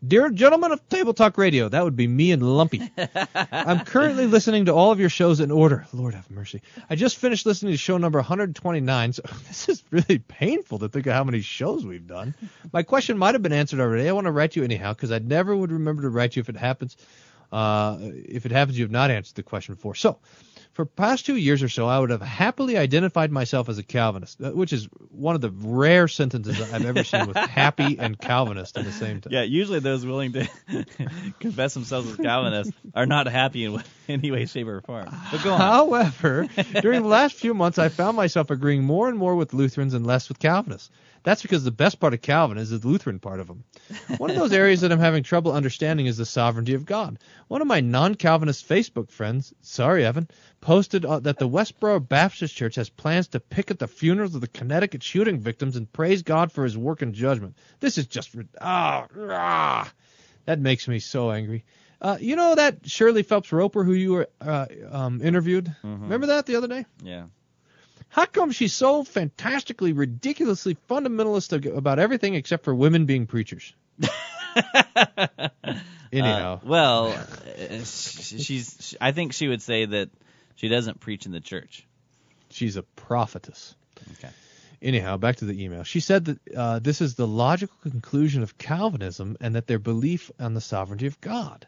Dear 0.06 0.28
gentlemen 0.30 0.72
of 0.72 0.86
Table 0.88 1.14
Talk 1.14 1.38
Radio, 1.38 1.68
that 1.68 1.84
would 1.84 1.94
be 1.94 2.08
me 2.08 2.32
and 2.32 2.42
Lumpy. 2.42 2.90
I'm 3.52 3.84
currently 3.84 4.26
listening 4.26 4.64
to 4.64 4.74
all 4.74 4.90
of 4.90 4.98
your 4.98 5.08
shows 5.08 5.40
in 5.40 5.50
order. 5.50 5.86
Lord 5.92 6.14
have 6.14 6.30
mercy. 6.30 6.62
I 6.90 6.96
just 6.96 7.16
finished 7.16 7.46
listening 7.46 7.72
to 7.72 7.78
show 7.78 7.96
number 7.96 8.18
129, 8.18 9.12
so 9.12 9.22
this 9.48 9.68
is 9.68 9.84
really 9.90 10.18
painful 10.18 10.80
to 10.80 10.88
think 10.88 11.06
of 11.06 11.14
how 11.14 11.24
many 11.24 11.40
shows 11.40 11.86
we've 11.86 12.06
done. 12.06 12.34
My 12.72 12.82
question 12.82 13.16
might 13.16 13.34
have 13.34 13.42
been 13.42 13.52
answered 13.52 13.80
already. 13.80 14.08
I 14.08 14.12
want 14.12 14.26
to 14.26 14.32
write 14.32 14.56
you 14.56 14.64
anyhow 14.64 14.92
because 14.92 15.12
I 15.12 15.20
never 15.20 15.56
would 15.56 15.70
remember 15.70 16.02
to 16.02 16.10
write 16.10 16.36
you 16.36 16.40
if 16.40 16.48
it 16.48 16.56
happens. 16.56 16.96
Uh, 17.52 17.98
if 18.00 18.46
it 18.46 18.52
happens, 18.52 18.76
you 18.76 18.84
have 18.84 18.90
not 18.90 19.10
answered 19.10 19.36
the 19.36 19.42
question 19.42 19.74
before. 19.74 19.94
So, 19.94 20.18
for 20.74 20.84
past 20.84 21.24
two 21.24 21.36
years 21.36 21.62
or 21.62 21.68
so, 21.68 21.86
I 21.86 21.98
would 22.00 22.10
have 22.10 22.20
happily 22.20 22.76
identified 22.76 23.30
myself 23.30 23.68
as 23.68 23.78
a 23.78 23.84
Calvinist, 23.84 24.42
uh, 24.42 24.50
which 24.50 24.72
is 24.72 24.88
one 25.08 25.36
of 25.36 25.40
the 25.40 25.50
rare 25.50 26.08
sentences 26.08 26.60
I've 26.60 26.84
ever 26.84 27.04
seen 27.04 27.28
with 27.28 27.36
happy 27.36 27.96
and 27.98 28.18
Calvinist 28.18 28.76
at 28.76 28.84
the 28.84 28.92
same 28.92 29.20
time. 29.20 29.32
Yeah, 29.32 29.42
usually 29.42 29.78
those 29.78 30.04
willing 30.04 30.32
to 30.32 30.48
confess 31.38 31.74
themselves 31.74 32.10
as 32.10 32.16
Calvinists 32.16 32.74
are 32.92 33.06
not 33.06 33.28
happy 33.28 33.64
in 33.64 33.82
any 34.08 34.32
way, 34.32 34.46
shape, 34.46 34.66
or 34.66 34.80
form. 34.80 35.08
But 35.30 35.44
go 35.44 35.52
on. 35.54 35.60
However, 35.60 36.48
during 36.82 37.02
the 37.02 37.08
last 37.20 37.36
few 37.36 37.54
months, 37.54 37.78
I 37.78 37.88
found 37.88 38.16
myself 38.16 38.50
agreeing 38.50 38.82
more 38.82 39.08
and 39.08 39.16
more 39.16 39.36
with 39.36 39.54
Lutherans 39.54 39.94
and 39.94 40.04
less 40.04 40.28
with 40.28 40.40
Calvinists. 40.40 40.90
That's 41.24 41.40
because 41.40 41.64
the 41.64 41.70
best 41.70 42.00
part 42.00 42.12
of 42.12 42.20
Calvin 42.20 42.58
is 42.58 42.68
the 42.68 42.86
Lutheran 42.86 43.18
part 43.18 43.40
of 43.40 43.48
him. 43.48 43.64
One 44.18 44.30
of 44.30 44.36
those 44.36 44.52
areas 44.52 44.82
that 44.82 44.92
I'm 44.92 44.98
having 44.98 45.22
trouble 45.22 45.52
understanding 45.52 46.04
is 46.04 46.18
the 46.18 46.26
sovereignty 46.26 46.74
of 46.74 46.84
God. 46.84 47.18
One 47.48 47.62
of 47.62 47.66
my 47.66 47.80
non-Calvinist 47.80 48.68
Facebook 48.68 49.10
friends, 49.10 49.54
sorry 49.62 50.04
Evan, 50.04 50.28
posted 50.60 51.06
uh, 51.06 51.20
that 51.20 51.38
the 51.38 51.48
Westboro 51.48 52.06
Baptist 52.06 52.54
Church 52.54 52.74
has 52.74 52.90
plans 52.90 53.28
to 53.28 53.40
picket 53.40 53.78
the 53.78 53.88
funerals 53.88 54.34
of 54.34 54.42
the 54.42 54.48
Connecticut 54.48 55.02
shooting 55.02 55.40
victims 55.40 55.76
and 55.76 55.90
praise 55.90 56.22
God 56.22 56.52
for 56.52 56.62
his 56.62 56.76
work 56.76 57.00
and 57.00 57.14
judgment. 57.14 57.56
This 57.80 57.96
is 57.96 58.06
just 58.06 58.36
ah, 58.60 59.06
ah 59.18 59.92
that 60.44 60.60
makes 60.60 60.86
me 60.88 60.98
so 60.98 61.30
angry. 61.30 61.64
Uh, 62.02 62.18
you 62.20 62.36
know 62.36 62.54
that 62.54 62.86
Shirley 62.86 63.22
Phelps 63.22 63.50
Roper 63.50 63.82
who 63.82 63.94
you 63.94 64.12
were 64.12 64.28
uh, 64.42 64.66
um, 64.90 65.22
interviewed? 65.22 65.74
Remember 66.02 66.26
that 66.26 66.44
the 66.44 66.56
other 66.56 66.68
day? 66.68 66.84
Yeah. 67.02 67.24
How 68.08 68.26
come 68.26 68.52
she's 68.52 68.72
so 68.72 69.02
fantastically, 69.04 69.92
ridiculously 69.92 70.76
fundamentalist 70.88 71.76
about 71.76 71.98
everything 71.98 72.34
except 72.34 72.64
for 72.64 72.74
women 72.74 73.06
being 73.06 73.26
preachers? 73.26 73.74
Anyhow, 76.12 76.54
Uh, 76.54 76.60
well, 76.64 77.06
uh, 77.08 77.84
she's. 77.84 78.94
I 79.00 79.12
think 79.12 79.32
she 79.32 79.48
would 79.48 79.62
say 79.62 79.86
that 79.86 80.10
she 80.54 80.68
doesn't 80.68 81.00
preach 81.00 81.26
in 81.26 81.32
the 81.32 81.40
church. 81.40 81.86
she's 82.50 82.76
a 82.76 82.82
prophetess. 82.82 83.74
Okay. 84.12 84.30
Anyhow, 84.80 85.16
back 85.16 85.36
to 85.36 85.44
the 85.46 85.64
email. 85.64 85.82
She 85.82 86.00
said 86.00 86.26
that 86.26 86.38
uh, 86.54 86.78
this 86.78 87.00
is 87.00 87.14
the 87.14 87.26
logical 87.26 87.76
conclusion 87.82 88.42
of 88.42 88.58
Calvinism 88.58 89.36
and 89.40 89.54
that 89.54 89.66
their 89.66 89.78
belief 89.78 90.30
on 90.38 90.54
the 90.54 90.60
sovereignty 90.60 91.06
of 91.06 91.20
God. 91.20 91.66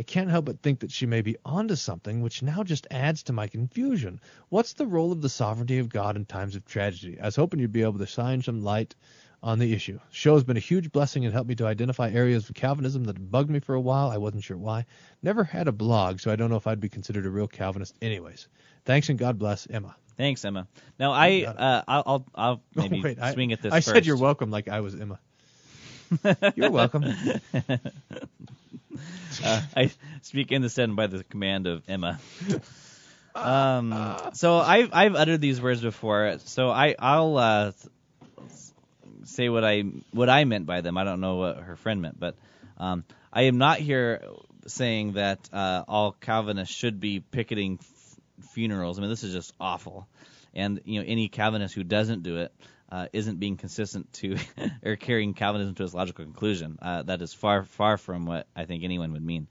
I 0.00 0.02
can't 0.02 0.30
help 0.30 0.46
but 0.46 0.62
think 0.62 0.80
that 0.80 0.90
she 0.90 1.04
may 1.04 1.20
be 1.20 1.36
onto 1.44 1.76
something, 1.76 2.22
which 2.22 2.42
now 2.42 2.62
just 2.62 2.86
adds 2.90 3.22
to 3.24 3.34
my 3.34 3.48
confusion. 3.48 4.18
What's 4.48 4.72
the 4.72 4.86
role 4.86 5.12
of 5.12 5.20
the 5.20 5.28
sovereignty 5.28 5.78
of 5.78 5.90
God 5.90 6.16
in 6.16 6.24
times 6.24 6.56
of 6.56 6.64
tragedy? 6.64 7.20
I 7.20 7.26
was 7.26 7.36
hoping 7.36 7.60
you'd 7.60 7.70
be 7.70 7.82
able 7.82 7.98
to 7.98 8.06
shine 8.06 8.40
some 8.40 8.62
light 8.64 8.94
on 9.42 9.58
the 9.58 9.74
issue. 9.74 9.98
The 9.98 10.00
Show 10.14 10.32
has 10.36 10.44
been 10.44 10.56
a 10.56 10.60
huge 10.60 10.90
blessing 10.90 11.26
and 11.26 11.34
helped 11.34 11.50
me 11.50 11.54
to 11.56 11.66
identify 11.66 12.08
areas 12.10 12.48
of 12.48 12.54
Calvinism 12.54 13.04
that 13.04 13.30
bugged 13.30 13.50
me 13.50 13.60
for 13.60 13.74
a 13.74 13.80
while. 13.80 14.08
I 14.10 14.16
wasn't 14.16 14.42
sure 14.42 14.56
why. 14.56 14.86
Never 15.22 15.44
had 15.44 15.68
a 15.68 15.72
blog, 15.72 16.20
so 16.20 16.30
I 16.32 16.36
don't 16.36 16.48
know 16.48 16.56
if 16.56 16.66
I'd 16.66 16.80
be 16.80 16.88
considered 16.88 17.26
a 17.26 17.30
real 17.30 17.46
Calvinist 17.46 17.94
anyways. 18.00 18.48
Thanks 18.86 19.10
and 19.10 19.18
God 19.18 19.38
bless, 19.38 19.66
Emma. 19.68 19.94
Thanks, 20.16 20.42
Emma. 20.46 20.66
Now 20.98 21.12
I, 21.12 21.44
uh, 21.44 21.82
I'll, 21.86 22.26
I'll, 22.34 22.62
Oh, 22.76 22.80
maybe 22.88 23.02
wait, 23.02 23.18
I- 23.20 23.34
swing 23.34 23.52
at 23.52 23.60
this 23.60 23.74
I 23.74 23.80
first. 23.80 23.88
said 23.88 24.06
you're 24.06 24.16
welcome 24.16 24.50
like 24.50 24.68
I 24.68 24.80
was 24.80 24.98
Emma. 24.98 25.18
You're 26.54 26.70
welcome. 26.70 27.04
uh, 29.44 29.62
I 29.76 29.90
speak 30.22 30.52
in 30.52 30.62
the 30.62 30.68
Senate 30.68 30.96
by 30.96 31.06
the 31.06 31.24
command 31.24 31.66
of 31.66 31.82
Emma. 31.88 32.18
Um, 33.32 34.16
so 34.32 34.58
I've 34.58 34.90
I've 34.92 35.14
uttered 35.14 35.40
these 35.40 35.60
words 35.60 35.80
before, 35.80 36.38
so 36.46 36.68
I 36.68 36.96
I'll 36.98 37.36
uh, 37.36 37.72
say 39.24 39.48
what 39.48 39.64
I 39.64 39.84
what 40.10 40.28
I 40.28 40.44
meant 40.44 40.66
by 40.66 40.80
them. 40.80 40.98
I 40.98 41.04
don't 41.04 41.20
know 41.20 41.36
what 41.36 41.58
her 41.58 41.76
friend 41.76 42.02
meant, 42.02 42.18
but 42.18 42.34
um, 42.76 43.04
I 43.32 43.42
am 43.42 43.56
not 43.56 43.78
here 43.78 44.24
saying 44.66 45.12
that 45.12 45.48
uh, 45.52 45.84
all 45.86 46.12
Calvinists 46.12 46.74
should 46.74 46.98
be 46.98 47.20
picketing 47.20 47.78
f- 47.80 48.46
funerals. 48.52 48.98
I 48.98 49.02
mean, 49.02 49.10
this 49.10 49.22
is 49.22 49.32
just 49.32 49.54
awful, 49.60 50.08
and 50.52 50.80
you 50.84 51.00
know 51.00 51.06
any 51.06 51.28
Calvinist 51.28 51.74
who 51.74 51.84
doesn't 51.84 52.24
do 52.24 52.38
it 52.38 52.52
uh, 52.90 53.06
isn't 53.12 53.38
being 53.38 53.56
consistent 53.56 54.12
to 54.14 54.36
or 54.84 54.96
carrying 54.96 55.34
Calvinism 55.34 55.74
to 55.76 55.84
its 55.84 55.94
logical 55.94 56.24
conclusion. 56.24 56.78
Uh, 56.80 57.02
that 57.02 57.22
is 57.22 57.32
far 57.32 57.64
far 57.64 57.96
from 57.96 58.26
what 58.26 58.46
I 58.54 58.64
think 58.64 58.84
anyone 58.84 59.12
would 59.12 59.24
mean. 59.24 59.48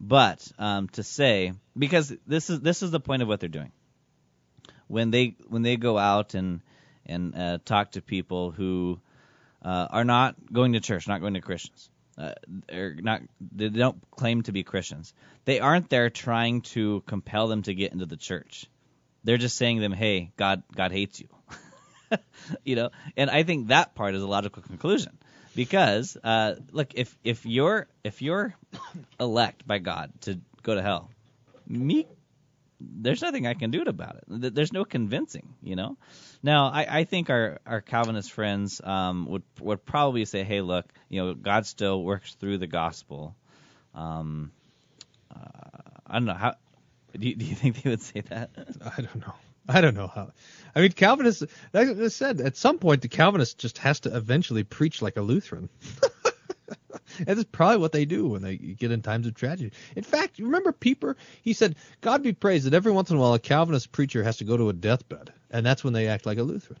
But 0.00 0.50
um, 0.58 0.88
to 0.90 1.02
say 1.02 1.52
because 1.76 2.12
this 2.26 2.50
is 2.50 2.60
this 2.60 2.82
is 2.82 2.90
the 2.90 3.00
point 3.00 3.22
of 3.22 3.28
what 3.28 3.40
they're 3.40 3.48
doing 3.48 3.72
when 4.90 5.10
they 5.10 5.36
when 5.48 5.62
they 5.62 5.76
go 5.76 5.96
out 5.96 6.34
and 6.34 6.60
and 7.06 7.34
uh, 7.34 7.58
talk 7.64 7.92
to 7.92 8.02
people 8.02 8.50
who 8.50 9.00
uh, 9.62 9.86
are 9.90 10.04
not 10.04 10.34
going 10.52 10.72
to 10.72 10.80
church, 10.80 11.06
not 11.06 11.20
going 11.20 11.34
to 11.34 11.40
Christians, 11.40 11.90
uh, 12.18 12.32
or 12.72 12.96
not 12.98 13.22
they 13.54 13.68
don't 13.68 13.98
claim 14.10 14.42
to 14.42 14.52
be 14.52 14.64
Christians. 14.64 15.14
They 15.44 15.60
aren't 15.60 15.90
there 15.90 16.10
trying 16.10 16.62
to 16.74 17.02
compel 17.06 17.46
them 17.46 17.62
to 17.62 17.74
get 17.74 17.92
into 17.92 18.06
the 18.06 18.16
church. 18.16 18.66
They're 19.22 19.36
just 19.38 19.56
saying 19.56 19.80
them, 19.80 19.92
"Hey, 19.92 20.32
God 20.36 20.62
God 20.74 20.92
hates 20.92 21.20
you." 21.20 21.28
you 22.64 22.76
know, 22.76 22.90
and 23.16 23.30
I 23.30 23.42
think 23.42 23.68
that 23.68 23.94
part 23.94 24.14
is 24.14 24.22
a 24.22 24.26
logical 24.26 24.62
conclusion 24.62 25.18
because 25.54 26.16
uh, 26.22 26.56
look, 26.72 26.94
if 26.94 27.16
if 27.24 27.46
you're 27.46 27.88
if 28.04 28.22
you're 28.22 28.54
elect 29.20 29.66
by 29.66 29.78
God 29.78 30.12
to 30.22 30.40
go 30.62 30.74
to 30.74 30.82
hell, 30.82 31.10
me 31.66 32.06
there's 32.80 33.20
nothing 33.20 33.46
I 33.46 33.54
can 33.54 33.70
do 33.70 33.82
about 33.82 34.16
it. 34.16 34.54
There's 34.54 34.72
no 34.72 34.84
convincing, 34.84 35.54
you 35.62 35.76
know. 35.76 35.98
Now, 36.42 36.66
I, 36.68 37.00
I 37.00 37.04
think 37.04 37.28
our, 37.28 37.60
our 37.66 37.80
Calvinist 37.80 38.32
friends 38.32 38.80
um, 38.82 39.26
would 39.26 39.42
would 39.60 39.84
probably 39.84 40.24
say, 40.24 40.44
"Hey, 40.44 40.62
look, 40.62 40.86
you 41.08 41.22
know, 41.22 41.34
God 41.34 41.66
still 41.66 42.02
works 42.02 42.34
through 42.34 42.58
the 42.58 42.66
gospel." 42.66 43.36
Um, 43.94 44.52
uh, 45.34 46.00
I 46.06 46.14
don't 46.14 46.24
know 46.24 46.34
how. 46.34 46.54
Do 47.18 47.28
you, 47.28 47.34
do 47.34 47.44
you 47.44 47.54
think 47.54 47.82
they 47.82 47.90
would 47.90 48.02
say 48.02 48.20
that? 48.22 48.50
I 48.96 49.02
don't 49.02 49.16
know. 49.16 49.34
I 49.74 49.80
don't 49.80 49.94
know 49.94 50.08
how. 50.08 50.32
I 50.74 50.80
mean, 50.80 50.92
Calvinists. 50.92 51.44
Like 51.72 51.88
I 51.88 52.08
said, 52.08 52.40
at 52.40 52.56
some 52.56 52.78
point, 52.78 53.02
the 53.02 53.08
Calvinist 53.08 53.58
just 53.58 53.78
has 53.78 54.00
to 54.00 54.16
eventually 54.16 54.64
preach 54.64 55.00
like 55.00 55.16
a 55.16 55.22
Lutheran. 55.22 55.68
and 57.18 57.26
that's 57.26 57.44
probably 57.44 57.78
what 57.78 57.92
they 57.92 58.04
do 58.04 58.28
when 58.28 58.42
they 58.42 58.56
get 58.56 58.90
in 58.90 59.02
times 59.02 59.26
of 59.26 59.34
tragedy. 59.34 59.72
In 59.94 60.02
fact, 60.02 60.38
you 60.38 60.46
remember 60.46 60.72
Pieper? 60.72 61.16
He 61.42 61.52
said, 61.52 61.76
"God 62.00 62.22
be 62.22 62.32
praised 62.32 62.66
that 62.66 62.74
every 62.74 62.90
once 62.90 63.10
in 63.10 63.16
a 63.16 63.20
while 63.20 63.34
a 63.34 63.38
Calvinist 63.38 63.92
preacher 63.92 64.24
has 64.24 64.38
to 64.38 64.44
go 64.44 64.56
to 64.56 64.68
a 64.68 64.72
deathbed, 64.72 65.32
and 65.50 65.64
that's 65.64 65.84
when 65.84 65.92
they 65.92 66.08
act 66.08 66.26
like 66.26 66.38
a 66.38 66.42
Lutheran. 66.42 66.78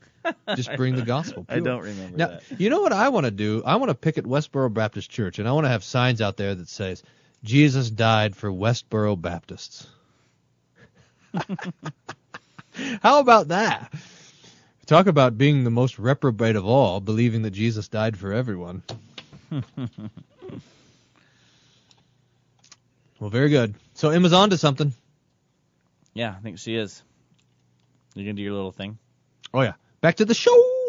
Just 0.56 0.74
bring 0.76 0.96
the 0.96 1.02
gospel." 1.02 1.46
I 1.48 1.60
don't 1.60 1.82
remember 1.82 2.16
now, 2.16 2.26
that. 2.28 2.42
You 2.60 2.70
know 2.70 2.80
what 2.80 2.92
I 2.92 3.08
want 3.10 3.26
to 3.26 3.30
do? 3.30 3.62
I 3.64 3.76
want 3.76 3.90
to 3.90 3.94
picket 3.94 4.24
Westboro 4.24 4.72
Baptist 4.72 5.10
Church, 5.10 5.38
and 5.38 5.48
I 5.48 5.52
want 5.52 5.64
to 5.64 5.70
have 5.70 5.84
signs 5.84 6.20
out 6.20 6.36
there 6.36 6.54
that 6.56 6.68
says, 6.68 7.04
"Jesus 7.44 7.88
died 7.88 8.34
for 8.34 8.50
Westboro 8.50 9.20
Baptists." 9.20 9.86
How 13.02 13.20
about 13.20 13.48
that? 13.48 13.92
Talk 14.86 15.06
about 15.06 15.38
being 15.38 15.64
the 15.64 15.70
most 15.70 15.98
reprobate 15.98 16.56
of 16.56 16.66
all, 16.66 17.00
believing 17.00 17.42
that 17.42 17.50
Jesus 17.50 17.88
died 17.88 18.16
for 18.16 18.32
everyone. 18.32 18.82
Well, 23.20 23.28
very 23.28 23.50
good. 23.50 23.74
So 23.94 24.08
Emma's 24.08 24.32
on 24.32 24.48
to 24.50 24.56
something. 24.56 24.94
Yeah, 26.14 26.34
I 26.36 26.40
think 26.40 26.58
she 26.58 26.74
is. 26.74 27.02
You 28.14 28.24
gonna 28.24 28.32
do 28.32 28.42
your 28.42 28.54
little 28.54 28.72
thing? 28.72 28.98
Oh 29.52 29.60
yeah. 29.60 29.74
Back 30.00 30.16
to 30.16 30.24
the 30.24 30.34
show. 30.34 30.79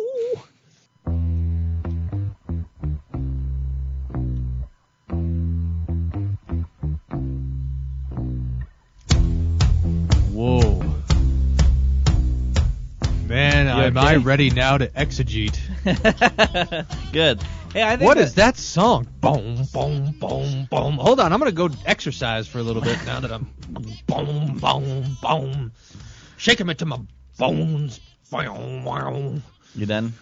Am? 13.98 14.06
I 14.06 14.16
ready 14.18 14.50
now 14.50 14.78
to 14.78 14.88
exegete. 14.88 15.58
Good. 17.12 17.42
Hey, 17.74 17.84
I 17.84 17.96
think 17.96 18.02
What 18.08 18.18
that- 18.18 18.24
is 18.24 18.36
that 18.36 18.58
song? 18.58 19.08
Boom, 19.22 19.64
boom, 19.74 20.12
boom, 20.20 20.68
boom. 20.70 20.94
Hold 20.98 21.20
on, 21.20 21.32
I'm 21.32 21.40
gonna 21.40 21.52
go 21.52 21.70
exercise 21.86 22.48
for 22.48 22.60
a 22.60 22.64
little 22.64 22.82
bit 22.82 23.06
now 23.06 23.20
that 23.22 23.32
I'm 23.32 23.48
boom, 24.08 24.58
boom, 24.58 25.18
boom. 25.22 25.72
Shake 26.38 26.60
'em 26.60 26.70
into 26.70 26.86
my 26.86 27.00
bones. 27.38 28.00
You 29.76 29.86
done? 29.86 30.14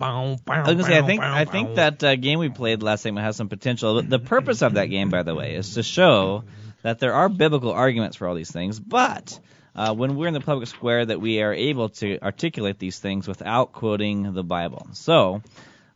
I 0.00 0.30
was 0.30 0.40
gonna 0.46 0.82
say, 0.84 0.98
I 0.98 1.02
think 1.02 1.22
I 1.22 1.44
think 1.44 1.76
that 1.76 2.02
uh, 2.02 2.16
game 2.16 2.40
we 2.40 2.48
played 2.48 2.82
last 2.82 3.02
segment 3.02 3.24
has 3.24 3.36
some 3.36 3.48
potential. 3.48 4.02
The 4.02 4.18
purpose 4.18 4.62
of 4.62 4.74
that 4.74 4.86
game, 4.86 5.10
by 5.10 5.22
the 5.22 5.34
way, 5.34 5.54
is 5.54 5.74
to 5.74 5.82
show 5.84 6.42
that 6.82 6.98
there 6.98 7.14
are 7.14 7.28
biblical 7.28 7.70
arguments 7.70 8.16
for 8.16 8.26
all 8.26 8.34
these 8.34 8.50
things, 8.50 8.80
but 8.80 9.38
uh, 9.74 9.94
when 9.94 10.16
we're 10.16 10.28
in 10.28 10.34
the 10.34 10.40
public 10.40 10.68
square, 10.68 11.06
that 11.06 11.20
we 11.20 11.40
are 11.42 11.52
able 11.52 11.88
to 11.88 12.18
articulate 12.20 12.78
these 12.78 12.98
things 12.98 13.26
without 13.26 13.72
quoting 13.72 14.32
the 14.32 14.44
Bible. 14.44 14.88
So, 14.92 15.42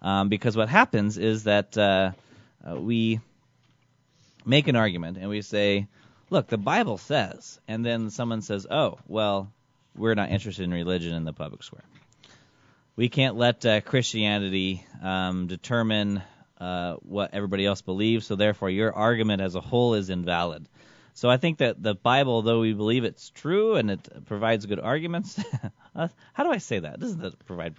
um, 0.03 0.29
because 0.29 0.57
what 0.57 0.69
happens 0.69 1.19
is 1.19 1.45
that 1.45 1.77
uh, 1.77 2.13
uh, 2.67 2.77
we 2.77 3.21
make 4.45 4.69
an 4.69 4.77
argument 4.77 5.19
and 5.19 5.29
we 5.29 5.43
say, 5.43 5.89
look, 6.31 6.47
the 6.47 6.59
Bible 6.59 6.99
says, 6.99 7.61
and 7.69 7.85
then 7.85 8.11
someone 8.11 8.43
says, 8.43 8.67
oh, 8.71 8.99
well, 9.07 9.53
we're 9.95 10.15
not 10.15 10.31
interested 10.31 10.65
in 10.65 10.71
religion 10.71 11.15
in 11.15 11.25
the 11.25 11.33
public 11.33 11.63
square. 11.63 11.85
We 12.97 13.09
can't 13.09 13.37
let 13.37 13.65
uh, 13.67 13.81
Christianity 13.83 14.87
um, 15.03 15.49
determine 15.49 16.23
uh, 16.59 16.95
what 17.03 17.35
everybody 17.35 17.67
else 17.67 17.83
believes, 17.83 18.27
so 18.27 18.37
therefore 18.37 18.71
your 18.71 18.95
argument 18.95 19.43
as 19.43 19.55
a 19.55 19.61
whole 19.61 19.95
is 19.95 20.09
invalid. 20.09 20.67
So 21.17 21.31
I 21.31 21.39
think 21.39 21.59
that 21.59 21.83
the 21.83 21.95
Bible, 21.95 22.43
though 22.43 22.61
we 22.61 22.75
believe 22.75 23.05
it's 23.05 23.31
true 23.31 23.77
and 23.77 23.91
it 23.91 24.27
provides 24.27 24.67
good 24.67 24.79
arguments, 24.79 25.43
uh, 25.97 26.09
how 26.35 26.45
do 26.45 26.51
I 26.51 26.59
say 26.59 26.81
that? 26.81 26.97
It 26.97 27.01
doesn't 27.01 27.47
provide. 27.47 27.75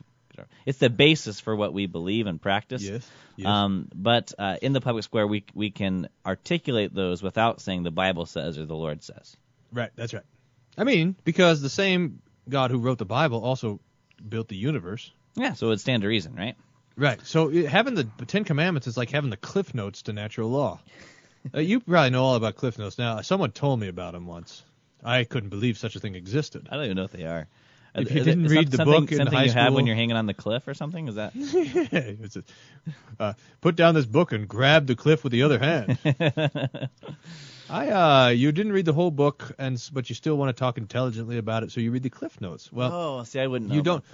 It's 0.66 0.80
the 0.80 0.90
basis 0.90 1.40
for 1.40 1.56
what 1.56 1.72
we 1.72 1.86
believe 1.86 2.26
and 2.26 2.42
practice. 2.42 2.82
Yes. 2.82 3.08
yes. 3.36 3.48
Um, 3.48 3.90
but 3.94 4.34
uh, 4.40 4.58
in 4.60 4.74
the 4.74 4.82
public 4.82 5.04
square, 5.04 5.28
we 5.28 5.46
we 5.54 5.70
can 5.70 6.10
articulate 6.26 6.96
those 6.96 7.22
without 7.22 7.62
saying 7.62 7.84
the 7.84 7.92
Bible 7.92 8.26
says 8.26 8.58
or 8.58 8.66
the 8.66 8.76
Lord 8.76 9.04
says. 9.04 9.38
Right. 9.72 9.92
That's 9.96 10.16
right. 10.16 10.26
I 10.76 10.84
mean, 10.84 11.16
because 11.24 11.62
the 11.62 11.70
same 11.70 12.24
God 12.50 12.72
who 12.72 12.80
wrote 12.80 12.98
the 12.98 13.06
Bible 13.06 13.44
also 13.44 13.80
built 14.28 14.48
the 14.48 14.58
universe. 14.58 15.12
Yeah. 15.36 15.54
So 15.54 15.68
it 15.68 15.70
would 15.70 15.80
stand 15.80 16.02
to 16.02 16.08
reason, 16.08 16.34
right? 16.36 16.56
Right. 16.96 17.20
So 17.24 17.50
it, 17.50 17.68
having 17.68 17.94
the 17.94 18.06
Ten 18.26 18.46
Commandments 18.46 18.88
is 18.88 18.98
like 18.98 19.12
having 19.12 19.30
the 19.30 19.38
Cliff 19.38 19.76
Notes 19.76 20.02
to 20.04 20.14
natural 20.14 20.50
law. 20.50 20.80
Uh, 21.56 21.60
you 21.60 21.80
probably 21.80 22.10
know 22.12 22.24
all 22.24 22.36
about 22.36 22.56
Cliff 22.56 22.78
Notes 22.78 22.98
now. 22.98 23.22
Someone 23.22 23.52
told 23.52 23.80
me 23.80 23.88
about 23.88 24.14
them 24.14 24.26
once. 24.26 24.64
I 25.04 25.24
couldn't 25.24 25.50
believe 25.50 25.78
such 25.78 25.96
a 25.96 26.00
thing 26.00 26.16
existed. 26.16 26.68
I 26.72 26.76
don't 26.76 26.86
even 26.86 26.98
know 26.98 27.04
what 27.04 27.12
they 27.12 27.26
are. 27.26 27.48
If 27.96 28.12
you 28.12 28.22
it 28.22 28.26
didn't 28.26 28.46
read 28.48 28.70
the 28.70 28.86
book 28.86 29.12
in 29.12 29.18
something 29.18 29.38
high 29.38 29.46
you 29.46 29.52
have 29.52 29.74
when 29.74 29.88
you're 29.88 29.96
hanging 29.96 30.16
on 30.16 30.28
the 30.28 30.34
cliff 30.34 30.68
or 30.68 30.74
something, 30.76 31.08
is 31.08 31.16
that? 31.16 31.32
It's 31.36 32.36
a- 32.36 32.44
uh, 33.20 33.34
put 33.62 33.76
down 33.76 33.96
this 33.96 34.06
book 34.06 34.32
and 34.32 34.48
grab 34.48 34.86
the 34.86 34.96
cliff 34.96 35.24
with 35.24 35.32
the 35.32 35.42
other 35.44 35.58
hand. 35.58 35.98
I 37.70 37.90
uh, 37.90 38.28
you 38.30 38.52
didn't 38.52 38.72
read 38.72 38.86
the 38.86 38.94
whole 38.94 39.12
book, 39.12 39.52
and 39.58 39.82
but 39.92 40.10
you 40.10 40.16
still 40.16 40.38
want 40.38 40.56
to 40.56 40.60
talk 40.60 40.78
intelligently 40.78 41.38
about 41.38 41.64
it, 41.64 41.72
so 41.72 41.82
you 41.82 41.92
read 41.92 42.04
the 42.04 42.10
cliff 42.10 42.40
notes. 42.40 42.72
Well, 42.72 42.94
oh, 42.94 43.24
see, 43.24 43.40
I 43.40 43.48
wouldn't. 43.48 43.70
Know 43.70 43.76
you 43.76 43.82
don't. 43.82 44.06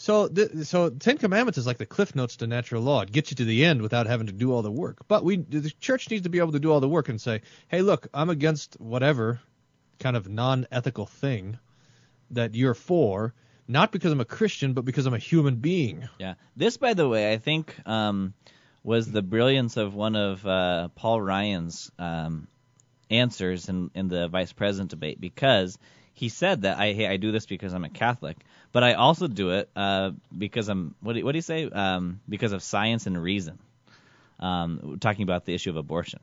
So, 0.00 0.28
th- 0.28 0.64
so 0.64 0.90
Ten 0.90 1.18
Commandments 1.18 1.58
is 1.58 1.66
like 1.66 1.78
the 1.78 1.84
cliff 1.84 2.14
notes 2.14 2.36
to 2.36 2.46
natural 2.46 2.82
law. 2.82 3.02
It 3.02 3.10
gets 3.10 3.32
you 3.32 3.34
to 3.36 3.44
the 3.44 3.64
end 3.64 3.82
without 3.82 4.06
having 4.06 4.28
to 4.28 4.32
do 4.32 4.52
all 4.52 4.62
the 4.62 4.70
work. 4.70 5.08
But 5.08 5.24
we, 5.24 5.36
the 5.38 5.70
church 5.80 6.08
needs 6.08 6.22
to 6.22 6.28
be 6.28 6.38
able 6.38 6.52
to 6.52 6.60
do 6.60 6.72
all 6.72 6.78
the 6.78 6.88
work 6.88 7.08
and 7.08 7.20
say, 7.20 7.42
hey, 7.66 7.82
look, 7.82 8.06
I'm 8.14 8.30
against 8.30 8.80
whatever 8.80 9.40
kind 9.98 10.16
of 10.16 10.28
non-ethical 10.28 11.06
thing 11.06 11.58
that 12.30 12.54
you're 12.54 12.74
for, 12.74 13.34
not 13.66 13.90
because 13.90 14.12
I'm 14.12 14.20
a 14.20 14.24
Christian, 14.24 14.72
but 14.72 14.84
because 14.84 15.04
I'm 15.06 15.14
a 15.14 15.18
human 15.18 15.56
being. 15.56 16.08
Yeah. 16.20 16.34
This, 16.56 16.76
by 16.76 16.94
the 16.94 17.08
way, 17.08 17.32
I 17.32 17.38
think 17.38 17.74
um, 17.84 18.34
was 18.84 19.10
the 19.10 19.22
brilliance 19.22 19.76
of 19.76 19.96
one 19.96 20.14
of 20.14 20.46
uh, 20.46 20.88
Paul 20.94 21.20
Ryan's 21.20 21.90
um, 21.98 22.46
answers 23.10 23.68
in, 23.68 23.90
in 23.96 24.06
the 24.06 24.28
vice 24.28 24.52
president 24.52 24.90
debate 24.90 25.20
because 25.20 25.76
he 26.14 26.28
said 26.28 26.62
that 26.62 26.78
I 26.78 27.08
I 27.10 27.16
do 27.16 27.30
this 27.30 27.46
because 27.46 27.72
I'm 27.72 27.84
a 27.84 27.88
Catholic, 27.88 28.36
but 28.72 28.84
I 28.84 28.94
also 28.94 29.26
do 29.26 29.50
it 29.50 29.70
uh, 29.74 30.10
because 30.36 30.68
I'm 30.68 30.94
what 31.00 31.14
do, 31.14 31.24
what 31.24 31.32
do 31.32 31.38
you 31.38 31.42
say 31.42 31.68
um, 31.68 32.20
because 32.28 32.52
of 32.52 32.62
science 32.62 33.06
and 33.06 33.20
reason. 33.20 33.58
Um, 34.40 34.98
talking 35.00 35.24
about 35.24 35.46
the 35.46 35.54
issue 35.54 35.70
of 35.70 35.76
abortion. 35.76 36.20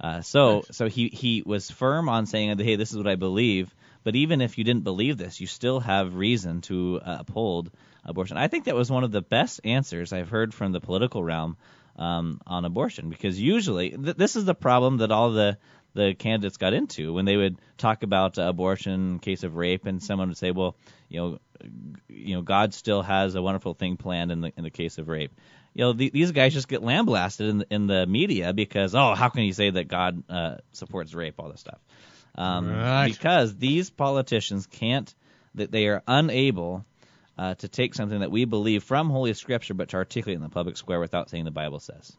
Uh, 0.00 0.20
so 0.20 0.64
so 0.70 0.86
he 0.86 1.08
he 1.08 1.42
was 1.44 1.70
firm 1.70 2.08
on 2.08 2.26
saying 2.26 2.58
hey 2.58 2.76
this 2.76 2.90
is 2.90 2.96
what 2.96 3.06
I 3.06 3.14
believe, 3.14 3.74
but 4.04 4.14
even 4.14 4.40
if 4.40 4.58
you 4.58 4.64
didn't 4.64 4.84
believe 4.84 5.16
this, 5.16 5.40
you 5.40 5.46
still 5.46 5.80
have 5.80 6.14
reason 6.14 6.60
to 6.62 7.00
uh, 7.04 7.16
uphold 7.20 7.70
abortion. 8.04 8.36
I 8.36 8.48
think 8.48 8.64
that 8.64 8.74
was 8.74 8.90
one 8.90 9.02
of 9.02 9.12
the 9.12 9.22
best 9.22 9.60
answers 9.64 10.12
I've 10.12 10.28
heard 10.28 10.54
from 10.54 10.72
the 10.72 10.80
political 10.80 11.24
realm 11.24 11.56
um, 11.96 12.40
on 12.46 12.64
abortion 12.64 13.10
because 13.10 13.40
usually 13.40 13.90
th- 13.90 14.16
this 14.16 14.36
is 14.36 14.44
the 14.44 14.54
problem 14.54 14.98
that 14.98 15.10
all 15.10 15.32
the 15.32 15.58
the 15.94 16.14
candidates 16.14 16.58
got 16.58 16.74
into 16.74 17.12
when 17.12 17.24
they 17.24 17.36
would 17.36 17.58
talk 17.76 18.02
about 18.02 18.38
uh, 18.38 18.42
abortion, 18.42 19.18
case 19.18 19.42
of 19.42 19.56
rape, 19.56 19.86
and 19.86 20.02
someone 20.02 20.28
would 20.28 20.36
say, 20.36 20.52
well, 20.52 20.76
you 21.08 21.18
know, 21.20 21.38
you 22.08 22.36
know, 22.36 22.42
God 22.42 22.74
still 22.74 23.02
has 23.02 23.34
a 23.34 23.42
wonderful 23.42 23.74
thing 23.74 23.96
planned 23.96 24.30
in 24.30 24.40
the 24.40 24.52
in 24.56 24.64
the 24.64 24.70
case 24.70 24.98
of 24.98 25.08
rape. 25.08 25.32
You 25.74 25.84
know, 25.84 25.92
the, 25.92 26.10
these 26.10 26.32
guys 26.32 26.54
just 26.54 26.66
get 26.66 26.82
lambasted 26.82 27.48
in 27.48 27.58
the, 27.58 27.66
in 27.70 27.86
the 27.86 28.06
media 28.06 28.52
because, 28.52 28.94
oh, 28.94 29.14
how 29.14 29.28
can 29.28 29.44
you 29.44 29.52
say 29.52 29.70
that 29.70 29.86
God 29.86 30.24
uh, 30.28 30.56
supports 30.72 31.14
rape, 31.14 31.34
all 31.38 31.50
this 31.50 31.60
stuff? 31.60 31.78
Um, 32.34 32.68
Right. 32.68 33.12
Because 33.12 33.56
these 33.56 33.90
politicians 33.90 34.66
can't, 34.66 35.12
that 35.54 35.70
they 35.70 35.86
are 35.86 36.02
unable 36.06 36.84
uh, 37.36 37.54
to 37.56 37.68
take 37.68 37.94
something 37.94 38.20
that 38.20 38.30
we 38.30 38.44
believe 38.44 38.82
from 38.82 39.10
Holy 39.10 39.32
Scripture, 39.34 39.74
but 39.74 39.90
to 39.90 39.96
articulate 39.96 40.36
in 40.36 40.42
the 40.42 40.48
public 40.48 40.76
square 40.76 40.98
without 40.98 41.30
saying 41.30 41.44
the 41.44 41.50
Bible 41.52 41.78
says. 41.78 42.16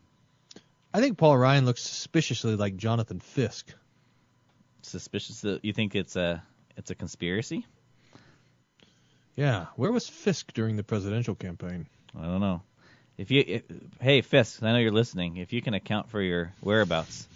I 0.93 1.01
think 1.01 1.17
Paul 1.17 1.37
Ryan 1.37 1.65
looks 1.65 1.83
suspiciously 1.83 2.55
like 2.55 2.77
Jonathan 2.77 3.19
Fisk. 3.19 3.73
Suspicious 4.81 5.41
that 5.41 5.65
you 5.65 5.73
think 5.73 5.95
it's 5.95 6.15
a 6.15 6.41
it's 6.77 6.89
a 6.89 6.95
conspiracy? 6.95 7.65
Yeah, 9.35 9.67
where 9.75 9.91
was 9.91 10.07
Fisk 10.07 10.53
during 10.53 10.75
the 10.75 10.83
presidential 10.83 11.35
campaign? 11.35 11.87
I 12.17 12.23
don't 12.23 12.41
know. 12.41 12.61
If 13.17 13.31
you, 13.31 13.43
if, 13.45 13.63
hey 14.01 14.21
Fisk, 14.21 14.63
I 14.63 14.71
know 14.71 14.77
you're 14.77 14.91
listening. 14.91 15.37
If 15.37 15.53
you 15.53 15.61
can 15.61 15.73
account 15.73 16.09
for 16.09 16.21
your 16.21 16.53
whereabouts 16.61 17.27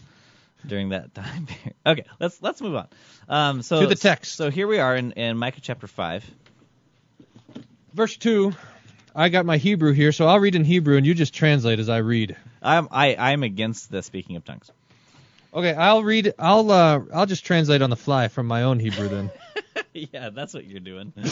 during 0.65 0.89
that 0.89 1.13
time 1.15 1.45
period. 1.45 1.75
Okay, 1.85 2.05
let's 2.19 2.41
let's 2.41 2.61
move 2.61 2.75
on. 2.75 2.87
Um, 3.29 3.61
so 3.61 3.81
To 3.81 3.87
the 3.87 3.95
text. 3.95 4.35
So 4.35 4.49
here 4.49 4.67
we 4.67 4.79
are 4.79 4.95
in, 4.95 5.11
in 5.13 5.37
Micah 5.37 5.61
chapter 5.61 5.87
five. 5.87 6.25
Verse 7.93 8.17
two. 8.17 8.53
I 9.15 9.29
got 9.29 9.45
my 9.45 9.57
Hebrew 9.57 9.91
here, 9.91 10.11
so 10.11 10.25
I'll 10.25 10.39
read 10.39 10.55
in 10.55 10.63
Hebrew, 10.63 10.97
and 10.97 11.05
you 11.05 11.13
just 11.13 11.35
translate 11.35 11.79
as 11.79 11.87
I 11.87 11.97
read. 11.97 12.35
I'm 12.61 12.87
I 12.91 13.15
I'm 13.15 13.43
against 13.43 13.91
the 13.91 14.01
speaking 14.01 14.37
of 14.37 14.45
tongues. 14.45 14.71
Okay, 15.53 15.73
I'll 15.73 16.03
read. 16.03 16.33
I'll 16.39 16.71
uh, 16.71 17.01
I'll 17.13 17.27
just 17.27 17.45
translate 17.45 17.81
on 17.83 17.91
the 17.91 17.95
fly 17.95 18.27
from 18.27 18.47
my 18.47 18.63
own 18.63 18.79
Hebrew 18.79 19.07
then. 19.07 19.31
yeah, 19.93 20.31
that's 20.31 20.53
what 20.53 20.65
you're 20.65 20.79
doing. 20.79 21.13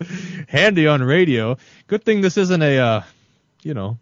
Handy 0.48 0.86
on 0.86 1.02
radio. 1.02 1.56
Good 1.86 2.04
thing 2.04 2.20
this 2.20 2.36
isn't 2.36 2.62
a, 2.62 2.78
uh, 2.78 3.02
you 3.62 3.74
know. 3.74 3.98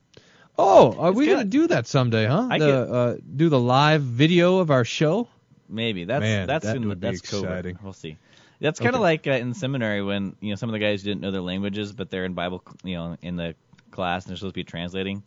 Oh, 0.58 0.94
are 0.98 1.12
we 1.12 1.26
gonna 1.26 1.44
do 1.44 1.66
that 1.68 1.86
someday, 1.86 2.26
huh? 2.26 2.48
I 2.50 2.58
the, 2.58 2.64
could- 2.66 2.94
uh, 2.94 3.16
do 3.36 3.48
the 3.48 3.60
live 3.60 4.02
video 4.02 4.58
of 4.58 4.70
our 4.70 4.84
show. 4.84 5.28
Maybe 5.68 6.04
that's 6.04 6.20
Man, 6.20 6.46
that's 6.46 6.66
that 6.66 6.76
in, 6.76 6.88
would 6.88 7.00
be 7.00 7.06
that's 7.08 7.20
exciting. 7.20 7.78
We'll 7.82 7.94
see. 7.94 8.18
That's 8.60 8.78
kind 8.78 8.90
of 8.90 8.96
Okay. 8.96 9.02
like 9.02 9.26
uh, 9.26 9.30
in 9.32 9.54
seminary 9.54 10.02
when 10.02 10.36
you 10.40 10.50
know 10.50 10.56
some 10.56 10.68
of 10.68 10.72
the 10.74 10.78
guys 10.78 11.02
didn't 11.02 11.22
know 11.22 11.30
their 11.30 11.40
languages, 11.40 11.92
but 11.92 12.10
they're 12.10 12.26
in 12.26 12.34
Bible, 12.34 12.62
you 12.84 12.94
know, 12.96 13.16
in 13.22 13.36
the 13.36 13.54
class 13.90 14.24
and 14.24 14.30
they're 14.30 14.36
supposed 14.36 14.54
to 14.54 14.60
be 14.60 14.64
translating, 14.64 15.22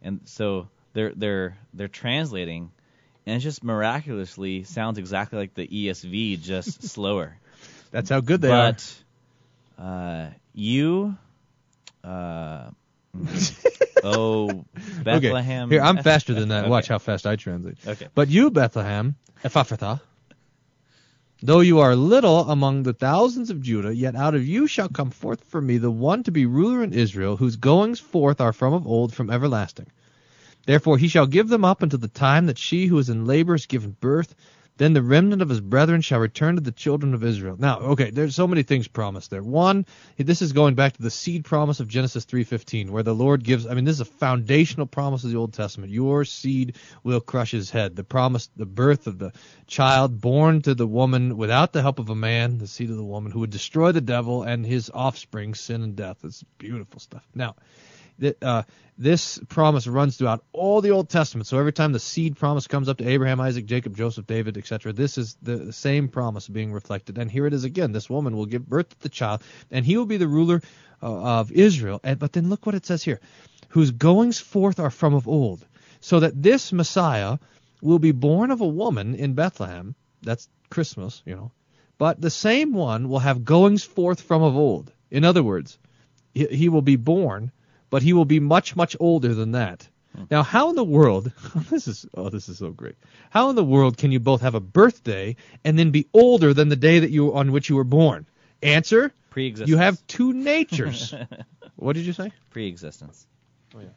and 0.00 0.20
so 0.24 0.68
they're 0.92 1.12
they're 1.14 1.56
they're 1.74 1.88
translating, 1.88 2.70
and 3.26 3.36
it 3.36 3.40
just 3.40 3.64
miraculously 3.64 4.62
sounds 4.62 4.98
exactly 4.98 5.38
like 5.38 5.54
the 5.54 5.66
ESV, 5.66 6.40
just 6.40 6.82
slower. 6.88 7.36
That's 7.90 8.08
how 8.08 8.20
good 8.20 8.40
they 8.40 8.50
are. 8.52 8.76
Uh, 9.78 10.30
you, 10.52 11.16
uh, 12.04 12.70
oh, 14.02 14.64
Bethlehem. 15.02 15.68
Okay. 15.68 15.74
Here, 15.76 15.82
I'm 15.82 16.02
faster 16.02 16.34
than 16.34 16.48
that. 16.48 16.58
Okay. 16.64 16.70
Watch 16.70 16.88
how 16.88 16.98
fast 16.98 17.26
I 17.26 17.36
translate. 17.36 17.78
Okay. 17.86 18.08
But 18.14 18.28
you, 18.28 18.50
Bethlehem, 18.50 19.16
Ephrathah, 19.44 20.00
though 21.42 21.60
you 21.60 21.80
are 21.80 21.94
little 21.94 22.50
among 22.50 22.82
the 22.82 22.92
thousands 22.92 23.50
of 23.50 23.62
Judah, 23.62 23.94
yet 23.94 24.16
out 24.16 24.34
of 24.34 24.46
you 24.46 24.66
shall 24.66 24.88
come 24.88 25.10
forth 25.10 25.44
for 25.44 25.60
me 25.60 25.78
the 25.78 25.90
one 25.90 26.24
to 26.24 26.32
be 26.32 26.46
ruler 26.46 26.82
in 26.82 26.92
Israel, 26.92 27.36
whose 27.36 27.56
goings 27.56 28.00
forth 28.00 28.40
are 28.40 28.52
from 28.52 28.72
of 28.72 28.86
old, 28.86 29.14
from 29.14 29.30
everlasting. 29.30 29.86
Therefore 30.66 30.98
he 30.98 31.08
shall 31.08 31.26
give 31.26 31.48
them 31.48 31.64
up 31.64 31.82
until 31.82 31.98
the 31.98 32.08
time 32.08 32.46
that 32.46 32.58
she 32.58 32.86
who 32.86 32.98
is 32.98 33.08
in 33.08 33.24
labor 33.26 33.54
is 33.54 33.66
given 33.66 33.96
birth. 34.00 34.34
Then 34.78 34.92
the 34.92 35.02
remnant 35.02 35.42
of 35.42 35.48
his 35.48 35.60
brethren 35.60 36.00
shall 36.00 36.20
return 36.20 36.54
to 36.54 36.60
the 36.60 36.72
children 36.72 37.12
of 37.12 37.24
Israel. 37.24 37.56
Now, 37.58 37.80
okay, 37.80 38.10
there's 38.10 38.36
so 38.36 38.46
many 38.46 38.62
things 38.62 38.88
promised 38.88 39.30
there. 39.30 39.42
One, 39.42 39.84
this 40.16 40.40
is 40.40 40.52
going 40.52 40.76
back 40.76 40.94
to 40.94 41.02
the 41.02 41.10
seed 41.10 41.44
promise 41.44 41.80
of 41.80 41.88
Genesis 41.88 42.24
3:15, 42.24 42.90
where 42.90 43.02
the 43.02 43.14
Lord 43.14 43.42
gives. 43.42 43.66
I 43.66 43.74
mean, 43.74 43.84
this 43.84 43.96
is 43.96 44.00
a 44.00 44.04
foundational 44.04 44.86
promise 44.86 45.24
of 45.24 45.30
the 45.30 45.36
Old 45.36 45.52
Testament. 45.52 45.92
Your 45.92 46.24
seed 46.24 46.76
will 47.02 47.20
crush 47.20 47.50
his 47.50 47.70
head. 47.70 47.96
The 47.96 48.04
promise, 48.04 48.48
the 48.56 48.66
birth 48.66 49.08
of 49.08 49.18
the 49.18 49.32
child 49.66 50.20
born 50.20 50.62
to 50.62 50.74
the 50.74 50.86
woman 50.86 51.36
without 51.36 51.72
the 51.72 51.82
help 51.82 51.98
of 51.98 52.08
a 52.08 52.14
man, 52.14 52.58
the 52.58 52.68
seed 52.68 52.90
of 52.90 52.96
the 52.96 53.04
woman, 53.04 53.32
who 53.32 53.40
would 53.40 53.50
destroy 53.50 53.90
the 53.90 54.00
devil 54.00 54.44
and 54.44 54.64
his 54.64 54.90
offspring, 54.94 55.54
sin 55.54 55.82
and 55.82 55.96
death. 55.96 56.18
It's 56.22 56.44
beautiful 56.58 57.00
stuff. 57.00 57.26
Now, 57.34 57.56
that 58.18 58.42
uh, 58.42 58.62
this 58.96 59.38
promise 59.48 59.86
runs 59.86 60.16
throughout 60.16 60.44
all 60.52 60.80
the 60.80 60.90
Old 60.90 61.08
Testament. 61.08 61.46
So 61.46 61.58
every 61.58 61.72
time 61.72 61.92
the 61.92 62.00
seed 62.00 62.36
promise 62.36 62.66
comes 62.66 62.88
up 62.88 62.98
to 62.98 63.08
Abraham, 63.08 63.40
Isaac, 63.40 63.66
Jacob, 63.66 63.96
Joseph, 63.96 64.26
David, 64.26 64.58
etc., 64.58 64.92
this 64.92 65.16
is 65.18 65.36
the, 65.40 65.72
same 65.72 66.08
promise 66.08 66.48
being 66.48 66.72
reflected. 66.72 67.18
And 67.18 67.30
here 67.30 67.46
it 67.46 67.52
is 67.52 67.64
again. 67.64 67.92
This 67.92 68.10
woman 68.10 68.36
will 68.36 68.46
give 68.46 68.68
birth 68.68 68.88
to 68.90 69.00
the 69.00 69.08
child, 69.08 69.42
and 69.70 69.84
he 69.84 69.96
will 69.96 70.06
be 70.06 70.16
the 70.16 70.26
ruler 70.28 70.62
uh, 71.02 71.40
of 71.40 71.52
Israel. 71.52 72.00
And, 72.02 72.18
but 72.18 72.32
then 72.32 72.48
look 72.48 72.66
what 72.66 72.74
it 72.74 72.86
says 72.86 73.02
here: 73.02 73.20
whose 73.68 73.92
goings 73.92 74.40
forth 74.40 74.80
are 74.80 74.90
from 74.90 75.14
of 75.14 75.28
old, 75.28 75.64
so 76.00 76.20
that 76.20 76.42
this 76.42 76.72
Messiah 76.72 77.38
will 77.80 78.00
be 78.00 78.12
born 78.12 78.50
of 78.50 78.60
a 78.60 78.66
woman 78.66 79.14
in 79.14 79.34
Bethlehem. 79.34 79.94
That's 80.22 80.48
Christmas, 80.70 81.22
you 81.24 81.36
know. 81.36 81.52
But 81.98 82.20
the 82.20 82.30
same 82.30 82.72
one 82.72 83.08
will 83.08 83.18
have 83.18 83.44
goings 83.44 83.84
forth 83.84 84.20
from 84.20 84.42
of 84.42 84.56
old. 84.56 84.92
In 85.10 85.24
other 85.24 85.42
words, 85.42 85.78
he, 86.34 86.46
he 86.46 86.68
will 86.68 86.82
be 86.82 86.96
born, 86.96 87.50
but 87.90 88.02
he 88.02 88.12
will 88.12 88.24
be 88.24 88.40
much, 88.40 88.76
much 88.76 88.96
older 89.00 89.34
than 89.34 89.52
that. 89.52 89.88
Hmm. 90.16 90.24
Now, 90.30 90.42
how 90.42 90.70
in 90.70 90.76
the 90.76 90.84
world? 90.84 91.32
This 91.70 91.88
is 91.88 92.06
oh, 92.14 92.28
this 92.30 92.48
is 92.48 92.58
so 92.58 92.70
great. 92.70 92.96
How 93.30 93.50
in 93.50 93.56
the 93.56 93.64
world 93.64 93.96
can 93.96 94.12
you 94.12 94.20
both 94.20 94.40
have 94.40 94.54
a 94.54 94.60
birthday 94.60 95.36
and 95.64 95.78
then 95.78 95.90
be 95.90 96.08
older 96.14 96.54
than 96.54 96.68
the 96.68 96.76
day 96.76 97.00
that 97.00 97.10
you 97.10 97.34
on 97.34 97.52
which 97.52 97.68
you 97.68 97.76
were 97.76 97.84
born? 97.84 98.26
Answer: 98.62 99.12
Pre-existence. 99.30 99.68
You 99.68 99.76
have 99.76 100.04
two 100.06 100.32
natures. 100.32 101.14
what 101.76 101.94
did 101.94 102.06
you 102.06 102.12
say? 102.12 102.32
Pre-existence. 102.50 103.26
Oh 103.74 103.80
yeah, 103.80 103.88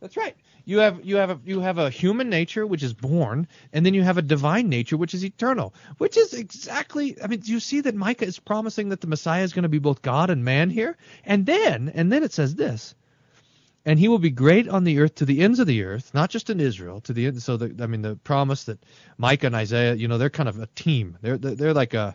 that's 0.00 0.16
right. 0.16 0.36
You 0.64 0.78
have 0.78 1.04
you 1.04 1.16
have 1.16 1.30
a 1.30 1.40
you 1.44 1.60
have 1.60 1.78
a 1.78 1.90
human 1.90 2.28
nature 2.28 2.66
which 2.66 2.82
is 2.82 2.92
born, 2.92 3.48
and 3.72 3.84
then 3.84 3.94
you 3.94 4.02
have 4.02 4.18
a 4.18 4.22
divine 4.22 4.68
nature 4.68 4.96
which 4.96 5.14
is 5.14 5.24
eternal, 5.24 5.74
which 5.96 6.16
is 6.16 6.34
exactly. 6.34 7.16
I 7.22 7.26
mean, 7.26 7.40
do 7.40 7.52
you 7.52 7.58
see 7.58 7.80
that 7.80 7.94
Micah 7.94 8.26
is 8.26 8.38
promising 8.38 8.90
that 8.90 9.00
the 9.00 9.06
Messiah 9.06 9.42
is 9.42 9.52
going 9.52 9.62
to 9.64 9.68
be 9.68 9.78
both 9.78 10.02
God 10.02 10.30
and 10.30 10.44
man 10.44 10.70
here, 10.70 10.96
and 11.24 11.46
then 11.46 11.90
and 11.94 12.12
then 12.12 12.22
it 12.22 12.32
says 12.32 12.54
this, 12.54 12.94
and 13.84 13.98
he 13.98 14.08
will 14.08 14.18
be 14.18 14.30
great 14.30 14.68
on 14.68 14.84
the 14.84 14.98
earth 15.00 15.16
to 15.16 15.24
the 15.24 15.40
ends 15.40 15.58
of 15.58 15.66
the 15.66 15.84
earth, 15.84 16.12
not 16.12 16.30
just 16.30 16.50
in 16.50 16.60
Israel, 16.60 17.00
to 17.02 17.12
the 17.12 17.26
end. 17.26 17.42
So 17.42 17.56
the, 17.56 17.82
I 17.82 17.86
mean, 17.86 18.02
the 18.02 18.16
promise 18.16 18.64
that 18.64 18.84
Micah 19.16 19.46
and 19.46 19.54
Isaiah, 19.54 19.94
you 19.94 20.08
know, 20.08 20.18
they're 20.18 20.30
kind 20.30 20.48
of 20.48 20.58
a 20.58 20.66
team. 20.68 21.16
They're 21.22 21.38
they're, 21.38 21.74
like 21.74 21.94
a 21.94 22.14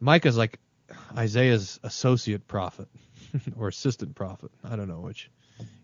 Micah's 0.00 0.36
like 0.36 0.58
Isaiah's 1.16 1.80
associate 1.82 2.46
prophet 2.46 2.88
or 3.56 3.68
assistant 3.68 4.14
prophet. 4.14 4.50
I 4.64 4.76
don't 4.76 4.88
know 4.88 5.00
which. 5.00 5.30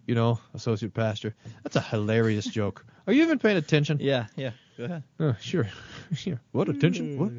You 0.07 0.15
know, 0.15 0.39
associate 0.53 0.93
pastor. 0.93 1.35
That's 1.63 1.77
a 1.77 1.81
hilarious 1.81 2.45
joke. 2.61 2.85
Are 3.07 3.13
you 3.13 3.23
even 3.23 3.39
paying 3.39 3.57
attention? 3.57 3.99
Yeah, 4.01 4.27
yeah. 4.37 4.51
Go 4.77 4.85
ahead. 4.85 5.03
Oh, 5.19 5.37
sure, 5.41 5.69
sure. 6.15 6.41
What 6.53 6.69
attention? 6.69 7.19
What? 7.19 7.33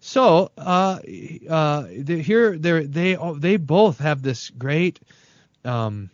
So, 0.00 0.52
uh, 0.56 1.00
uh, 1.48 1.86
here, 1.86 2.56
they 2.56 2.84
they 2.84 3.18
they 3.36 3.56
both 3.56 3.98
have 3.98 4.22
this 4.22 4.50
great, 4.50 5.00
um, 5.64 6.10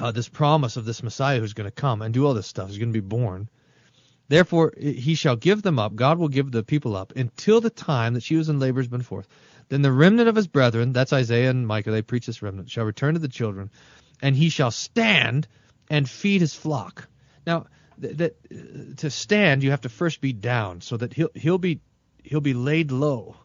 uh, 0.00 0.10
this 0.10 0.28
promise 0.28 0.76
of 0.76 0.84
this 0.84 1.02
Messiah 1.02 1.38
who's 1.38 1.52
going 1.52 1.68
to 1.68 1.70
come 1.70 2.02
and 2.02 2.12
do 2.12 2.26
all 2.26 2.34
this 2.34 2.46
stuff. 2.46 2.68
He's 2.68 2.78
going 2.78 2.92
to 2.92 3.00
be 3.00 3.06
born. 3.06 3.48
Therefore, 4.28 4.72
he 4.78 5.14
shall 5.14 5.36
give 5.36 5.60
them 5.60 5.78
up. 5.78 5.94
God 5.94 6.18
will 6.18 6.28
give 6.28 6.50
the 6.50 6.62
people 6.62 6.96
up 6.96 7.12
until 7.16 7.60
the 7.60 7.70
time 7.70 8.14
that 8.14 8.22
she 8.22 8.36
was 8.36 8.48
in 8.48 8.60
labor 8.60 8.80
has 8.80 8.88
been 8.88 9.02
forth. 9.02 9.26
Then 9.68 9.82
the 9.82 9.92
remnant 9.92 10.28
of 10.28 10.36
his 10.36 10.46
brethren, 10.46 10.92
that's 10.92 11.12
Isaiah 11.12 11.50
and 11.50 11.66
Micah, 11.66 11.90
they 11.90 12.02
preach 12.02 12.26
this 12.26 12.40
remnant, 12.40 12.70
shall 12.70 12.84
return 12.84 13.14
to 13.14 13.20
the 13.20 13.28
children, 13.28 13.70
and 14.22 14.36
he 14.36 14.48
shall 14.48 14.70
stand 14.70 15.48
and 15.90 16.08
feed 16.08 16.40
his 16.40 16.54
flock. 16.54 17.08
Now, 17.46 17.66
th- 18.00 18.16
that 18.18 18.36
uh, 18.52 18.94
to 18.98 19.10
stand, 19.10 19.62
you 19.62 19.70
have 19.72 19.80
to 19.82 19.88
first 19.88 20.20
be 20.20 20.32
down, 20.32 20.80
so 20.80 20.96
that 20.96 21.12
he'll 21.12 21.30
he'll 21.34 21.58
be 21.58 21.80
he'll 22.22 22.40
be 22.40 22.54
laid 22.54 22.92
low, 22.92 23.36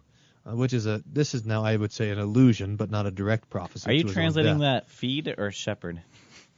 uh, 0.45 0.56
which 0.56 0.74
is 0.74 0.86
a 0.86 1.01
this 1.12 1.34
is 1.34 1.45
now 1.45 1.64
I 1.64 1.76
would 1.76 1.91
say 1.91 2.10
an 2.12 2.20
allusion, 2.20 2.76
but 2.76 2.91
not 2.91 3.08
a 3.08 3.12
direct 3.12 3.49
prophecy. 3.49 3.89
Are 3.89 3.93
you 3.93 4.03
translating 4.03 4.60
that 4.60 4.89
feed 4.89 5.34
or 5.38 5.51
shepherd? 5.51 6.01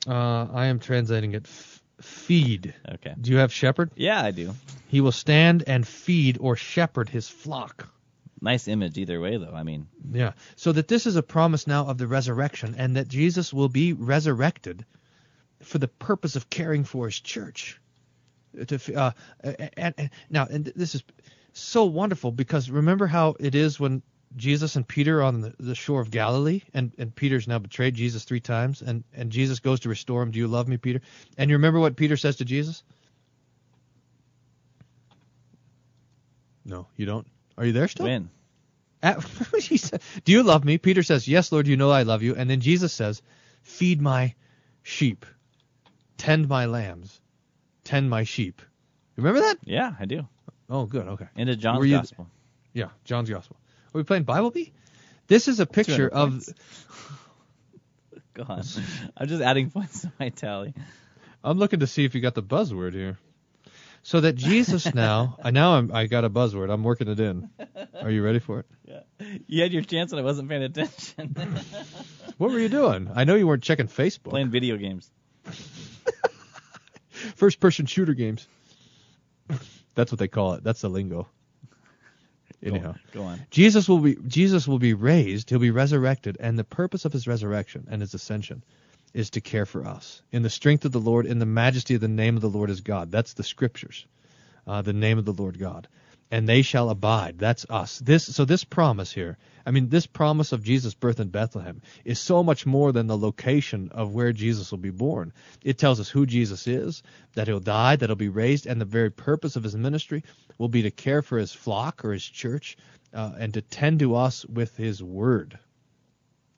Uh, 0.06 0.48
I 0.54 0.66
am 0.66 0.80
translating 0.80 1.34
it 1.34 1.45
f- 1.45 1.82
feed. 2.02 2.74
Okay. 2.95 3.14
Do 3.20 3.32
you 3.32 3.38
have 3.38 3.52
shepherd? 3.52 3.91
Yeah, 3.95 4.22
I 4.22 4.32
do. 4.32 4.54
He 4.88 5.02
will 5.02 5.12
stand 5.12 5.64
and 5.68 5.88
feed 5.88 6.38
or 6.39 6.56
shepherd 6.56 7.10
his 7.10 7.28
flock. 7.28 7.88
Nice 8.39 8.68
image 8.68 8.98
either 8.98 9.20
way, 9.20 9.38
though. 9.38 9.54
I 9.54 9.64
mean, 9.64 9.88
Yeah. 10.12 10.34
So 10.56 10.72
that 10.72 10.88
this 10.88 11.08
is 11.08 11.16
a 11.16 11.24
promise 11.24 11.66
now 11.66 11.88
of 11.88 11.98
the 11.98 12.08
resurrection 12.08 12.76
and 12.78 12.95
that 12.95 13.08
Jesus 13.08 13.52
will 13.54 13.70
be 13.70 13.93
resurrected 13.93 14.86
for 15.64 15.80
the 15.80 15.88
purpose 15.88 16.36
of 16.36 16.50
caring 16.50 16.84
for 16.84 17.06
his 17.08 17.20
church. 17.20 17.80
To, 18.68 18.95
uh, 18.95 19.12
and, 19.76 19.93
and 19.98 20.10
now, 20.30 20.45
and 20.50 20.66
this 20.66 20.95
is 20.95 21.04
so 21.54 21.86
wonderful 21.86 22.32
because 22.32 22.70
remember 22.70 23.08
how 23.08 23.36
it 23.39 23.56
is 23.56 23.80
when 23.80 24.04
Jesus 24.36 24.76
and 24.76 24.88
Peter 24.88 25.24
on 25.24 25.42
the, 25.42 25.54
the 25.60 25.76
shore 25.76 26.02
of 26.02 26.12
Galilee, 26.12 26.62
and, 26.74 26.92
and 26.98 27.16
Peter's 27.16 27.48
now 27.48 27.60
betrayed 27.60 27.96
Jesus 27.96 28.24
three 28.24 28.40
times, 28.40 28.82
and, 28.82 29.04
and 29.14 29.32
Jesus 29.32 29.60
goes 29.60 29.82
to 29.82 29.90
restore 29.90 30.22
him. 30.22 30.32
Do 30.32 30.40
you 30.40 30.48
love 30.48 30.68
me, 30.68 30.78
Peter? 30.78 31.02
And 31.38 31.50
you 31.50 31.56
remember 31.56 31.80
what 31.80 31.96
Peter 31.96 32.18
says 32.18 32.38
to 32.38 32.46
Jesus? 32.46 32.84
No, 36.66 36.88
you 36.98 37.06
don't. 37.06 37.26
Are 37.58 37.66
you 37.66 37.72
there 37.72 37.88
still? 37.88 38.06
when? 38.06 38.30
At, 39.02 39.24
he 39.60 39.78
said, 39.78 40.02
Do 40.26 40.32
you 40.32 40.44
love 40.44 40.66
me? 40.66 40.78
Peter 40.78 41.04
says, 41.04 41.28
Yes, 41.28 41.52
Lord, 41.52 41.68
you 41.68 41.78
know 41.78 41.92
I 41.92 42.04
love 42.04 42.24
you. 42.24 42.36
And 42.36 42.50
then 42.50 42.60
Jesus 42.60 42.92
says, 42.92 43.22
Feed 43.62 44.02
my 44.02 44.36
sheep, 44.84 45.26
tend 46.18 46.50
my 46.50 46.66
lambs, 46.66 47.20
tend 47.84 48.10
my 48.10 48.24
sheep. 48.24 48.62
Remember 49.16 49.40
that? 49.42 49.58
Yeah, 49.64 49.94
I 50.00 50.06
do. 50.06 50.28
Oh, 50.70 50.86
good. 50.86 51.08
Okay. 51.08 51.28
Into 51.36 51.56
John's 51.56 51.80
Were 51.80 51.86
you- 51.86 51.98
gospel. 51.98 52.28
Yeah, 52.74 52.90
John's 53.06 53.28
Gospel. 53.28 53.58
Are 53.94 53.98
we 53.98 54.04
playing 54.04 54.24
Bible 54.24 54.52
Bee? 54.52 54.74
This 55.28 55.48
is 55.48 55.60
a 55.60 55.66
picture 55.66 56.08
of. 56.08 56.48
Go 58.34 58.44
on. 58.48 58.64
I'm 59.18 59.28
just 59.28 59.42
adding 59.42 59.72
points 59.72 60.02
to 60.02 60.12
my 60.20 60.30
tally. 60.30 60.74
I'm 61.44 61.58
looking 61.58 61.80
to 61.80 61.88
see 61.88 62.06
if 62.06 62.14
you 62.14 62.22
got 62.22 62.36
the 62.36 62.44
buzzword 62.44 62.94
here. 62.94 63.18
So 64.04 64.22
that 64.22 64.36
Jesus 64.36 64.94
now, 64.94 65.38
I 65.44 65.52
now 65.52 65.76
I'm, 65.76 65.92
I 65.94 66.06
got 66.06 66.24
a 66.24 66.30
buzzword. 66.30 66.72
I'm 66.72 66.84
working 66.84 67.08
it 67.08 67.20
in. 67.20 67.50
Are 68.02 68.12
you 68.12 68.24
ready 68.24 68.40
for 68.40 68.60
it? 68.60 68.66
Yeah. 68.86 69.28
You 69.48 69.64
had 69.64 69.74
your 69.74 69.82
chance 69.82 70.12
and 70.12 70.22
I 70.22 70.24
wasn't 70.24 70.50
paying 70.50 70.64
attention. 70.64 71.36
What 72.38 72.52
were 72.52 72.60
you 72.60 72.70
doing? 72.70 73.10
I 73.16 73.24
know 73.24 73.34
you 73.34 73.48
weren't 73.48 73.64
checking 73.64 73.88
Facebook. 73.88 74.30
Playing 74.30 74.52
video 74.52 74.78
games. 74.78 75.10
First 77.36 77.60
person 77.60 77.88
shooter 77.88 78.14
games. 78.14 78.48
That's 79.96 80.12
what 80.12 80.20
they 80.20 80.28
call 80.28 80.54
it. 80.54 80.64
That's 80.64 80.82
the 80.82 80.90
lingo. 80.90 81.28
Anyhow. 82.76 82.95
Go 83.13 83.24
on. 83.24 83.41
Jesus 83.49 83.88
will 83.88 83.99
be 83.99 84.18
Jesus 84.28 84.68
will 84.68 84.80
be 84.80 84.93
raised, 84.93 85.49
he'll 85.49 85.59
be 85.59 85.72
resurrected, 85.72 86.38
and 86.39 86.57
the 86.57 86.63
purpose 86.63 87.05
of 87.05 87.13
his 87.13 87.28
resurrection 87.28 87.88
and 87.89 88.01
his 88.01 88.13
ascension 88.13 88.63
is 89.13 89.32
to 89.32 89.41
care 89.41 89.65
for 89.65 89.86
us. 89.86 90.22
In 90.32 90.43
the 90.43 90.49
strength 90.49 90.86
of 90.86 90.91
the 90.91 90.99
Lord, 90.99 91.26
in 91.26 91.39
the 91.39 91.45
majesty 91.45 91.95
of 91.95 92.01
the 92.01 92.07
name 92.07 92.36
of 92.36 92.41
the 92.41 92.49
Lord 92.49 92.70
is 92.70 92.82
God. 92.82 93.11
That's 93.11 93.34
the 93.34 93.43
scriptures. 93.43 94.05
Uh, 94.65 94.82
the 94.82 94.93
name 94.93 95.18
of 95.18 95.26
the 95.26 95.34
Lord 95.34 95.57
God. 95.57 95.88
And 96.30 96.48
they 96.48 96.62
shall 96.62 96.90
abide. 96.90 97.40
That's 97.40 97.66
us. 97.70 98.00
This 98.00 98.26
so 98.26 98.44
this 98.44 98.64
promise 98.64 99.12
here, 99.12 99.38
I 99.66 99.72
mean 99.72 99.90
this 99.90 100.08
promise 100.08 100.52
of 100.52 100.64
Jesus' 100.64 100.94
birth 100.94 101.20
in 101.20 101.30
Bethlehem 101.30 101.82
is 102.04 102.20
so 102.20 102.44
much 102.44 102.66
more 102.66 102.92
than 102.92 103.08
the 103.08 103.18
location 103.18 103.90
of 103.92 104.14
where 104.14 104.34
Jesus 104.34 104.72
will 104.72 104.78
be 104.78 104.90
born. 104.90 105.32
It 105.64 105.78
tells 105.78 106.00
us 106.00 106.10
who 106.10 106.26
Jesus 106.26 106.68
is, 106.68 107.04
that 107.36 107.48
he'll 107.48 107.60
die, 107.60 107.96
that 107.96 108.10
he'll 108.10 108.16
be 108.16 108.30
raised, 108.30 108.66
and 108.66 108.80
the 108.80 108.86
very 108.86 109.12
purpose 109.12 109.56
of 109.56 109.64
his 109.64 109.76
ministry 109.76 110.24
will 110.58 110.70
be 110.70 110.82
to 110.82 110.92
care 110.92 111.22
for 111.22 111.38
his 111.38 111.54
flock 111.54 112.04
or 112.04 112.12
his 112.14 112.26
church 112.26 112.78
uh, 113.14 113.34
and 113.40 113.54
to 113.54 113.62
tend 113.62 114.00
to 114.00 114.16
us 114.16 114.46
with 114.46 114.76
his 114.76 115.02
word, 115.02 115.58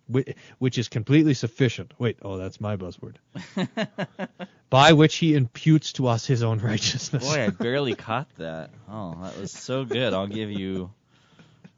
which 0.10 0.78
is 0.78 0.88
completely 0.90 1.34
sufficient. 1.34 1.94
Wait, 2.00 2.18
oh, 2.22 2.38
that's 2.38 2.60
my 2.60 2.76
buzzword. 2.78 3.16
By 4.70 4.94
which 4.94 5.16
he 5.16 5.36
imputes 5.36 5.94
to 5.94 6.08
us 6.08 6.26
his 6.26 6.44
own 6.44 6.60
righteousness. 6.60 7.24
Boy, 7.24 7.46
I 7.46 7.50
barely 7.50 7.96
caught 7.96 8.28
that. 8.38 8.72
Oh, 8.90 9.18
that 9.22 9.38
was 9.40 9.52
so 9.52 9.86
good. 9.86 10.14
I'll 10.14 10.28
give 10.28 10.52
you 10.52 10.92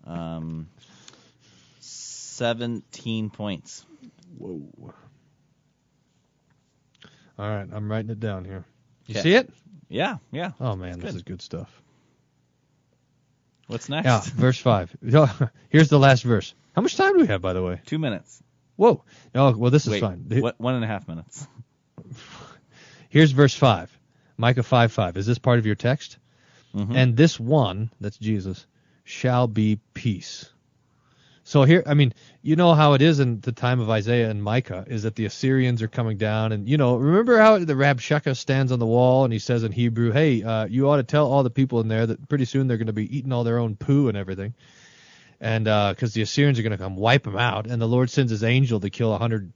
um, 0.06 0.68
17 1.80 3.30
points. 3.30 3.86
Whoa. 4.38 4.94
All 7.40 7.50
right, 7.50 7.68
I'm 7.72 7.90
writing 7.92 8.12
it 8.12 8.20
down 8.20 8.46
here. 8.46 8.66
You 9.08 9.14
Okay. 9.14 9.22
see 9.22 9.34
it? 9.36 9.50
Yeah, 9.90 10.18
yeah. 10.32 10.52
Oh 10.60 10.76
man, 10.76 11.00
this 11.00 11.12
good. 11.12 11.16
is 11.16 11.24
good 11.24 11.42
stuff. 11.42 11.82
What's 13.72 13.88
next? 13.88 14.06
Yeah, 14.06 14.20
verse 14.36 14.58
five. 14.58 14.94
Here's 15.70 15.88
the 15.88 15.98
last 15.98 16.24
verse. 16.24 16.54
How 16.76 16.82
much 16.82 16.98
time 16.98 17.14
do 17.14 17.20
we 17.20 17.28
have, 17.28 17.42
by 17.42 17.54
the 17.54 17.64
way? 17.64 17.80
Two 17.86 18.00
minutes. 18.00 18.44
Whoa. 18.76 19.06
Oh, 19.34 19.56
well, 19.56 19.72
this 19.72 19.86
is 19.86 19.94
Wait, 19.94 20.02
fine. 20.02 20.26
What, 20.28 20.60
one 20.60 20.76
and 20.76 20.84
a 20.84 20.88
half 20.88 21.08
minutes. 21.08 21.48
Here's 23.10 23.32
verse 23.32 23.56
5. 23.56 23.98
Micah 24.36 24.64
5 24.64 24.92
5. 24.92 25.16
Is 25.16 25.26
this 25.26 25.38
part 25.38 25.58
of 25.58 25.66
your 25.66 25.76
text? 25.76 26.18
Mhm. 26.76 26.96
And 26.96 27.16
this 27.16 27.40
one, 27.40 27.92
that's 28.02 28.18
Jesus, 28.18 28.66
shall 29.06 29.48
be 29.48 29.80
peace. 29.94 30.50
So 31.52 31.66
here, 31.66 31.84
I 31.86 31.96
mean, 31.96 32.14
you 32.42 32.56
know 32.56 32.74
how 32.76 32.94
it 32.94 33.02
is 33.02 33.20
in 33.20 33.42
the 33.42 33.52
time 33.52 33.82
of 33.82 33.90
Isaiah 33.90 34.30
and 34.30 34.42
Micah, 34.42 34.86
is 34.88 35.04
that 35.04 35.16
the 35.16 35.26
Assyrians 35.26 35.82
are 35.82 35.90
coming 35.90 36.16
down, 36.16 36.54
and 36.54 36.66
you 36.66 36.78
know, 36.78 36.96
remember 36.96 37.38
how 37.40 37.58
the 37.58 37.74
Rabshakeh 37.74 38.38
stands 38.38 38.72
on 38.72 38.80
the 38.80 38.86
wall 38.86 39.26
and 39.26 39.34
he 39.34 39.40
says 39.40 39.66
in 39.66 39.74
Hebrew, 39.74 40.14
"Hey, 40.14 40.44
uh, 40.44 40.68
you 40.68 40.90
ought 40.90 40.96
to 40.96 41.04
tell 41.04 41.30
all 41.30 41.44
the 41.44 41.50
people 41.50 41.82
in 41.82 41.90
there 41.90 42.08
that 42.08 42.30
pretty 42.30 42.46
soon 42.46 42.68
they're 42.68 42.78
going 42.78 42.88
to 42.88 42.94
be 42.94 43.18
eating 43.18 43.34
all 43.34 43.44
their 43.44 43.58
own 43.58 43.76
poo 43.76 44.08
and 44.08 44.16
everything." 44.16 44.54
and 45.42 45.66
because 45.66 46.14
the 46.14 46.22
Assyrians 46.22 46.58
are 46.58 46.62
going 46.64 46.72
to 46.72 46.78
come 46.78 46.96
wipe 46.96 47.24
them 47.24 47.36
out, 47.36 47.68
and 47.68 47.82
the 47.82 47.88
Lord 47.88 48.10
sends 48.10 48.32
His 48.32 48.46
angel 48.46 48.80
to 48.80 48.90
kill 48.90 49.14
a 49.14 49.18
hundred, 49.18 49.52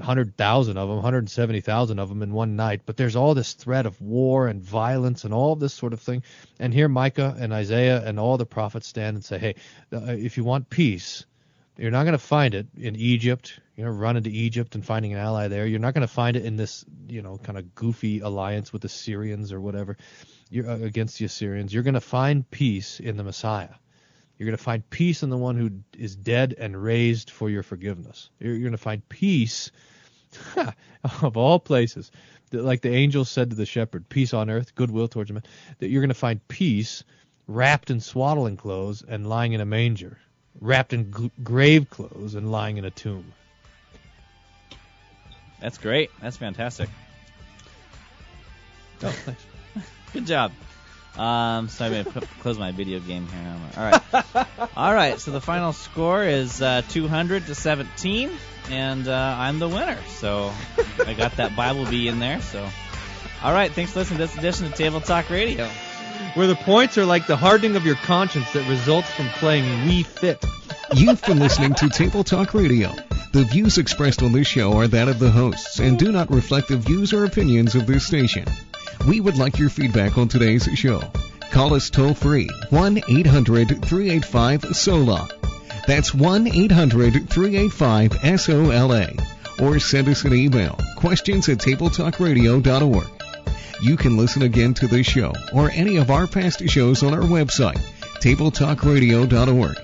hundred 0.00 0.36
thousand 0.36 0.78
of 0.78 0.88
them, 0.88 1.00
hundred 1.00 1.28
seventy 1.28 1.60
thousand 1.60 1.98
of 1.98 2.08
them 2.08 2.22
in 2.22 2.32
one 2.32 2.56
night. 2.56 2.82
But 2.86 2.96
there's 2.96 3.16
all 3.16 3.34
this 3.34 3.52
threat 3.52 3.86
of 3.86 4.00
war 4.00 4.48
and 4.48 4.62
violence 4.62 5.24
and 5.24 5.34
all 5.34 5.56
this 5.56 5.74
sort 5.74 5.92
of 5.92 6.00
thing. 6.00 6.22
And 6.58 6.72
here 6.72 6.88
Micah 6.88 7.36
and 7.38 7.52
Isaiah 7.52 8.02
and 8.04 8.18
all 8.18 8.38
the 8.38 8.46
prophets 8.46 8.86
stand 8.86 9.16
and 9.16 9.24
say, 9.24 9.38
hey, 9.38 9.54
uh, 9.92 10.12
if 10.12 10.36
you 10.36 10.44
want 10.44 10.70
peace, 10.70 11.26
you're 11.76 11.90
not 11.90 12.04
going 12.04 12.12
to 12.12 12.18
find 12.18 12.54
it 12.54 12.66
in 12.76 12.96
Egypt. 12.96 13.60
You 13.76 13.86
know, 13.86 13.98
going 13.98 14.22
to 14.22 14.30
Egypt 14.30 14.74
and 14.74 14.84
finding 14.84 15.14
an 15.14 15.18
ally 15.18 15.48
there. 15.48 15.66
You're 15.66 15.80
not 15.80 15.94
going 15.94 16.06
to 16.06 16.12
find 16.12 16.36
it 16.36 16.44
in 16.44 16.56
this, 16.56 16.84
you 17.08 17.22
know, 17.22 17.38
kind 17.38 17.58
of 17.58 17.74
goofy 17.74 18.20
alliance 18.20 18.72
with 18.72 18.82
the 18.82 18.88
Syrians 18.88 19.52
or 19.52 19.60
whatever. 19.60 19.96
You're 20.50 20.68
uh, 20.68 20.76
against 20.76 21.18
the 21.18 21.24
Assyrians. 21.24 21.72
You're 21.72 21.82
going 21.82 21.94
to 21.94 22.00
find 22.00 22.48
peace 22.50 23.00
in 23.00 23.16
the 23.16 23.24
Messiah. 23.24 23.74
You're 24.42 24.50
going 24.50 24.58
to 24.58 24.64
find 24.64 24.90
peace 24.90 25.22
in 25.22 25.30
the 25.30 25.36
one 25.36 25.56
who 25.56 25.70
is 25.96 26.16
dead 26.16 26.56
and 26.58 26.82
raised 26.82 27.30
for 27.30 27.48
your 27.48 27.62
forgiveness. 27.62 28.28
You're, 28.40 28.54
you're 28.54 28.62
going 28.62 28.72
to 28.72 28.76
find 28.76 29.08
peace 29.08 29.70
of 31.22 31.36
all 31.36 31.60
places, 31.60 32.10
like 32.50 32.80
the 32.80 32.90
angel 32.90 33.24
said 33.24 33.50
to 33.50 33.56
the 33.56 33.66
shepherd, 33.66 34.08
peace 34.08 34.34
on 34.34 34.50
earth, 34.50 34.74
goodwill 34.74 35.06
towards 35.06 35.30
men, 35.30 35.44
that 35.78 35.90
you're 35.90 36.00
going 36.00 36.08
to 36.08 36.14
find 36.14 36.40
peace 36.48 37.04
wrapped 37.46 37.88
in 37.88 38.00
swaddling 38.00 38.56
clothes 38.56 39.04
and 39.06 39.28
lying 39.28 39.52
in 39.52 39.60
a 39.60 39.64
manger, 39.64 40.18
wrapped 40.60 40.92
in 40.92 41.12
g- 41.12 41.30
grave 41.44 41.88
clothes 41.88 42.34
and 42.34 42.50
lying 42.50 42.78
in 42.78 42.84
a 42.84 42.90
tomb. 42.90 43.32
That's 45.60 45.78
great. 45.78 46.10
That's 46.20 46.36
fantastic. 46.36 46.88
Oh, 49.04 49.08
thanks. 49.08 49.44
Good 50.12 50.26
job. 50.26 50.50
Um, 51.16 51.68
so 51.68 51.84
I'm 51.84 52.04
gonna 52.04 52.26
close 52.40 52.58
my 52.58 52.72
video 52.72 52.98
game 53.00 53.26
here. 53.26 53.56
All 53.76 53.84
right. 53.84 54.46
All 54.76 54.94
right. 54.94 55.20
So 55.20 55.30
the 55.30 55.40
final 55.40 55.72
score 55.72 56.24
is 56.24 56.62
uh, 56.62 56.82
200 56.88 57.46
to 57.46 57.54
17, 57.54 58.30
and 58.70 59.08
uh, 59.08 59.36
I'm 59.38 59.58
the 59.58 59.68
winner. 59.68 59.98
So 60.16 60.52
I 61.04 61.12
got 61.12 61.36
that 61.36 61.54
Bible 61.54 61.84
bee 61.84 62.08
in 62.08 62.18
there. 62.18 62.40
So, 62.40 62.66
all 63.42 63.52
right. 63.52 63.70
Thanks 63.70 63.92
for 63.92 64.00
listening 64.00 64.18
to 64.20 64.26
this 64.26 64.36
edition 64.36 64.66
of 64.66 64.74
Table 64.74 65.00
Talk 65.00 65.28
Radio. 65.28 65.68
Where 66.34 66.46
the 66.46 66.56
points 66.56 66.96
are 66.96 67.04
like 67.04 67.26
the 67.26 67.36
hardening 67.36 67.76
of 67.76 67.84
your 67.84 67.96
conscience 67.96 68.50
that 68.52 68.66
results 68.68 69.10
from 69.10 69.28
playing 69.30 69.64
Wii 69.86 70.06
Fit. 70.06 70.42
You've 70.94 71.22
been 71.22 71.38
listening 71.38 71.74
to 71.74 71.88
Table 71.90 72.24
Talk 72.24 72.54
Radio. 72.54 72.94
The 73.32 73.44
views 73.44 73.78
expressed 73.78 74.22
on 74.22 74.32
this 74.32 74.46
show 74.46 74.74
are 74.74 74.88
that 74.88 75.08
of 75.08 75.18
the 75.18 75.30
hosts 75.30 75.78
and 75.78 75.98
do 75.98 76.12
not 76.12 76.30
reflect 76.30 76.68
the 76.68 76.76
views 76.76 77.14
or 77.14 77.24
opinions 77.24 77.74
of 77.74 77.86
this 77.86 78.04
station. 78.04 78.44
We 79.08 79.20
would 79.20 79.38
like 79.38 79.58
your 79.58 79.70
feedback 79.70 80.18
on 80.18 80.28
today's 80.28 80.68
show. 80.74 81.02
Call 81.50 81.72
us 81.72 81.88
toll 81.88 82.12
free 82.12 82.50
1 82.68 82.98
800 83.08 83.82
385 83.86 84.76
SOLA. 84.76 85.28
That's 85.86 86.12
1 86.12 86.46
800 86.46 87.30
385 87.30 88.38
SOLA. 88.38 89.12
Or 89.62 89.78
send 89.78 90.10
us 90.10 90.24
an 90.24 90.34
email 90.34 90.78
questions 90.96 91.48
at 91.48 91.56
tabletalkradio.org. 91.56 93.06
You 93.82 93.96
can 93.96 94.18
listen 94.18 94.42
again 94.42 94.74
to 94.74 94.86
this 94.86 95.06
show 95.06 95.32
or 95.54 95.70
any 95.70 95.96
of 95.96 96.10
our 96.10 96.26
past 96.26 96.68
shows 96.68 97.02
on 97.02 97.14
our 97.14 97.20
website, 97.20 97.80
tabletalkradio.org. 98.20 99.78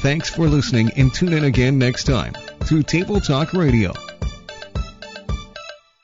Thanks 0.00 0.28
for 0.28 0.48
listening 0.48 0.90
and 0.96 1.14
tune 1.14 1.32
in 1.32 1.44
again 1.44 1.78
next 1.78 2.04
time 2.04 2.34
to 2.68 2.82
Table 2.82 3.20
Talk 3.20 3.52
Radio. 3.52 4.11